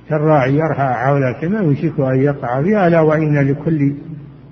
كالراعي 0.09 0.55
يرعى 0.55 0.95
حول 0.95 1.23
الحمى 1.23 1.57
يوشك 1.57 2.01
أن 2.01 2.23
يقع 2.23 2.63
فيها 2.63 2.89
ألا 2.89 3.01
وإن 3.01 3.49
لكل 3.51 3.95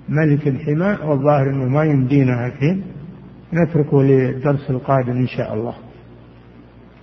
ملك 0.09 0.61
حمى 0.61 0.97
والظاهر 1.09 1.49
أنه 1.49 1.65
ما 1.65 1.83
يمدينا 1.83 2.47
الحين 2.47 2.83
نتركه 3.53 4.03
للدرس 4.03 4.69
القادم 4.69 5.11
إن 5.11 5.27
شاء 5.27 5.53
الله. 5.53 5.73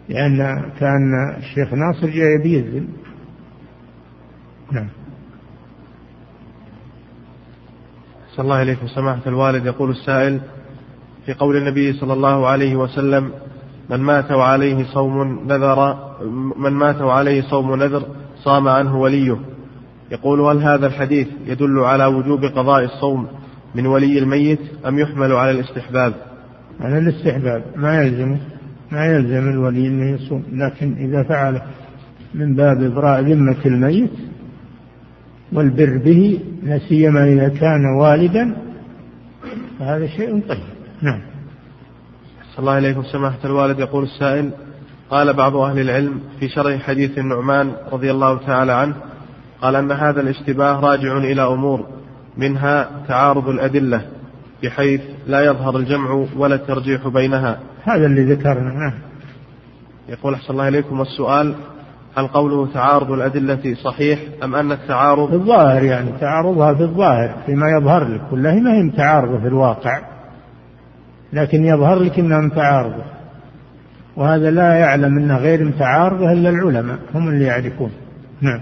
لأن 0.08 0.62
كان 0.80 1.34
الشيخ 1.38 1.74
ناصر 1.74 2.06
جاي 2.06 2.38
بيذن 2.42 2.88
نعم. 4.72 4.88
صلى 8.36 8.44
الله 8.44 8.56
عليه 8.56 8.76
سماحة 8.94 9.20
الوالد 9.26 9.66
يقول 9.66 9.90
السائل 9.90 10.40
في 11.26 11.32
قول 11.34 11.56
النبي 11.56 11.92
صلى 11.92 12.12
الله 12.12 12.46
عليه 12.46 12.76
وسلم 12.76 13.32
من 13.90 13.96
مات 13.96 14.30
وعليه 14.30 14.84
صوم 14.84 15.44
نذر 15.46 15.98
من 16.56 16.72
مات 16.72 17.00
وعليه 17.00 17.42
صوم 17.42 17.74
نذر 17.74 18.06
صام 18.44 18.68
عنه 18.68 18.96
وليه. 18.96 19.36
يقول 20.10 20.40
هل 20.40 20.62
هذا 20.62 20.86
الحديث 20.86 21.28
يدل 21.46 21.78
على 21.78 22.06
وجوب 22.06 22.44
قضاء 22.44 22.84
الصوم 22.84 23.28
من 23.74 23.86
ولي 23.86 24.18
الميت 24.18 24.60
أم 24.86 24.98
يحمل 24.98 25.32
على 25.32 25.50
الاستحباب؟ 25.50 26.14
على 26.80 26.98
الاستحباب. 26.98 27.64
ما 27.76 28.02
يلزمه 28.02 28.40
ما 28.92 29.06
يلزم 29.06 29.48
الولي 29.48 29.86
أنه 29.86 30.10
يصوم. 30.10 30.44
لكن 30.52 30.92
إذا 30.92 31.22
فعل 31.22 31.62
من 32.34 32.54
باب 32.54 32.82
إبراء 32.82 33.20
ذمة 33.20 33.66
الميت 33.66 34.10
والبر 35.52 35.98
به 35.98 36.40
لا 36.62 36.78
سيما 36.78 37.24
إذا 37.24 37.48
كان 37.48 37.84
والدا 38.00 38.56
فهذا 39.78 40.06
شيء 40.06 40.40
طيب. 40.48 40.58
نعم. 41.02 41.20
صلى 42.52 42.58
الله 42.58 42.72
عليكم 42.72 43.02
سماحة 43.02 43.38
الوالد 43.44 43.78
يقول 43.78 44.04
السائل 44.04 44.50
قال 45.12 45.32
بعض 45.32 45.56
أهل 45.56 45.80
العلم 45.80 46.20
في 46.40 46.48
شرح 46.48 46.82
حديث 46.82 47.18
النعمان 47.18 47.72
رضي 47.92 48.10
الله 48.10 48.38
تعالى 48.38 48.72
عنه 48.72 48.94
قال 49.62 49.76
أن 49.76 49.92
هذا 49.92 50.20
الاشتباه 50.20 50.80
راجع 50.80 51.16
إلى 51.16 51.42
أمور 51.42 51.86
منها 52.36 52.90
تعارض 53.08 53.48
الأدلة 53.48 54.02
بحيث 54.62 55.00
لا 55.26 55.40
يظهر 55.40 55.76
الجمع 55.76 56.26
ولا 56.36 56.54
الترجيح 56.54 57.08
بينها. 57.08 57.58
هذا 57.84 58.06
اللي 58.06 58.34
ذكرنا 58.34 58.72
نعم. 58.74 58.94
يقول 60.08 60.34
أحسن 60.34 60.52
الله 60.52 60.68
إليكم 60.68 61.00
السؤال 61.00 61.54
هل 62.16 62.26
قوله 62.26 62.68
تعارض 62.74 63.12
الأدلة 63.12 63.74
صحيح 63.74 64.18
أم 64.44 64.54
أن 64.54 64.72
التعارض؟ 64.72 65.28
في 65.28 65.34
الظاهر 65.34 65.84
يعني 65.84 66.12
تعارضها 66.20 66.74
في 66.74 66.82
الظاهر 66.82 67.34
فيما 67.46 67.66
يظهر 67.70 68.08
لك. 68.08 68.20
كلها 68.30 68.54
ما 68.54 68.74
هي 68.74 68.82
متعارضة 68.82 69.40
في 69.40 69.46
الواقع 69.48 70.00
لكن 71.32 71.64
يظهر 71.64 71.98
لك 71.98 72.18
أنها 72.18 72.40
متعارضة 72.40 73.11
وهذا 74.16 74.50
لا 74.50 74.74
يعلم 74.74 75.18
أنها 75.18 75.38
غير 75.38 75.64
متعارضة 75.64 76.32
إلا 76.32 76.50
العلماء 76.50 76.98
هم 77.14 77.28
اللي 77.28 77.44
يعرفون. 77.44 77.90
نعم. 78.40 78.60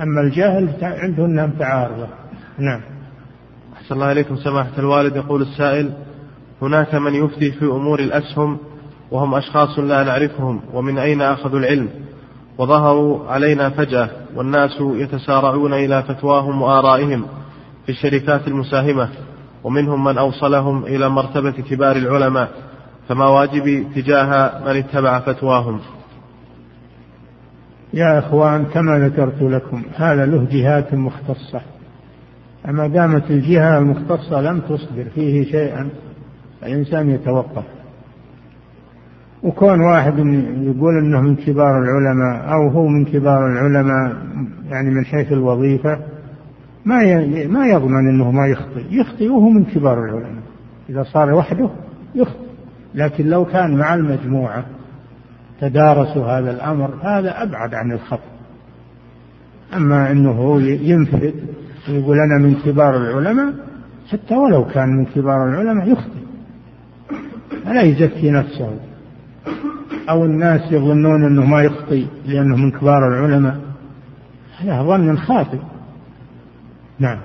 أما 0.00 0.20
الجاهل 0.20 0.68
عنده 0.82 1.26
أنها 1.26 1.46
متعارضة. 1.46 2.06
نعم. 2.58 2.80
أحسن 3.76 3.94
الله 3.94 4.12
إليكم 4.12 4.36
سماحة 4.36 4.78
الوالد. 4.78 5.16
يقول 5.16 5.42
السائل 5.42 5.90
هناك 6.62 6.94
من 6.94 7.14
يفتي 7.14 7.52
في 7.52 7.64
أمور 7.64 8.00
الأسهم 8.00 8.58
وهم 9.10 9.34
أشخاص 9.34 9.78
لا 9.78 10.04
نعرفهم 10.04 10.60
ومن 10.72 10.98
أين 10.98 11.22
أخذوا 11.22 11.58
العلم؟ 11.58 11.88
وظهروا 12.58 13.28
علينا 13.28 13.70
فجأة 13.70 14.10
والناس 14.34 14.70
يتسارعون 14.80 15.74
إلى 15.74 16.02
فتواهم 16.02 16.62
وآرائهم 16.62 17.26
في 17.86 17.92
الشركات 17.92 18.48
المساهمة 18.48 19.08
ومنهم 19.64 20.04
من 20.04 20.18
أوصلهم 20.18 20.84
إلى 20.84 21.08
مرتبة 21.08 21.50
كبار 21.50 21.96
العلماء. 21.96 22.71
فما 23.08 23.28
واجبي 23.28 23.84
تجاه 23.94 24.60
من 24.64 24.76
اتبع 24.76 25.20
فتواهم. 25.20 25.80
يا 27.94 28.18
إخوان 28.18 28.64
كما 28.64 28.98
ذكرت 28.98 29.42
لكم 29.42 29.82
هذا 29.96 30.26
له 30.26 30.46
جهات 30.50 30.94
مختصة. 30.94 31.60
أما 32.68 32.86
دامت 32.86 33.30
الجهة 33.30 33.78
المختصة 33.78 34.40
لم 34.40 34.60
تصدر 34.60 35.04
فيه 35.14 35.44
شيئا 35.44 35.88
الإنسان 36.62 37.10
يتوقف. 37.10 37.64
وكون 39.42 39.80
واحد 39.80 40.18
يقول 40.58 40.98
إنه 40.98 41.20
من 41.20 41.36
كبار 41.36 41.82
العلماء 41.82 42.52
أو 42.52 42.68
هو 42.68 42.86
من 42.86 43.04
كبار 43.04 43.46
العلماء 43.46 44.16
يعني 44.70 44.90
من 44.90 45.04
حيث 45.04 45.32
الوظيفة 45.32 45.98
ما 46.84 47.26
ما 47.46 47.66
يضمن 47.66 48.08
إنه 48.08 48.30
ما 48.30 48.46
يخطئ، 48.46 48.84
يخطئ 48.90 49.28
وهو 49.28 49.48
من 49.48 49.64
كبار 49.64 50.04
العلماء. 50.04 50.42
إذا 50.90 51.02
صار 51.02 51.34
وحده 51.34 51.70
يخطئ، 52.14 52.51
لكن 52.94 53.26
لو 53.26 53.44
كان 53.44 53.76
مع 53.76 53.94
المجموعة 53.94 54.64
تدارسوا 55.60 56.26
هذا 56.26 56.50
الأمر 56.50 56.94
هذا 57.02 57.42
أبعد 57.42 57.74
عن 57.74 57.92
الخطأ. 57.92 58.32
أما 59.76 60.10
إنه 60.10 60.30
هو 60.30 60.58
ينفرد 60.58 61.34
ويقول 61.88 62.16
أنا 62.18 62.38
من 62.38 62.54
كبار 62.54 62.96
العلماء 62.96 63.54
حتى 64.12 64.34
ولو 64.34 64.64
كان 64.64 64.88
من 64.88 65.04
كبار 65.04 65.48
العلماء 65.48 65.88
يخطئ. 65.88 66.22
فلا 67.64 67.82
يزكي 67.82 68.30
نفسه. 68.30 68.78
أو 70.10 70.24
الناس 70.24 70.72
يظنون 70.72 71.24
أنه 71.24 71.44
ما 71.44 71.62
يخطي 71.62 72.06
لأنه 72.26 72.56
من 72.56 72.70
كبار 72.70 73.08
العلماء 73.08 73.60
هذا 74.58 74.82
ظن 74.82 75.18
خاطئ 75.18 75.58
نعم 76.98 77.18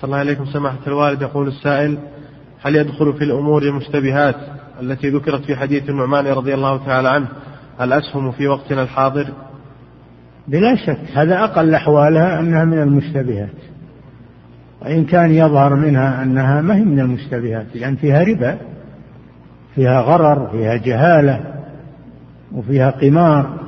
صلى 0.00 0.04
الله 0.04 0.18
عليكم 0.18 0.44
سماحة 0.46 0.78
الوالد 0.86 1.22
يقول 1.22 1.48
السائل 1.48 1.98
هل 2.66 2.76
يدخل 2.76 3.12
في 3.12 3.24
الأمور 3.24 3.62
المشتبهات 3.62 4.34
التي 4.80 5.08
ذكرت 5.10 5.44
في 5.44 5.56
حديث 5.56 5.90
النعمان 5.90 6.26
رضي 6.26 6.54
الله 6.54 6.84
تعالى 6.86 7.08
عنه؟ 7.08 7.28
الأسهم 7.80 8.32
في 8.32 8.48
وقتنا 8.48 8.82
الحاضر؟ 8.82 9.28
بلا 10.48 10.76
شك. 10.76 10.98
هذا 11.14 11.44
أقل 11.44 11.74
أحوالها 11.74 12.40
أنها 12.40 12.64
من 12.64 12.82
المشتبهات. 12.82 13.54
وإن 14.82 15.04
كان 15.04 15.30
يظهر 15.30 15.74
منها 15.74 16.22
أنها 16.22 16.60
ما 16.60 16.76
هي 16.76 16.84
من 16.84 17.00
المشتبهات 17.00 17.66
لأن 17.74 17.96
فيها 17.96 18.22
ربا 18.22 18.58
فيها 19.74 20.00
غرر 20.00 20.48
فيها 20.50 20.76
جهالة 20.76 21.54
وفيها 22.52 22.90
قمار. 22.90 23.58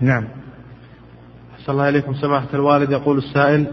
نعم. 0.00 0.24
أحسن 1.54 1.72
الله 1.72 1.88
إليكم. 1.88 2.14
سماحة 2.14 2.48
الوالد 2.54 2.90
يقول 2.90 3.18
السائل 3.18 3.66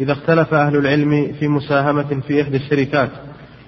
إذا 0.00 0.12
اختلف 0.12 0.54
أهل 0.54 0.76
العلم 0.76 1.32
في 1.38 1.48
مساهمة 1.48 2.20
في 2.26 2.42
إحدى 2.42 2.56
الشركات 2.56 3.10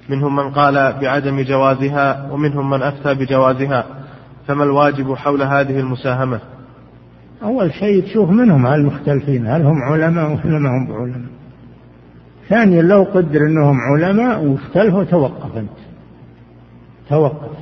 منهم 0.08 0.36
من 0.36 0.50
قال 0.50 0.74
بعدم 1.00 1.40
جوازها 1.42 2.28
ومنهم 2.32 2.70
من 2.70 2.82
أفتى 2.82 3.14
بجوازها 3.14 3.84
فما 4.46 4.64
الواجب 4.64 5.14
حول 5.14 5.42
هذه 5.42 5.80
المساهمة؟ 5.80 6.40
أول 7.42 7.72
شيء 7.72 8.04
تشوف 8.04 8.30
منهم 8.30 8.66
هل 8.66 8.86
مختلفين 8.86 9.46
هل 9.46 9.62
هم 9.62 9.82
علماء 9.82 10.30
ولا 10.30 10.58
ما 10.58 10.68
هم 10.68 10.86
بعلماء. 10.86 11.30
ثانيا 12.48 12.82
لو 12.82 13.02
قدر 13.02 13.40
أنهم 13.40 13.76
علماء 13.80 14.44
واختلفوا 14.44 15.04
توقف 15.04 15.56
أنت. 15.56 15.78
توقف. 17.08 17.56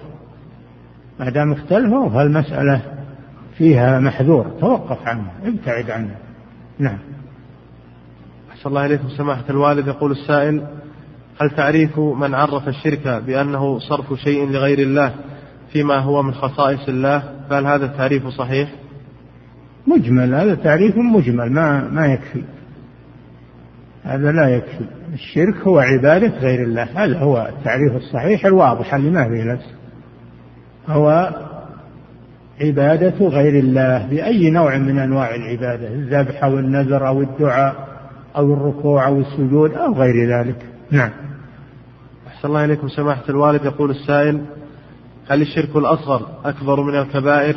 ما 1.21 1.31
دام 1.31 1.53
اختلفوا 1.53 2.09
فالمسألة 2.11 2.83
فيها 3.59 4.01
محذور. 4.01 4.47
توقف 4.61 5.09
عنه 5.09 5.31
ابتعد 5.45 5.91
عنه 5.91 6.15
نعم. 6.79 6.99
أحسن 8.51 8.69
الله 8.69 8.87
إليكم. 8.87 9.09
سماحة 9.09 9.45
الوالد 9.51 9.87
يقول 9.87 10.11
السائل 10.11 10.67
هل 11.41 11.51
تعريف 11.51 11.99
من 11.99 12.35
عرف 12.35 12.69
الشرك 12.69 13.23
بأنه 13.27 13.79
صرف 13.79 14.15
شيء 14.15 14.51
لغير 14.51 14.79
الله 14.79 15.15
فيما 15.73 15.99
هو 15.99 16.23
من 16.23 16.35
خصائص 16.35 16.89
الله؟ 16.89 17.23
فهل 17.51 17.67
هذا 17.67 17.85
التعريف 17.85 18.27
صحيح؟ 18.29 18.69
مجمل 19.87 20.35
هذا 20.35 20.55
تعريف 20.55 20.97
مجمل 20.97 21.53
ما 21.53 21.89
ما 21.89 22.07
يكفي. 22.07 22.43
هذا 24.05 24.33
لا 24.33 24.49
يكفي. 24.49 24.85
الشرك 25.15 25.57
هو 25.67 25.79
عبادة 25.79 26.39
غير 26.39 26.63
الله 26.63 26.83
هذا 26.83 27.19
هو 27.19 27.49
التعريف 27.59 27.97
الصحيح 27.97 28.47
الواضح 28.47 28.95
اللي 28.95 29.11
ما 29.11 29.29
فيه 29.29 29.53
لبس. 29.53 29.67
هو 30.89 31.31
عبادة 32.61 33.29
غير 33.29 33.59
الله 33.59 34.07
بأي 34.07 34.51
نوع 34.51 34.79
من 34.79 34.99
أنواع 34.99 35.35
العبادة 35.35 35.89
الذبح 35.89 36.45
أو 36.45 36.59
النذر 36.59 37.09
أو 37.09 37.21
الدعاء 37.21 37.87
أو 38.37 38.55
الركوع 38.55 39.07
أو 39.07 39.21
السجود 39.21 39.73
أو 39.73 39.95
غير 39.95 40.39
ذلك. 40.39 40.76
نعم. 40.91 41.11
أحسن 42.27 42.49
الله 42.49 42.65
إليكم 42.65 42.89
سماحة 42.89 43.23
الوالد. 43.29 43.65
يقول 43.65 43.91
السائل 43.91 44.41
هل 45.29 45.43
الشرك 45.43 45.77
الأصغر 45.77 46.27
أكبر 46.45 46.83
من 46.83 46.99
الكبائر؟ 46.99 47.57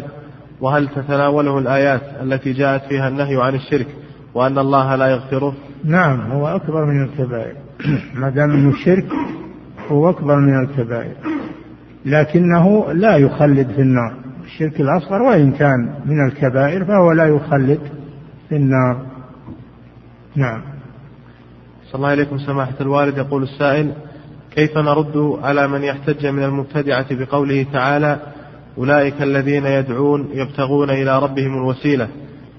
وهل 0.62 0.88
تتناوله 0.88 1.60
الآيات 1.60 2.02
التي 2.22 2.54
جاءت 2.54 2.84
فيها 2.90 3.08
النهي 3.08 3.42
عن 3.42 3.56
الشرك 3.56 3.88
وأن 4.34 4.58
الله 4.58 4.96
لا 4.96 5.08
يغفره؟ 5.08 5.54
نعم 5.84 6.32
هو 6.32 6.48
أكبر 6.48 6.86
من 6.86 7.04
الكبائر. 7.04 7.56
ما 8.14 8.30
دام 8.30 8.52
أنه 8.52 8.70
الشرك 8.70 9.08
هو 9.88 10.10
أكبر 10.10 10.36
من 10.36 10.64
الكبائر. 10.64 11.16
لكنه 12.06 12.94
لا 12.94 13.18
يخلد 13.18 13.72
في 13.72 13.82
النار. 13.82 14.14
الشرك 14.44 14.82
الأصغر 14.82 15.22
وإن 15.22 15.52
كان 15.52 15.94
من 16.06 16.28
الكبائر 16.28 16.86
فهو 16.86 17.12
لا 17.12 17.26
يخلد 17.26 17.80
في 18.50 18.56
النار. 18.56 19.06
نعم. 20.36 20.62
صلى 21.90 21.96
الله 21.96 22.10
عليكم 22.10 22.38
سماحة 22.38 22.74
الوالد. 22.82 23.18
يقول 23.18 23.44
السائل 23.44 23.92
كيف 24.52 24.78
نرد 24.78 25.38
على 25.44 25.68
من 25.68 25.84
يحتج 25.84 26.26
من 26.26 26.44
المبتدعة 26.44 27.06
بقوله 27.12 27.66
تعالى 27.74 28.20
أولئك 28.78 29.22
الذين 29.22 29.66
يدعون 29.66 30.30
يبتغون 30.34 30.90
إلى 30.90 31.20
ربهم 31.20 31.58
الوسيلة 31.58 32.08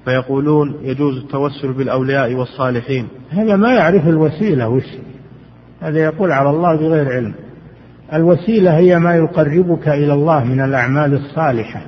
فيقولون 0.04 0.74
يجوز 0.82 1.16
التوسل 1.16 1.72
بالأولياء 1.72 2.34
والصالحين. 2.34 3.08
هذا 3.30 3.56
ما 3.56 3.74
يعرف 3.74 4.08
الوسيلة 4.08 4.68
وش؟ 4.68 4.86
هذا 5.80 5.98
يقول 5.98 6.32
على 6.32 6.50
الله 6.50 6.76
بغير 6.76 7.12
علم. 7.12 7.34
الوسيلة 8.12 8.76
هي 8.76 8.98
ما 8.98 9.14
يقربك 9.16 9.88
إلى 9.88 10.12
الله 10.12 10.44
من 10.44 10.60
الأعمال 10.60 11.14
الصالحة. 11.14 11.82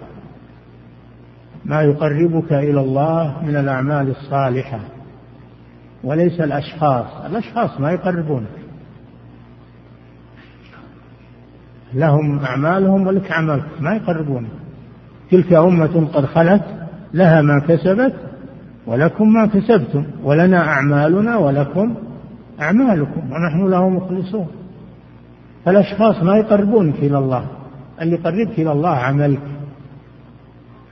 ما 1.65 1.83
يقربك 1.83 2.53
إلى 2.53 2.81
الله 2.81 3.37
من 3.47 3.57
الأعمال 3.57 4.11
الصالحة. 4.11 4.81
وليس 6.05 6.41
الأشخاص. 6.41 7.07
الأشخاص 7.27 7.81
ما 7.81 7.93
يقربونك 7.93 8.47
لهم 11.95 12.39
أعمالهم 12.39 13.07
ولك 13.07 13.33
عملك. 13.33 13.65
ما 13.81 13.95
يقربونك 13.95 14.51
تلك 15.31 15.53
أمة 15.53 16.09
قد 16.15 16.25
خلت 16.25 16.65
لها 17.15 17.43
ما 17.43 17.61
كسبت 17.69 18.15
ولكم 18.87 19.33
ما 19.33 19.47
كسبتم 19.47 20.05
ولنا 20.23 20.69
أعمالنا 20.69 21.37
ولكم 21.37 21.95
أعمالكم 22.61 23.33
ونحن 23.33 23.71
له 23.71 23.89
مخلصون. 23.89 24.49
فالأشخاص 25.65 26.23
ما 26.23 26.37
يقربونك 26.37 26.95
إلى 26.95 27.19
الله. 27.19 27.47
اللي 28.03 28.15
يقربك 28.15 28.59
إلى 28.59 28.73
الله 28.73 28.97
عملك. 28.97 29.41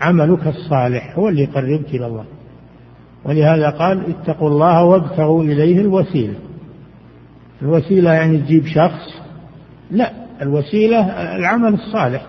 عملك 0.00 0.46
الصالح 0.46 1.18
هو 1.18 1.28
اللي 1.28 1.42
يقربك 1.42 1.94
إلى 1.94 2.06
الله. 2.06 2.24
ولهذا 3.24 3.70
قال 3.70 4.02
اتقوا 4.10 4.48
الله 4.48 4.84
وابتغوا 4.84 5.42
إليه 5.42 5.80
الوسيلة. 5.80 6.34
الوسيلة 7.62 8.12
يعني 8.12 8.38
تجيب 8.38 8.66
شخص. 8.66 9.20
لا 9.90 10.12
الوسيلة 10.42 11.00
العمل 11.36 11.74
الصالح. 11.74 12.26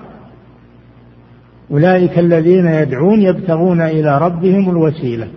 أولئك 1.71 2.19
الذين 2.19 2.65
يدعون 2.65 3.21
يبتغون 3.21 3.81
إلى 3.81 4.17
ربهم 4.17 4.69
الوسيلة. 4.69 5.27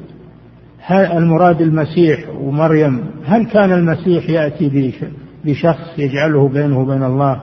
هل 0.87 1.05
المراد 1.05 1.61
المسيح 1.61 2.29
ومريم 2.29 3.01
هل 3.25 3.47
كان 3.47 3.73
المسيح 3.73 4.31
يأتي 4.31 4.93
بشخص 5.45 5.99
يجعله 5.99 6.49
بينه 6.49 6.81
وبين 6.81 7.03
الله 7.03 7.41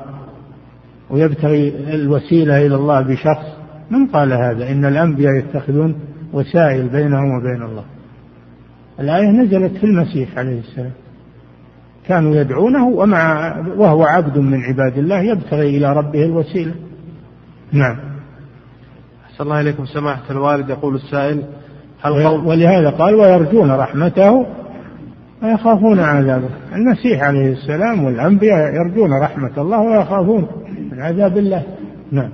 ويبتغي 1.10 1.74
الوسيلة 1.94 2.66
إلى 2.66 2.76
الله 2.76 3.02
بشخص؟ 3.02 3.46
من 3.92 4.08
قال 4.08 4.34
هذا؟ 4.34 4.72
إن 4.72 4.86
الأنبياء 4.86 5.36
يتخذون 5.36 5.96
وسائل 6.34 6.90
بينهم 6.90 7.38
وبين 7.38 7.62
الله. 7.70 7.84
الآية 9.02 9.32
نزلت 9.32 9.78
في 9.78 9.84
المسيح 9.84 10.38
عليه 10.38 10.60
السلام. 10.60 10.92
كانوا 12.08 12.36
يدعونه 12.36 12.88
ومع 12.88 13.56
وهو 13.78 14.04
عبد 14.04 14.38
من 14.38 14.62
عباد 14.64 14.98
الله 14.98 15.20
يبتغي 15.22 15.78
إلى 15.78 15.94
ربه 15.94 16.26
الوسيلة. 16.26 16.74
نعم. 17.72 18.00
أحسن 19.26 19.44
الله 19.44 19.62
إليكم 19.62 19.86
سماحة 19.86 20.24
الوالد. 20.30 20.70
يقول 20.70 20.96
السائل 20.96 21.44
هل 22.02 22.12
ولهذا 22.28 22.90
قال 22.90 23.16
ويرجون 23.16 23.72
رحمته 23.72 24.46
ويخافون 25.44 26.00
عذابه. 26.00 26.50
المسيح 26.76 27.24
عليه 27.24 27.52
السلام 27.52 28.04
والأنبياء 28.04 28.74
يرجون 28.74 29.10
رحمة 29.24 29.52
الله 29.58 29.80
ويخافون 29.80 30.48
من 30.92 31.02
عذاب 31.02 31.38
الله. 31.38 31.64
نعم. 32.12 32.30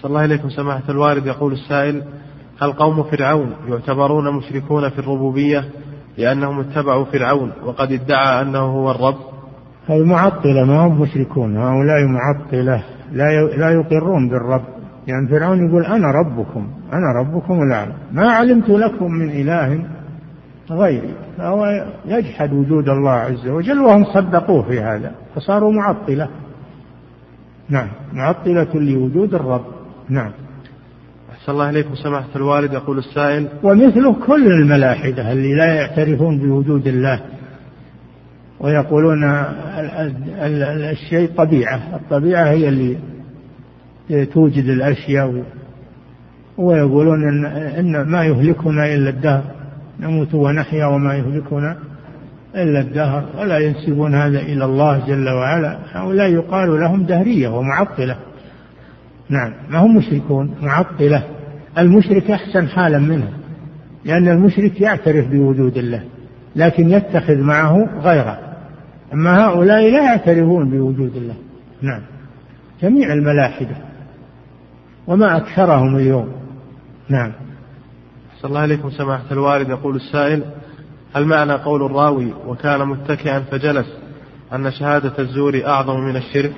صلى 0.00 0.08
الله 0.08 0.24
إليكم 0.24 0.48
سماحة 0.48 0.82
الوالد. 0.88 1.26
يقول 1.26 1.52
السائل 1.52 2.02
هل 2.62 2.72
قوم 2.72 3.02
فرعون 3.02 3.52
يعتبرون 3.68 4.36
مشركون 4.36 4.88
في 4.88 4.98
الربوبية 4.98 5.64
لأنهم 6.18 6.60
اتبعوا 6.60 7.04
فرعون 7.04 7.52
وقد 7.64 7.92
ادعى 7.92 8.42
أنه 8.42 8.58
هو 8.58 8.90
الرب. 8.90 9.16
المعطلة 9.90 10.64
ما 10.64 10.86
هم 10.86 11.00
مشركون 11.00 11.56
هؤلاء 11.56 12.06
معطلة 12.06 12.84
لا 13.12 13.42
لا 13.56 13.70
يقرون 13.70 14.28
بالرب. 14.28 14.64
يعني 15.06 15.28
فرعون 15.28 15.68
يقول 15.68 15.86
أنا 15.86 16.10
ربكم 16.10 16.68
أنا 16.92 17.20
ربكم 17.20 17.62
الأعلى. 17.62 17.92
ما 18.12 18.32
علمت 18.32 18.68
لكم 18.68 19.12
من 19.12 19.30
إله 19.30 19.84
غيري. 20.70 21.14
فهو 21.38 21.66
يجحد 22.04 22.52
وجود 22.52 22.88
الله 22.88 23.10
عز 23.10 23.48
وجل 23.48 23.78
وهم 23.78 24.04
صدقوه 24.04 24.62
في 24.62 24.80
هذا 24.80 25.12
فصاروا 25.34 25.72
معطلة. 25.72 26.28
نعم 27.68 27.88
معطلة 28.12 28.74
لوجود 28.74 29.34
الرب. 29.34 29.64
نعم. 30.08 30.30
أحسن 31.42 31.52
الله 31.52 31.70
إليكم 31.70 31.94
سماحة 31.94 32.28
الوالد 32.36 32.72
يقول 32.72 32.98
السائل 32.98 33.48
ومثله 33.62 34.14
كل 34.26 34.46
الملاحدة 34.46 35.32
اللي 35.32 35.54
لا 35.54 35.74
يعترفون 35.74 36.38
بوجود 36.38 36.86
الله 36.86 37.20
ويقولون 38.60 39.24
الشيء 40.90 41.30
طبيعة 41.36 41.96
الطبيعة 41.96 42.44
هي 42.44 42.68
اللي 42.68 42.96
توجد 44.26 44.64
الأشياء 44.64 45.44
ويقولون 46.58 47.28
إن, 47.28 47.44
إن 47.78 48.02
ما 48.02 48.24
يهلكنا 48.24 48.94
إلا 48.94 49.10
الدهر 49.10 49.42
نموت 50.00 50.34
ونحيا 50.34 50.86
وما 50.86 51.14
يهلكنا 51.14 51.76
إلا 52.54 52.80
الدهر 52.80 53.24
ولا 53.38 53.58
ينسبون 53.58 54.14
هذا 54.14 54.40
إلى 54.40 54.64
الله 54.64 55.06
جل 55.06 55.28
وعلا 55.28 55.78
هؤلاء 55.92 56.30
يقال 56.30 56.80
لهم 56.80 57.02
دهرية 57.02 57.48
ومعطلة. 57.48 58.16
نعم. 59.32 59.52
ما 59.70 59.78
هم 59.78 59.96
مشركون؟ 59.96 60.54
معطلة 60.62 61.24
المشرك 61.78 62.30
أحسن 62.30 62.68
حالا 62.68 62.98
منه 62.98 63.28
لأن 64.04 64.28
المشرك 64.28 64.80
يعترف 64.80 65.28
بوجود 65.28 65.76
الله 65.76 66.04
لكن 66.56 66.90
يتخذ 66.90 67.38
معه 67.38 67.88
غيره. 68.00 68.38
أما 69.12 69.44
هؤلاء 69.44 69.90
لا 69.90 70.04
يعترفون 70.04 70.70
بوجود 70.70 71.16
الله. 71.16 71.34
نعم. 71.82 72.00
جميع 72.82 73.12
الملاحدة. 73.12 73.76
وما 75.06 75.36
أكثرهم 75.36 75.96
اليوم. 75.96 76.32
نعم. 77.08 77.32
صلى 78.40 78.48
الله 78.48 78.60
عليكم 78.60 78.90
سماحة 78.90 79.32
الوالد. 79.32 79.68
يقول 79.68 79.96
السائل 79.96 80.44
هل 81.14 81.24
معنى 81.24 81.52
قول 81.52 81.86
الراوي 81.86 82.32
وكان 82.46 82.88
متكئا 82.88 83.40
فجلس 83.40 83.86
أن 84.52 84.70
شهادة 84.70 85.12
الزور 85.18 85.62
أعظم 85.66 86.00
من 86.00 86.16
الشرك. 86.16 86.52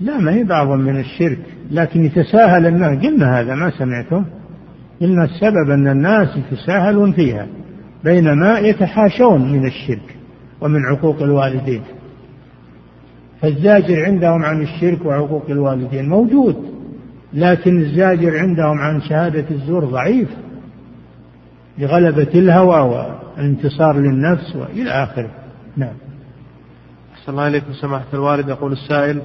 لا 0.00 0.18
ما 0.18 0.32
هي 0.32 0.44
بعض 0.44 0.68
من 0.68 1.00
الشرك 1.00 1.38
لكن 1.70 2.04
يتساهل 2.04 2.66
الناس. 2.66 3.06
قلنا 3.06 3.40
هذا 3.40 3.54
ما 3.54 3.70
سمعتم؟ 3.70 4.24
قلنا 5.00 5.24
السبب 5.24 5.70
أن 5.70 5.88
الناس 5.88 6.28
يتساهلون 6.36 7.12
فيها 7.12 7.46
بينما 8.04 8.58
يتحاشون 8.58 9.52
من 9.52 9.66
الشرك 9.66 10.16
ومن 10.60 10.80
عقوق 10.84 11.22
الوالدين. 11.22 11.82
فالزاجر 13.40 14.04
عندهم 14.04 14.44
عن 14.44 14.62
الشرك 14.62 15.06
وعقوق 15.06 15.50
الوالدين 15.50 16.08
موجود 16.08 16.56
لكن 17.32 17.80
الزاجر 17.80 18.38
عندهم 18.38 18.78
عن 18.78 19.00
شهادة 19.00 19.44
الزور 19.50 19.84
ضعيف 19.84 20.28
لغلبة 21.78 22.28
الهوى 22.34 22.80
والانتصار 22.80 23.98
للنفس 23.98 24.56
وإلى 24.56 24.90
آخره. 24.90 25.30
نعم. 25.76 25.94
أحسن 27.14 27.32
الله 27.32 27.48
إليكم 27.48 27.72
سماحة 27.72 28.06
الوالد. 28.14 28.48
يقول 28.48 28.72
السائل 28.72 29.22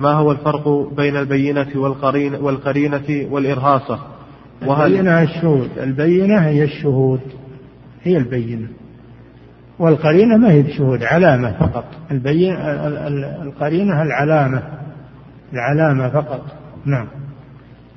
ما 0.00 0.12
هو 0.12 0.32
الفرق 0.32 0.92
بين 0.96 1.16
البينة 1.16 1.68
والقرينة, 1.74 2.38
والقرينة 2.38 3.26
والإرهاصة؟ 3.30 3.98
وهل 4.66 4.92
البينة 4.92 5.22
الشهود. 5.22 5.70
البينة 5.78 6.38
هي 6.38 6.64
الشهود. 6.64 7.20
هي 8.02 8.16
البينة. 8.16 8.68
والقرينة 9.78 10.36
ما 10.36 10.50
هي 10.50 10.62
بشهود 10.62 11.02
علامة 11.02 11.52
فقط. 11.52 11.84
البين 12.10 12.54
القرينة 13.42 14.02
العلامة. 14.02 14.62
العلامة 15.52 16.08
فقط. 16.08 16.42
نعم. 16.84 17.06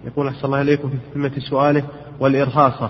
يقول 0.05 0.27
أحسن 0.27 0.45
الله 0.45 0.61
إليكم 0.61 0.89
في 0.89 0.95
ثمة 1.13 1.31
سؤاله 1.49 1.83
والإرهاصة؟ 2.19 2.89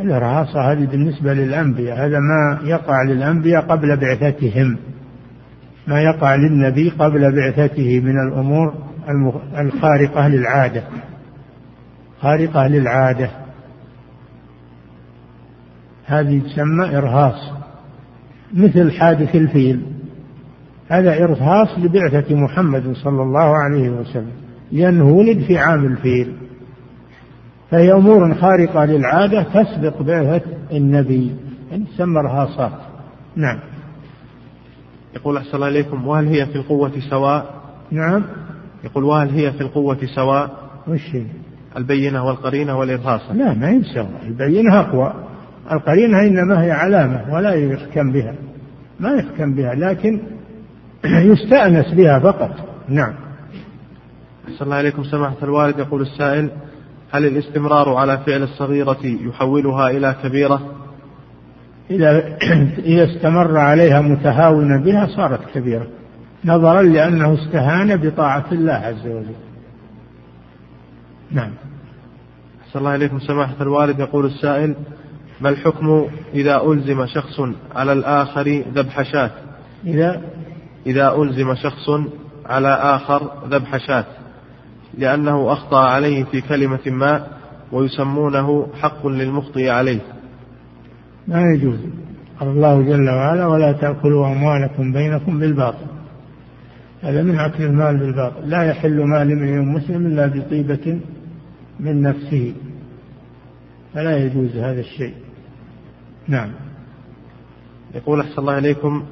الإرهاصة 0.00 0.72
هذه 0.72 0.86
بالنسبة 0.86 1.34
للأنبياء. 1.34 2.06
هذا 2.06 2.18
ما 2.18 2.68
يقع 2.68 3.02
للأنبياء 3.02 3.62
قبل 3.62 3.96
بعثتهم. 3.96 4.78
ما 5.86 6.00
يقع 6.00 6.34
للنبي 6.34 6.90
قبل 6.90 7.32
بعثته 7.36 8.00
من 8.00 8.28
الأمور 8.28 8.74
الخارقة 9.58 10.28
للعادة. 10.28 10.82
خارقة 12.20 12.66
للعادة. 12.66 13.30
هذه 16.06 16.38
تسمى 16.38 16.96
إرهاص. 16.98 17.52
مثل 18.54 18.92
حادث 18.92 19.34
الفيل. 19.36 19.82
هذا 20.88 21.24
إرهاص 21.24 21.78
لبعثة 21.78 22.34
محمد 22.34 22.92
صلى 22.92 23.22
الله 23.22 23.56
عليه 23.56 23.90
وسلم. 23.90 24.32
لأنه 24.72 25.04
ولد 25.04 25.38
في 25.38 25.58
عام 25.58 25.84
الفيل. 25.84 26.32
فهي 27.70 27.92
أمور 27.92 28.34
خارقة 28.34 28.84
للعادة 28.84 29.42
تسبق 29.42 30.02
بعثة 30.02 30.50
النبي. 30.72 31.36
يعني 31.70 31.84
تسمى 31.84 32.20
إرهاصات. 32.20 32.72
نعم. 33.36 33.58
يقول 35.14 35.36
أحسن 35.36 35.54
الله 35.54 35.68
إليكم 35.68 36.06
وهل 36.06 36.26
هي 36.26 36.46
في 36.46 36.56
القوة 36.56 36.92
سواء؟ 37.10 37.54
نعم. 37.90 38.24
يقول 38.84 39.04
وهل 39.04 39.30
هي 39.30 39.52
في 39.52 39.60
القوة 39.60 39.98
سواء؟ 40.14 40.50
وش 40.88 41.14
هي؟ 41.14 41.24
البينة 41.76 42.26
والقرينة 42.26 42.78
والإرهاصة. 42.78 43.32
لا 43.32 43.54
ما 43.54 43.70
هي 43.70 43.82
سواء 43.94 44.22
البينة 44.26 44.80
أقوى. 44.80 45.14
القرينة 45.72 46.20
إنما 46.20 46.62
هي 46.62 46.70
علامة 46.70 47.34
ولا 47.34 47.54
يحكم 47.54 48.12
بها. 48.12 48.34
ما 49.00 49.12
يحكم 49.12 49.54
بها 49.54 49.74
لكن 49.74 50.20
يستأنس 51.04 51.94
بها 51.94 52.18
فقط. 52.18 52.50
نعم. 52.88 53.14
أحسن 54.48 54.64
الله 54.64 54.80
إليكم 54.80 55.04
سماحة 55.04 55.36
الوالد. 55.42 55.78
يقول 55.78 56.02
السائل 56.02 56.50
هل 57.10 57.26
الاستمرار 57.26 57.94
على 57.94 58.18
فعل 58.26 58.42
الصغيرة 58.42 58.98
يحولها 59.04 59.90
إلى 59.90 60.16
كبيرة؟ 60.22 60.71
إذا 61.90 62.38
إذا 62.92 63.04
استمر 63.04 63.58
عليها 63.58 64.00
متهاونا 64.00 64.82
بها 64.84 65.06
صارت 65.06 65.40
كبيرة. 65.54 65.86
نظرا 66.44 66.82
لأنه 66.82 67.34
استهان 67.34 67.96
بطاعة 67.96 68.44
الله 68.52 68.72
عز 68.72 69.06
وجل. 69.06 69.34
نعم. 71.30 71.50
أحسن 72.66 72.78
الله 72.78 72.94
إليكم. 72.94 73.18
سماحة 73.18 73.54
الوالد 73.60 74.00
يقول 74.00 74.26
السائل 74.26 74.74
ما 75.40 75.48
الحكم 75.48 76.06
إذا 76.34 76.62
ألزم 76.62 77.06
شخص 77.06 77.40
على 77.74 77.92
الآخر 77.92 78.62
ذبح 78.74 79.02
شاة؟ 79.02 79.30
إذا؟ 79.86 80.22
إذا 80.86 81.14
ألزم 81.16 81.54
شخص 81.54 81.90
على 82.46 82.68
آخر 82.68 83.32
ذبح 83.48 83.76
شاة. 83.76 84.04
لأنه 84.98 85.52
أخطأ 85.52 85.80
عليه 85.80 86.24
في 86.24 86.40
كلمة 86.40 86.80
ما 86.86 87.26
ويسمونه 87.72 88.66
حق 88.80 89.06
للمخطئ 89.06 89.68
عليه. 89.68 90.00
ما 91.28 91.42
يجوز. 91.54 91.78
قال 92.40 92.48
الله 92.48 92.82
جل 92.82 93.10
وعلا 93.10 93.46
ولا 93.46 93.72
تأكلوا 93.72 94.26
أموالكم 94.26 94.92
بينكم 94.92 95.38
بالباطل. 95.38 95.86
هذا 97.02 97.22
من 97.22 97.38
أكل 97.38 97.64
المال 97.64 97.98
بالباطل. 97.98 98.50
لا 98.50 98.62
يحل 98.62 99.04
مال 99.04 99.32
امرئ 99.32 99.58
مسلم 99.58 100.06
إلا 100.06 100.26
بطيبة 100.26 101.00
من 101.80 102.02
نفسه. 102.02 102.54
فلا 103.94 104.16
يجوز 104.18 104.56
هذا 104.56 104.80
الشيء. 104.80 105.14
نعم. 106.28 106.50
يقول 107.94 108.20
أحسن 108.20 108.34
الله 108.38 108.58
إليكم 108.58 109.02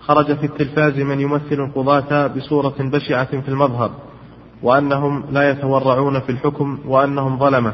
خرج 0.00 0.36
في 0.36 0.46
التلفاز 0.46 0.98
من 0.98 1.20
يمثل 1.20 1.52
القضاة 1.52 2.26
بصورة 2.26 2.74
بشعة 2.78 3.40
في 3.40 3.48
المظهر 3.48 3.90
وأنهم 4.62 5.24
لا 5.32 5.50
يتورعون 5.50 6.20
في 6.20 6.32
الحكم 6.32 6.78
وأنهم 6.86 7.38
ظلمة. 7.38 7.72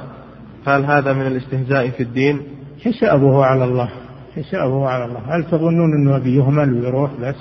هل 0.67 0.85
هذا 0.85 1.13
من 1.13 1.27
الاستهزاء 1.27 1.91
في 1.91 2.03
الدين؟ 2.03 2.56
حسابه 2.85 3.45
على 3.45 3.65
الله 3.65 3.91
حسابه 4.37 4.89
على 4.89 5.05
الله. 5.05 5.37
هل 5.37 5.45
تظنون 5.45 5.93
أنه 5.95 6.19
بيهمل 6.19 6.73
ويروح؟ 6.73 7.11
بس. 7.23 7.35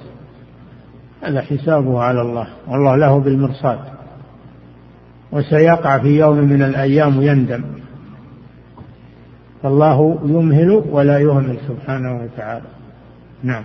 هذا 1.21 1.41
حسابه 1.41 1.99
على 1.99 2.21
الله. 2.21 2.47
والله 2.67 2.95
له 2.95 3.19
بالمرصاد. 3.19 3.79
وسيقع 5.31 5.99
في 5.99 6.19
يوم 6.19 6.37
من 6.37 6.61
الأيام 6.61 7.21
يندم 7.21 7.63
فالله 9.63 10.19
يمهل 10.25 10.83
ولا 10.89 11.19
يهمل 11.19 11.57
سبحانه 11.67 12.23
وتعالى. 12.23 12.65
نعم. 13.43 13.63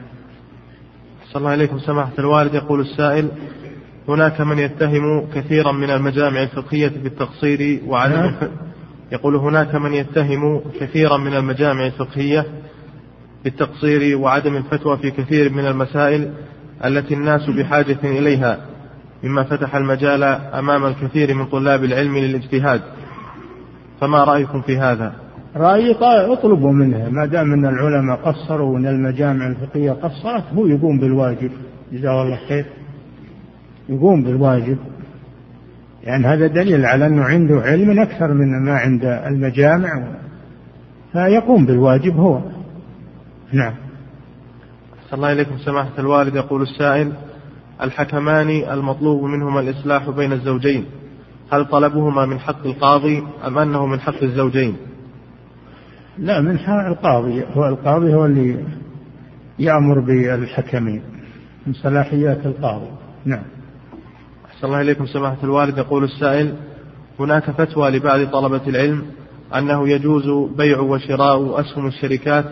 صلى 1.33 1.41
الله 1.41 1.51
عليكم 1.51 1.79
سماحة 1.79 2.13
الوالد. 2.19 2.55
يقول 2.55 2.81
السائل 2.81 3.29
هناك 4.09 4.41
من 4.41 4.59
يتهم 4.59 5.27
كثيرا 5.35 5.73
من 5.73 5.91
المجامع 5.91 6.43
الفقهية 6.43 6.93
بالتقصير 7.03 7.81
وعدم 7.87 8.15
نعم. 8.15 8.35
يقول 9.13 9.37
هناك 9.37 9.75
من 9.75 9.95
يتهم 9.95 10.61
كثيرا 10.81 11.17
من 11.17 11.35
المجامع 11.35 11.87
الفقهية 11.87 12.47
بالتقصير 13.45 14.19
وعدم 14.19 14.57
الفتوى 14.57 14.97
في 14.97 15.11
كثير 15.11 15.53
من 15.53 15.67
المسائل 15.67 16.31
التي 16.85 17.15
الناس 17.15 17.51
بحاجة 17.51 17.99
إليها 18.05 18.59
مما 19.23 19.45
فتح 19.45 19.77
المجال 19.77 20.23
أمام 20.23 20.87
الكثير 20.87 21.35
من 21.35 21.47
طلاب 21.47 21.85
العلم 21.85 22.19
للاجتهاد. 22.19 22.81
فما 24.01 24.25
رأيكم 24.25 24.61
في 24.63 24.79
هذا؟ 24.79 25.13
رأيي 25.57 25.97
اطلبوا 26.03 26.73
منه. 26.73 27.09
ما 27.11 27.27
دام 27.27 27.53
أن 27.53 27.67
العلماء 27.67 28.17
قصروا 28.17 28.75
وأن 28.75 28.87
المجامع 28.87 29.47
الفقهية 29.47 29.93
قصرت 29.93 30.45
هو 30.55 30.67
يقوم 30.67 30.99
بالواجب. 30.99 31.51
جزاه 31.93 32.23
الله 32.23 32.39
خير. 32.49 32.67
يقوم 33.89 34.23
بالواجب. 34.23 34.79
يعني 36.03 36.27
هذا 36.27 36.47
دليل 36.47 36.87
على 36.87 37.07
أنه 37.07 37.23
عنده 37.23 37.61
علم 37.61 38.01
أكثر 38.01 38.35
من 38.35 38.65
ما 38.65 38.73
عند 38.73 39.05
المجامع. 39.05 40.05
فيقوم 41.13 41.67
بالواجب 41.67 42.17
هو. 42.17 42.41
نعم. 43.53 43.75
صلى 45.11 45.17
الله 45.17 45.33
إليكم 45.33 45.59
سماحة 45.59 45.91
الوالد. 45.99 46.37
يقول 46.37 46.63
السائل 46.63 47.13
الحكمان 47.83 48.49
المطلوب 48.49 49.25
منهما 49.25 49.61
الإصلاح 49.61 50.11
بين 50.11 50.33
الزوجين. 50.33 50.85
هل 51.53 51.65
طلبهما 51.65 52.27
من 52.27 52.39
حق 52.39 52.67
القاضي 52.67 53.23
أم 53.47 53.59
أنه 53.59 53.87
من 53.87 54.01
حق 54.01 54.23
الزوجين؟ 54.23 54.77
لا 56.19 56.41
من 56.41 56.59
حق 56.59 56.87
القاضي. 56.87 57.45
هو 57.55 57.69
القاضي 57.69 58.15
هو 58.15 58.27
اللي 58.27 58.65
يأمر 59.59 60.01
بالحكمين 60.01 61.03
من 61.67 61.73
صلاحيات 61.73 62.47
القاضي. 62.47 62.91
نعم. 63.25 63.43
أحسن 64.61 64.69
الله 64.69 64.81
إليكم 64.81 65.07
سماحة 65.07 65.37
الوالد. 65.45 65.79
يقول 65.79 66.05
السائل 66.05 66.55
هناك 67.21 67.51
فتوى 67.51 67.91
لبعض 67.91 68.27
طلبة 68.27 68.61
العلم 68.67 69.03
أنه 69.57 69.89
يجوز 69.89 70.51
بيع 70.57 70.79
وشراء 70.79 71.61
أسهم 71.61 71.87
الشركات 71.87 72.45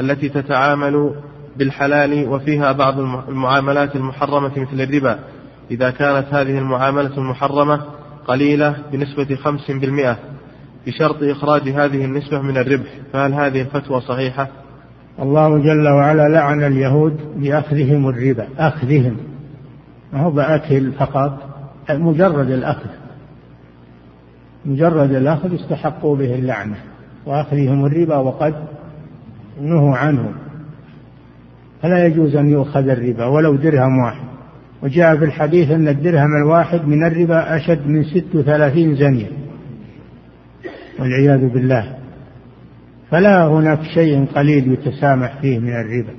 التي 0.00 0.28
تتعامل 0.28 1.14
بالحلال 1.56 2.28
وفيها 2.28 2.72
بعض 2.72 2.98
المعاملات 3.28 3.96
المحرمة 3.96 4.52
مثل 4.56 4.80
الربا. 4.80 5.18
إذا 5.70 5.90
كانت 5.90 6.26
هذه 6.30 6.58
المعاملة 6.58 7.18
المحرمة 7.18 7.80
قليلة 8.26 8.76
بنسبة 8.92 9.34
خمس 9.34 9.70
بالمئة 9.70 10.18
بشرط 10.86 11.22
إخراج 11.22 11.68
هذه 11.68 12.04
النسبة 12.04 12.42
من 12.42 12.56
الربح. 12.56 12.90
فهل 13.12 13.32
هذه 13.32 13.60
الفتوى 13.60 14.00
صحيحة؟ 14.00 14.48
الله 15.22 15.58
جل 15.58 15.88
وعلا 15.88 16.28
لعن 16.28 16.64
اليهود 16.64 17.20
بأخذهم 17.36 18.08
الربا. 18.08 18.48
أخذهم. 18.58 19.16
ما 20.12 20.22
هو 20.22 20.30
بأكل 20.30 20.92
فقط؟ 20.92 21.47
مجرد 21.90 22.50
الأخذ. 22.50 22.88
مجرد 24.64 25.12
الأخذ 25.12 25.54
استحقوا 25.54 26.16
به 26.16 26.34
اللعنة 26.34 26.76
وأخذهم 27.26 27.84
الربا 27.84 28.16
وقد 28.16 28.54
نهوا 29.60 29.96
عنه. 29.96 30.32
فلا 31.82 32.06
يجوز 32.06 32.36
أن 32.36 32.50
يؤخذ 32.50 32.88
الربا 32.88 33.24
ولو 33.24 33.56
درهم 33.56 33.98
واحد. 33.98 34.28
وجاء 34.82 35.16
في 35.16 35.24
الحديث 35.24 35.70
أن 35.70 35.88
الدرهم 35.88 36.36
الواحد 36.42 36.84
من 36.84 37.06
الربا 37.06 37.56
أشد 37.56 37.86
من 37.86 38.04
ست 38.04 38.34
وثلاثين 38.34 38.94
زنية. 38.94 39.30
والعياذ 40.98 41.48
بالله. 41.48 41.94
فلا 43.10 43.46
هناك 43.46 43.82
شيء 43.82 44.26
قليل 44.34 44.72
يتسامح 44.72 45.40
فيه 45.40 45.58
من 45.58 45.72
الربا. 45.72 46.12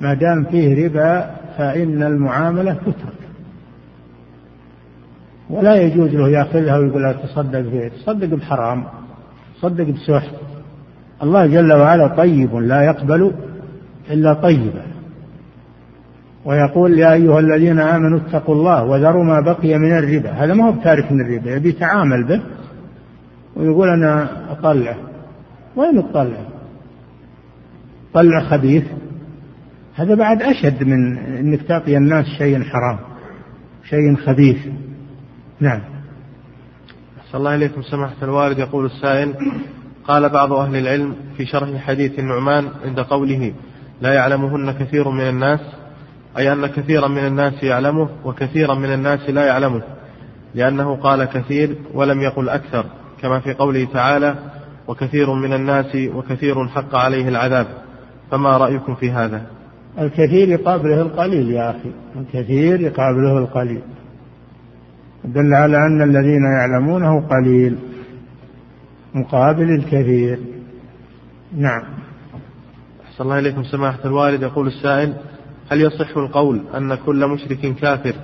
ما 0.00 0.14
دام 0.14 0.44
فيه 0.44 0.86
ربا 0.86 1.30
فإن 1.58 2.02
المعاملة 2.02 2.74
تترك. 2.74 3.23
ولا 5.50 5.76
يجوز 5.76 6.10
له 6.14 6.28
ياخذها 6.28 6.78
ويقول 6.78 7.04
اتصدق 7.04 7.62
فيه 7.62 7.88
تصدق 7.88 8.36
بحرام 8.36 8.84
تصدق 9.58 9.84
بسحت 9.84 10.34
الله 11.22 11.46
جل 11.46 11.72
وعلا 11.72 12.06
طيب 12.06 12.56
لا 12.56 12.82
يقبل 12.82 13.32
إلا 14.10 14.34
طيبا 14.34 14.82
ويقول 16.44 16.98
يا 16.98 17.12
أيها 17.12 17.40
الذين 17.40 17.80
آمنوا 17.80 18.18
اتقوا 18.18 18.54
الله 18.54 18.84
وذروا 18.84 19.24
ما 19.24 19.40
بقي 19.40 19.78
من 19.78 19.98
الربا. 19.98 20.30
هذا 20.30 20.54
ما 20.54 20.68
هو 20.68 20.72
بتارك 20.72 21.12
من 21.12 21.20
الربا 21.20 21.50
يبي 21.56 21.68
يتعامل 21.68 22.24
به 22.24 22.40
ويقول 23.56 23.88
أنا 23.88 24.28
أطلع. 24.52 24.96
وين 25.76 26.02
تطلع 26.02 26.40
طلع 28.14 28.40
خبيث. 28.40 28.84
هذا 29.94 30.14
بعد 30.14 30.42
أشد 30.42 30.84
من 30.84 31.18
إنك 31.18 31.62
تعطي 31.62 31.96
الناس 31.96 32.26
شيء 32.38 32.62
حرام 32.62 32.98
شيء 33.84 34.16
خبيث. 34.16 34.58
نعم. 35.60 35.80
أحسن 37.20 37.38
الله 37.38 37.54
إليكم. 37.54 37.82
سماحة 37.82 38.16
الوالد 38.22 38.58
يقول 38.58 38.86
السائل 38.86 39.34
قال 40.08 40.28
بعض 40.28 40.52
أهل 40.52 40.76
العلم 40.76 41.16
في 41.36 41.46
شرح 41.46 41.76
حديث 41.76 42.18
النعمان 42.18 42.68
عند 42.84 43.00
قوله 43.00 43.52
لا 44.00 44.14
يعلمهن 44.14 44.72
كثير 44.72 45.08
من 45.08 45.28
الناس 45.28 45.60
أي 46.38 46.52
أن 46.52 46.66
كثيرا 46.66 47.08
من 47.08 47.26
الناس 47.26 47.62
يعلمه 47.62 48.08
وكثيرا 48.24 48.74
من 48.74 48.92
الناس 48.92 49.30
لا 49.30 49.46
يعلمه 49.46 49.82
لأنه 50.54 50.96
قال 50.96 51.24
كثير 51.24 51.76
ولم 51.94 52.20
يقل 52.20 52.48
أكثر 52.48 52.84
كما 53.22 53.40
في 53.40 53.54
قوله 53.54 53.84
تعالى 53.92 54.34
وكثير 54.88 55.32
من 55.32 55.52
الناس 55.52 55.96
وكثير 56.14 56.68
حق 56.68 56.94
عليه 56.94 57.28
العذاب 57.28 57.66
فما 58.30 58.56
رأيكم 58.56 58.94
في 58.94 59.10
هذا؟ 59.10 59.42
الكثير 59.98 60.48
يقابله 60.48 61.00
القليل 61.02 61.50
يا 61.50 61.70
أخي. 61.70 61.92
الكثير 62.16 62.80
يقابله 62.80 63.38
القليل. 63.38 63.82
دل 65.24 65.54
على 65.54 65.76
أن 65.76 66.02
الذين 66.02 66.42
يعلمونه 66.44 67.20
قليل 67.20 67.78
مقابل 69.14 69.70
الكثير. 69.70 70.38
نعم. 71.56 71.82
أحسن 73.04 73.24
الله 73.24 73.38
إليكم 73.38 73.62
سماحة 73.62 73.98
الوالد. 74.04 74.42
يقول 74.42 74.66
السائل 74.66 75.14
هل 75.70 75.80
يصح 75.80 76.16
القول 76.16 76.60
أن 76.76 76.94
كل 76.94 77.26
مشرك 77.26 77.74
كافر 77.74 78.14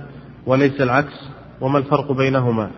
وليس 0.45 0.81
العكس؟ 0.81 1.29
وما 1.61 1.77
الفرق 1.77 2.11
بينهما؟ 2.11 2.69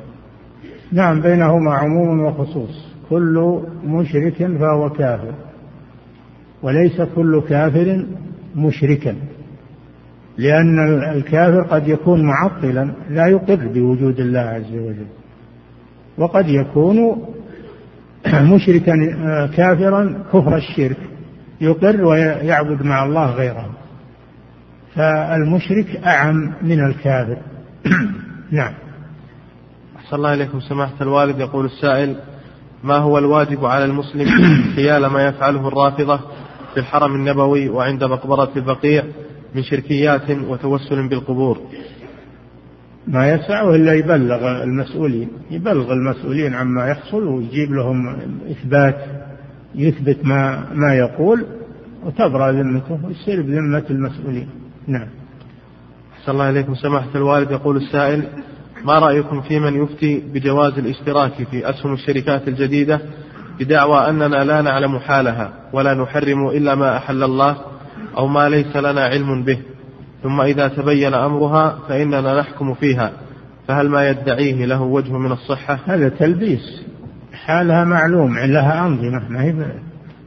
نعم 0.92 1.22
بينهما 1.22 1.74
عموم 1.74 2.20
وخصوص. 2.26 2.88
كل 3.10 3.62
مشرك 3.84 4.58
فهو 4.60 4.90
كافر 4.90 5.34
وليس 6.62 7.02
كل 7.02 7.42
كافر 7.50 8.06
مشركا. 8.56 9.16
لأن 10.38 10.80
الكافر 11.12 11.62
قد 11.62 11.88
يكون 11.88 12.24
معطلا 12.26 12.94
لا 13.10 13.28
يقر 13.28 13.68
بوجود 13.68 14.20
الله 14.20 14.40
عز 14.40 14.74
وجل. 14.74 15.08
وقد 16.18 16.50
يكون 16.50 17.26
مشركا 18.54 18.94
كافرا 19.56 20.24
كفر 20.34 20.58
الشرك 20.58 20.98
يقر 21.62 22.06
ويعبد 22.06 22.82
مع 22.82 23.06
الله 23.06 23.32
غيره. 23.32 23.70
فالمشرك 24.96 26.02
أعم 26.06 26.54
من 26.62 26.86
الكافر. 26.86 27.38
نعم. 28.52 28.74
أحسن 29.98 30.16
الله 30.16 30.34
إليكم. 30.34 30.60
سماحة 30.60 30.94
الوالد 31.02 31.40
يقول 31.40 31.66
السائل 31.66 32.16
ما 32.84 32.98
هو 32.98 33.18
الواجب 33.18 33.66
على 33.66 33.86
المسلم 33.86 34.28
حيال 34.76 35.06
ما 35.06 35.28
يفعله 35.28 35.68
الرافضة 35.68 36.20
في 36.74 36.80
الحرم 36.80 37.16
النبوي 37.16 37.70
وعند 37.70 38.04
مقبرة 38.04 38.50
البقيع 38.56 39.04
من 39.56 39.64
شركيات 39.64 40.32
وتوسل 40.32 41.08
بالقبور. 41.08 41.62
ما 43.08 43.32
يسعه 43.34 43.76
إلا 43.76 43.94
يبلغ 43.94 44.64
المسؤولين 44.64 45.30
يبلغ 45.52 45.94
المسؤولين 45.94 46.54
عما 46.54 46.88
يحصل 46.88 47.24
ويجيب 47.28 47.72
لهم 47.72 48.18
إثبات 48.52 49.06
يثبت 49.76 50.26
ما 50.26 50.74
ما 50.74 50.96
يقول 50.96 51.46
وتبرأ 52.04 52.52
ذمته 52.52 53.06
ويصير 53.06 53.42
بذمة 53.42 53.84
المسؤولين. 53.90 54.50
نعم. 54.88 55.08
أحسن 56.20 56.32
الله 56.32 56.50
إليكم. 56.50 56.76
سماحة 56.76 57.10
الوالد 57.16 57.52
يقول 57.52 57.78
السائل 57.78 58.24
ما 58.86 59.00
رأيكم 59.00 59.42
في 59.42 59.60
من 59.60 59.84
يفتي 59.84 60.24
بجواز 60.34 60.78
الاشتراك 60.78 61.32
في 61.52 61.70
أسهم 61.70 61.94
الشركات 61.94 62.48
الجديدة 62.48 63.02
بدعوى 63.60 64.10
أننا 64.10 64.44
لا 64.44 64.62
نعلم 64.62 65.00
حالها 65.00 65.54
ولا 65.74 65.94
نحرم 65.94 66.48
إلا 66.48 66.76
ما 66.76 66.98
أحل 66.98 67.24
الله 67.24 67.58
أو 68.18 68.28
ما 68.28 68.50
ليس 68.50 68.76
لنا 68.76 69.02
علم 69.02 69.44
به. 69.44 69.58
ثم 70.24 70.42
إذا 70.42 70.68
تبين 70.68 71.14
أمرها 71.14 71.80
فإننا 71.90 72.40
نحكم 72.40 72.74
فيها. 72.74 73.12
فهل 73.68 73.90
ما 73.90 74.10
يدعيه 74.10 74.66
له 74.66 74.82
وجه 74.82 75.14
من 75.14 75.32
الصحة؟ 75.32 75.80
هذا 75.86 76.10
تلبيس. 76.10 76.86
حالها 77.34 77.84
معلوم 77.84 78.40
لها 78.40 78.88
أنظمة. 78.88 79.30
ما 79.30 79.44
هي 79.44 79.54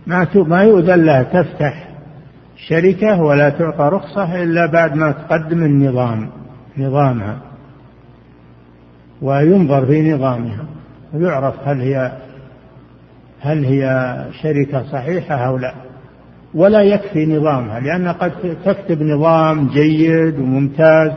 ما 0.07 0.27
ما 0.35 0.63
يؤذن 0.63 1.05
لها 1.05 1.23
تفتح 1.23 1.89
شركة 2.69 3.23
ولا 3.23 3.51
تعطى 3.51 3.89
رخصة 3.93 4.43
إلا 4.43 4.67
بعد 4.67 4.95
ما 4.95 5.13
تقدم 5.13 5.65
النظام 5.65 6.31
نظامها. 6.79 7.39
وينظر 9.23 9.87
في 9.87 10.13
نظامها. 10.13 10.65
ويعرف 11.15 11.55
هل 11.69 11.81
هي 11.81 12.13
هل 13.41 13.65
هي 13.65 14.17
شركة 14.43 14.83
صحيحة 14.93 15.35
أو 15.35 15.57
لا. 15.57 15.86
ولا 16.55 16.83
يكفي 16.83 17.27
نظامها 17.27 17.81
لأن 17.81 18.09
قد 18.09 18.33
تكتب 18.65 19.03
نظام 19.03 19.69
جيد 19.69 20.39
وممتاز 20.39 21.13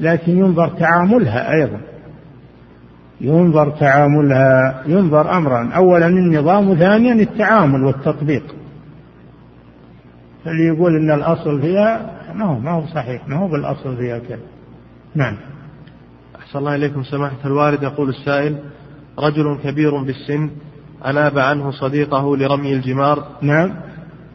لكن 0.00 0.38
ينظر 0.38 0.68
تعاملها 0.68 1.52
أيضا. 1.52 1.80
ينظر 3.20 3.70
تعاملها 3.70 4.82
ينظر 4.86 5.36
أمرا. 5.36 5.70
أولا 5.76 6.06
النظام 6.06 6.70
وثانيا 6.70 7.12
التعامل 7.12 7.84
والتطبيق. 7.84 8.54
فاللي 10.44 10.66
يقول 10.66 10.96
إن 10.96 11.10
الأصل 11.10 11.60
فيها 11.60 12.10
ما 12.34 12.44
هو 12.44 12.58
ما 12.58 12.70
هو 12.70 12.86
صحيح 12.86 13.28
ما 13.28 13.36
هو 13.36 13.48
بالأصل 13.48 13.96
فيها 13.96 14.18
كذا. 14.18 14.38
نعم. 15.14 15.36
أحسن 16.38 16.58
الله 16.58 16.74
إليكم 16.74 17.02
سماحة 17.02 17.36
الوالد. 17.44 17.82
يقول 17.82 18.08
السائل 18.08 18.56
رجل 19.18 19.58
كبير 19.64 20.02
بالسن 20.02 20.50
أناب 21.06 21.38
عنه 21.38 21.70
صديقه 21.70 22.36
لرمي 22.36 22.72
الجمار. 22.72 23.24
نعم. 23.42 23.74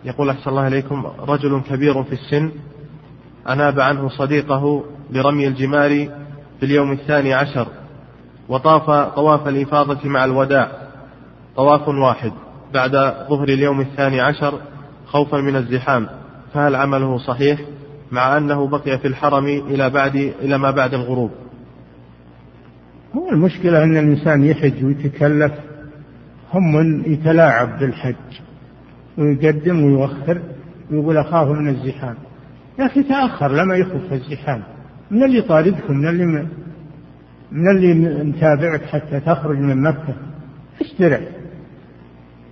يقول 0.05 0.29
أحسن 0.29 0.49
الله 0.49 0.67
إليكم 0.67 1.05
رجل 1.19 1.61
كبير 1.69 2.03
في 2.03 2.13
السن 2.13 2.51
أناب 3.49 3.79
عنه 3.79 4.09
صديقه 4.09 4.83
لرمي 5.11 5.47
الجمار 5.47 5.89
في 6.59 6.65
اليوم 6.65 6.91
الثاني 6.91 7.33
عشر 7.33 7.67
وطاف 8.49 9.15
طواف 9.15 9.47
الإفاضة 9.47 10.09
مع 10.09 10.25
الوداع 10.25 10.71
طواف 11.55 11.87
واحد 11.87 12.31
بعد 12.73 12.91
ظهر 13.29 13.49
اليوم 13.49 13.81
الثاني 13.81 14.21
عشر 14.21 14.59
خوفا 15.05 15.37
من 15.37 15.55
الزحام. 15.55 16.07
فهل 16.53 16.75
عمله 16.75 17.17
صحيح؟ 17.17 17.59
مع 18.11 18.37
أنه 18.37 18.67
بقي 18.67 18.97
في 18.97 19.07
الحرم 19.07 19.45
إلى 19.45 19.89
بعد 19.89 20.15
إلى 20.15 20.57
ما 20.57 20.71
بعد 20.71 20.93
الغروب. 20.93 21.31
هو 23.15 23.29
المشكلة 23.29 23.83
أن 23.83 23.97
الإنسان 23.97 24.43
يحج 24.43 24.85
ويتكلف 24.85 25.51
هم 26.53 27.03
يتلاعب 27.05 27.79
بالحج. 27.79 28.42
ويقدم 29.17 29.83
ويوخر 29.83 30.41
ويقول 30.91 31.17
أخاف 31.17 31.47
من 31.47 31.67
الزحام. 31.67 32.15
يا 32.79 32.85
أخي 32.85 33.03
تأخر 33.03 33.51
لما 33.51 33.75
يخف 33.75 34.13
الزحام. 34.13 34.63
من 35.11 35.23
اللي 35.23 35.41
طاردكم؟ 35.41 35.97
من 35.97 36.07
اللي 36.07 36.25
من 37.51 37.69
اللي 37.69 38.23
متابعك 38.23 38.85
حتى 38.85 39.19
تخرج 39.19 39.57
من 39.57 39.81
مكة؟ 39.81 40.15
اشترع 40.81 41.19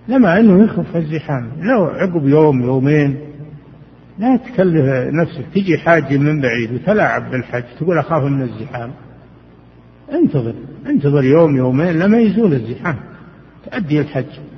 لما 0.08 0.40
إنه 0.40 0.64
يخف 0.64 0.96
الزحام. 0.96 1.52
لو 1.62 1.86
عقب 1.86 2.28
يوم 2.28 2.62
يومين. 2.62 3.18
لا 4.20 4.38
تكلف 4.38 5.14
نفسك. 5.14 5.46
تجي 5.54 5.78
حاج 5.78 6.14
من 6.14 6.42
بعيد 6.42 6.74
وتلاعب 6.74 7.32
بالحج 7.32 7.64
تقول 7.80 7.98
اخاف 7.98 8.24
من 8.24 8.42
الزحام. 8.42 8.92
انتظر 10.14 10.54
انتظر 10.88 11.24
يوم 11.24 11.56
يومين 11.56 12.00
لما 12.00 12.20
يزول 12.20 12.54
الزحام. 12.54 12.96
تأدي 13.66 14.02
الحج. 14.02 14.51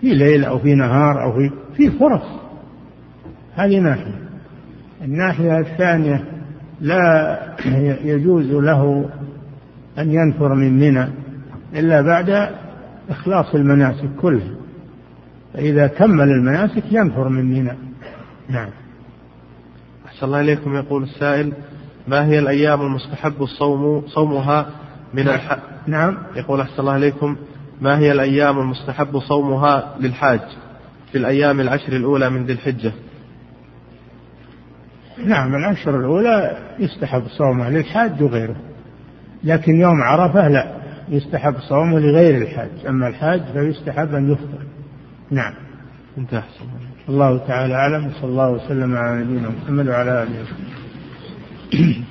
في 0.00 0.14
ليل 0.14 0.44
أو 0.44 0.58
في 0.58 0.74
نهار 0.74 1.22
أو 1.22 1.32
في 1.32 1.50
في 1.76 1.90
فرص. 1.90 2.22
هذه 3.54 3.78
ناحية. 3.78 4.18
الناحية 5.04 5.58
الثانية 5.58 6.24
لا 6.80 7.38
يجوز 8.04 8.46
له 8.46 9.10
أن 9.98 10.12
ينفر 10.12 10.54
من 10.54 10.78
منى 10.78 11.08
إلا 11.74 12.00
بعد 12.00 12.50
إخلاص 13.10 13.54
المناسك 13.54 14.08
كلها. 14.20 14.54
فإذا 15.54 15.86
كمل 15.86 16.28
المناسك 16.28 16.84
ينفر 16.90 17.28
من 17.28 17.44
منى. 17.44 17.72
نعم. 18.48 18.68
أحسن 20.06 20.26
الله 20.26 20.40
إليكم 20.40 20.74
يقول 20.74 21.02
السائل 21.02 21.52
ما 22.08 22.26
هي 22.26 22.38
الأيام 22.38 22.80
المستحب 22.80 23.42
الصوم 23.42 24.02
صومها 24.06 24.66
من 25.14 25.28
الح... 25.28 25.58
نعم. 25.86 26.18
يقول 26.36 26.60
أحسن 26.60 26.80
الله 26.80 26.96
إليكم 26.96 27.36
ما 27.80 27.98
هي 27.98 28.12
الأيام 28.12 28.58
المستحب 28.58 29.18
صومها 29.18 29.94
للحاج 30.00 30.40
في 31.12 31.18
الأيام 31.18 31.60
العشر 31.60 31.92
الأولى 31.92 32.30
من 32.30 32.46
ذي 32.46 32.52
الحجة؟ 32.52 32.92
نعم 35.26 35.54
العشر 35.54 36.00
الأولى 36.00 36.58
يستحب 36.78 37.22
صومها 37.28 37.70
للحاج 37.70 38.22
وغيره 38.22 38.56
لكن 39.44 39.80
يوم 39.80 40.02
عرفة 40.02 40.48
لا 40.48 40.78
يستحب 41.08 41.54
صومه 41.68 41.98
لغير 41.98 42.42
الحاج 42.42 42.70
أما 42.88 43.08
الحاج 43.08 43.42
فيستحب 43.52 44.14
أن 44.14 44.32
يفطر. 44.32 44.62
نعم. 45.30 45.54
انتهى. 46.18 46.38
أحسن 46.38 46.64
الله 47.08 47.38
تعالى 47.38 47.74
أعلم 47.74 48.10
صلى 48.20 48.30
الله 48.30 48.50
وسلم 48.50 48.96
على 48.96 49.24
نبينا 49.24 49.48
محمد 49.48 49.88
وعلى 49.88 50.22
آله 50.22 50.42
وصحبه. 50.42 52.04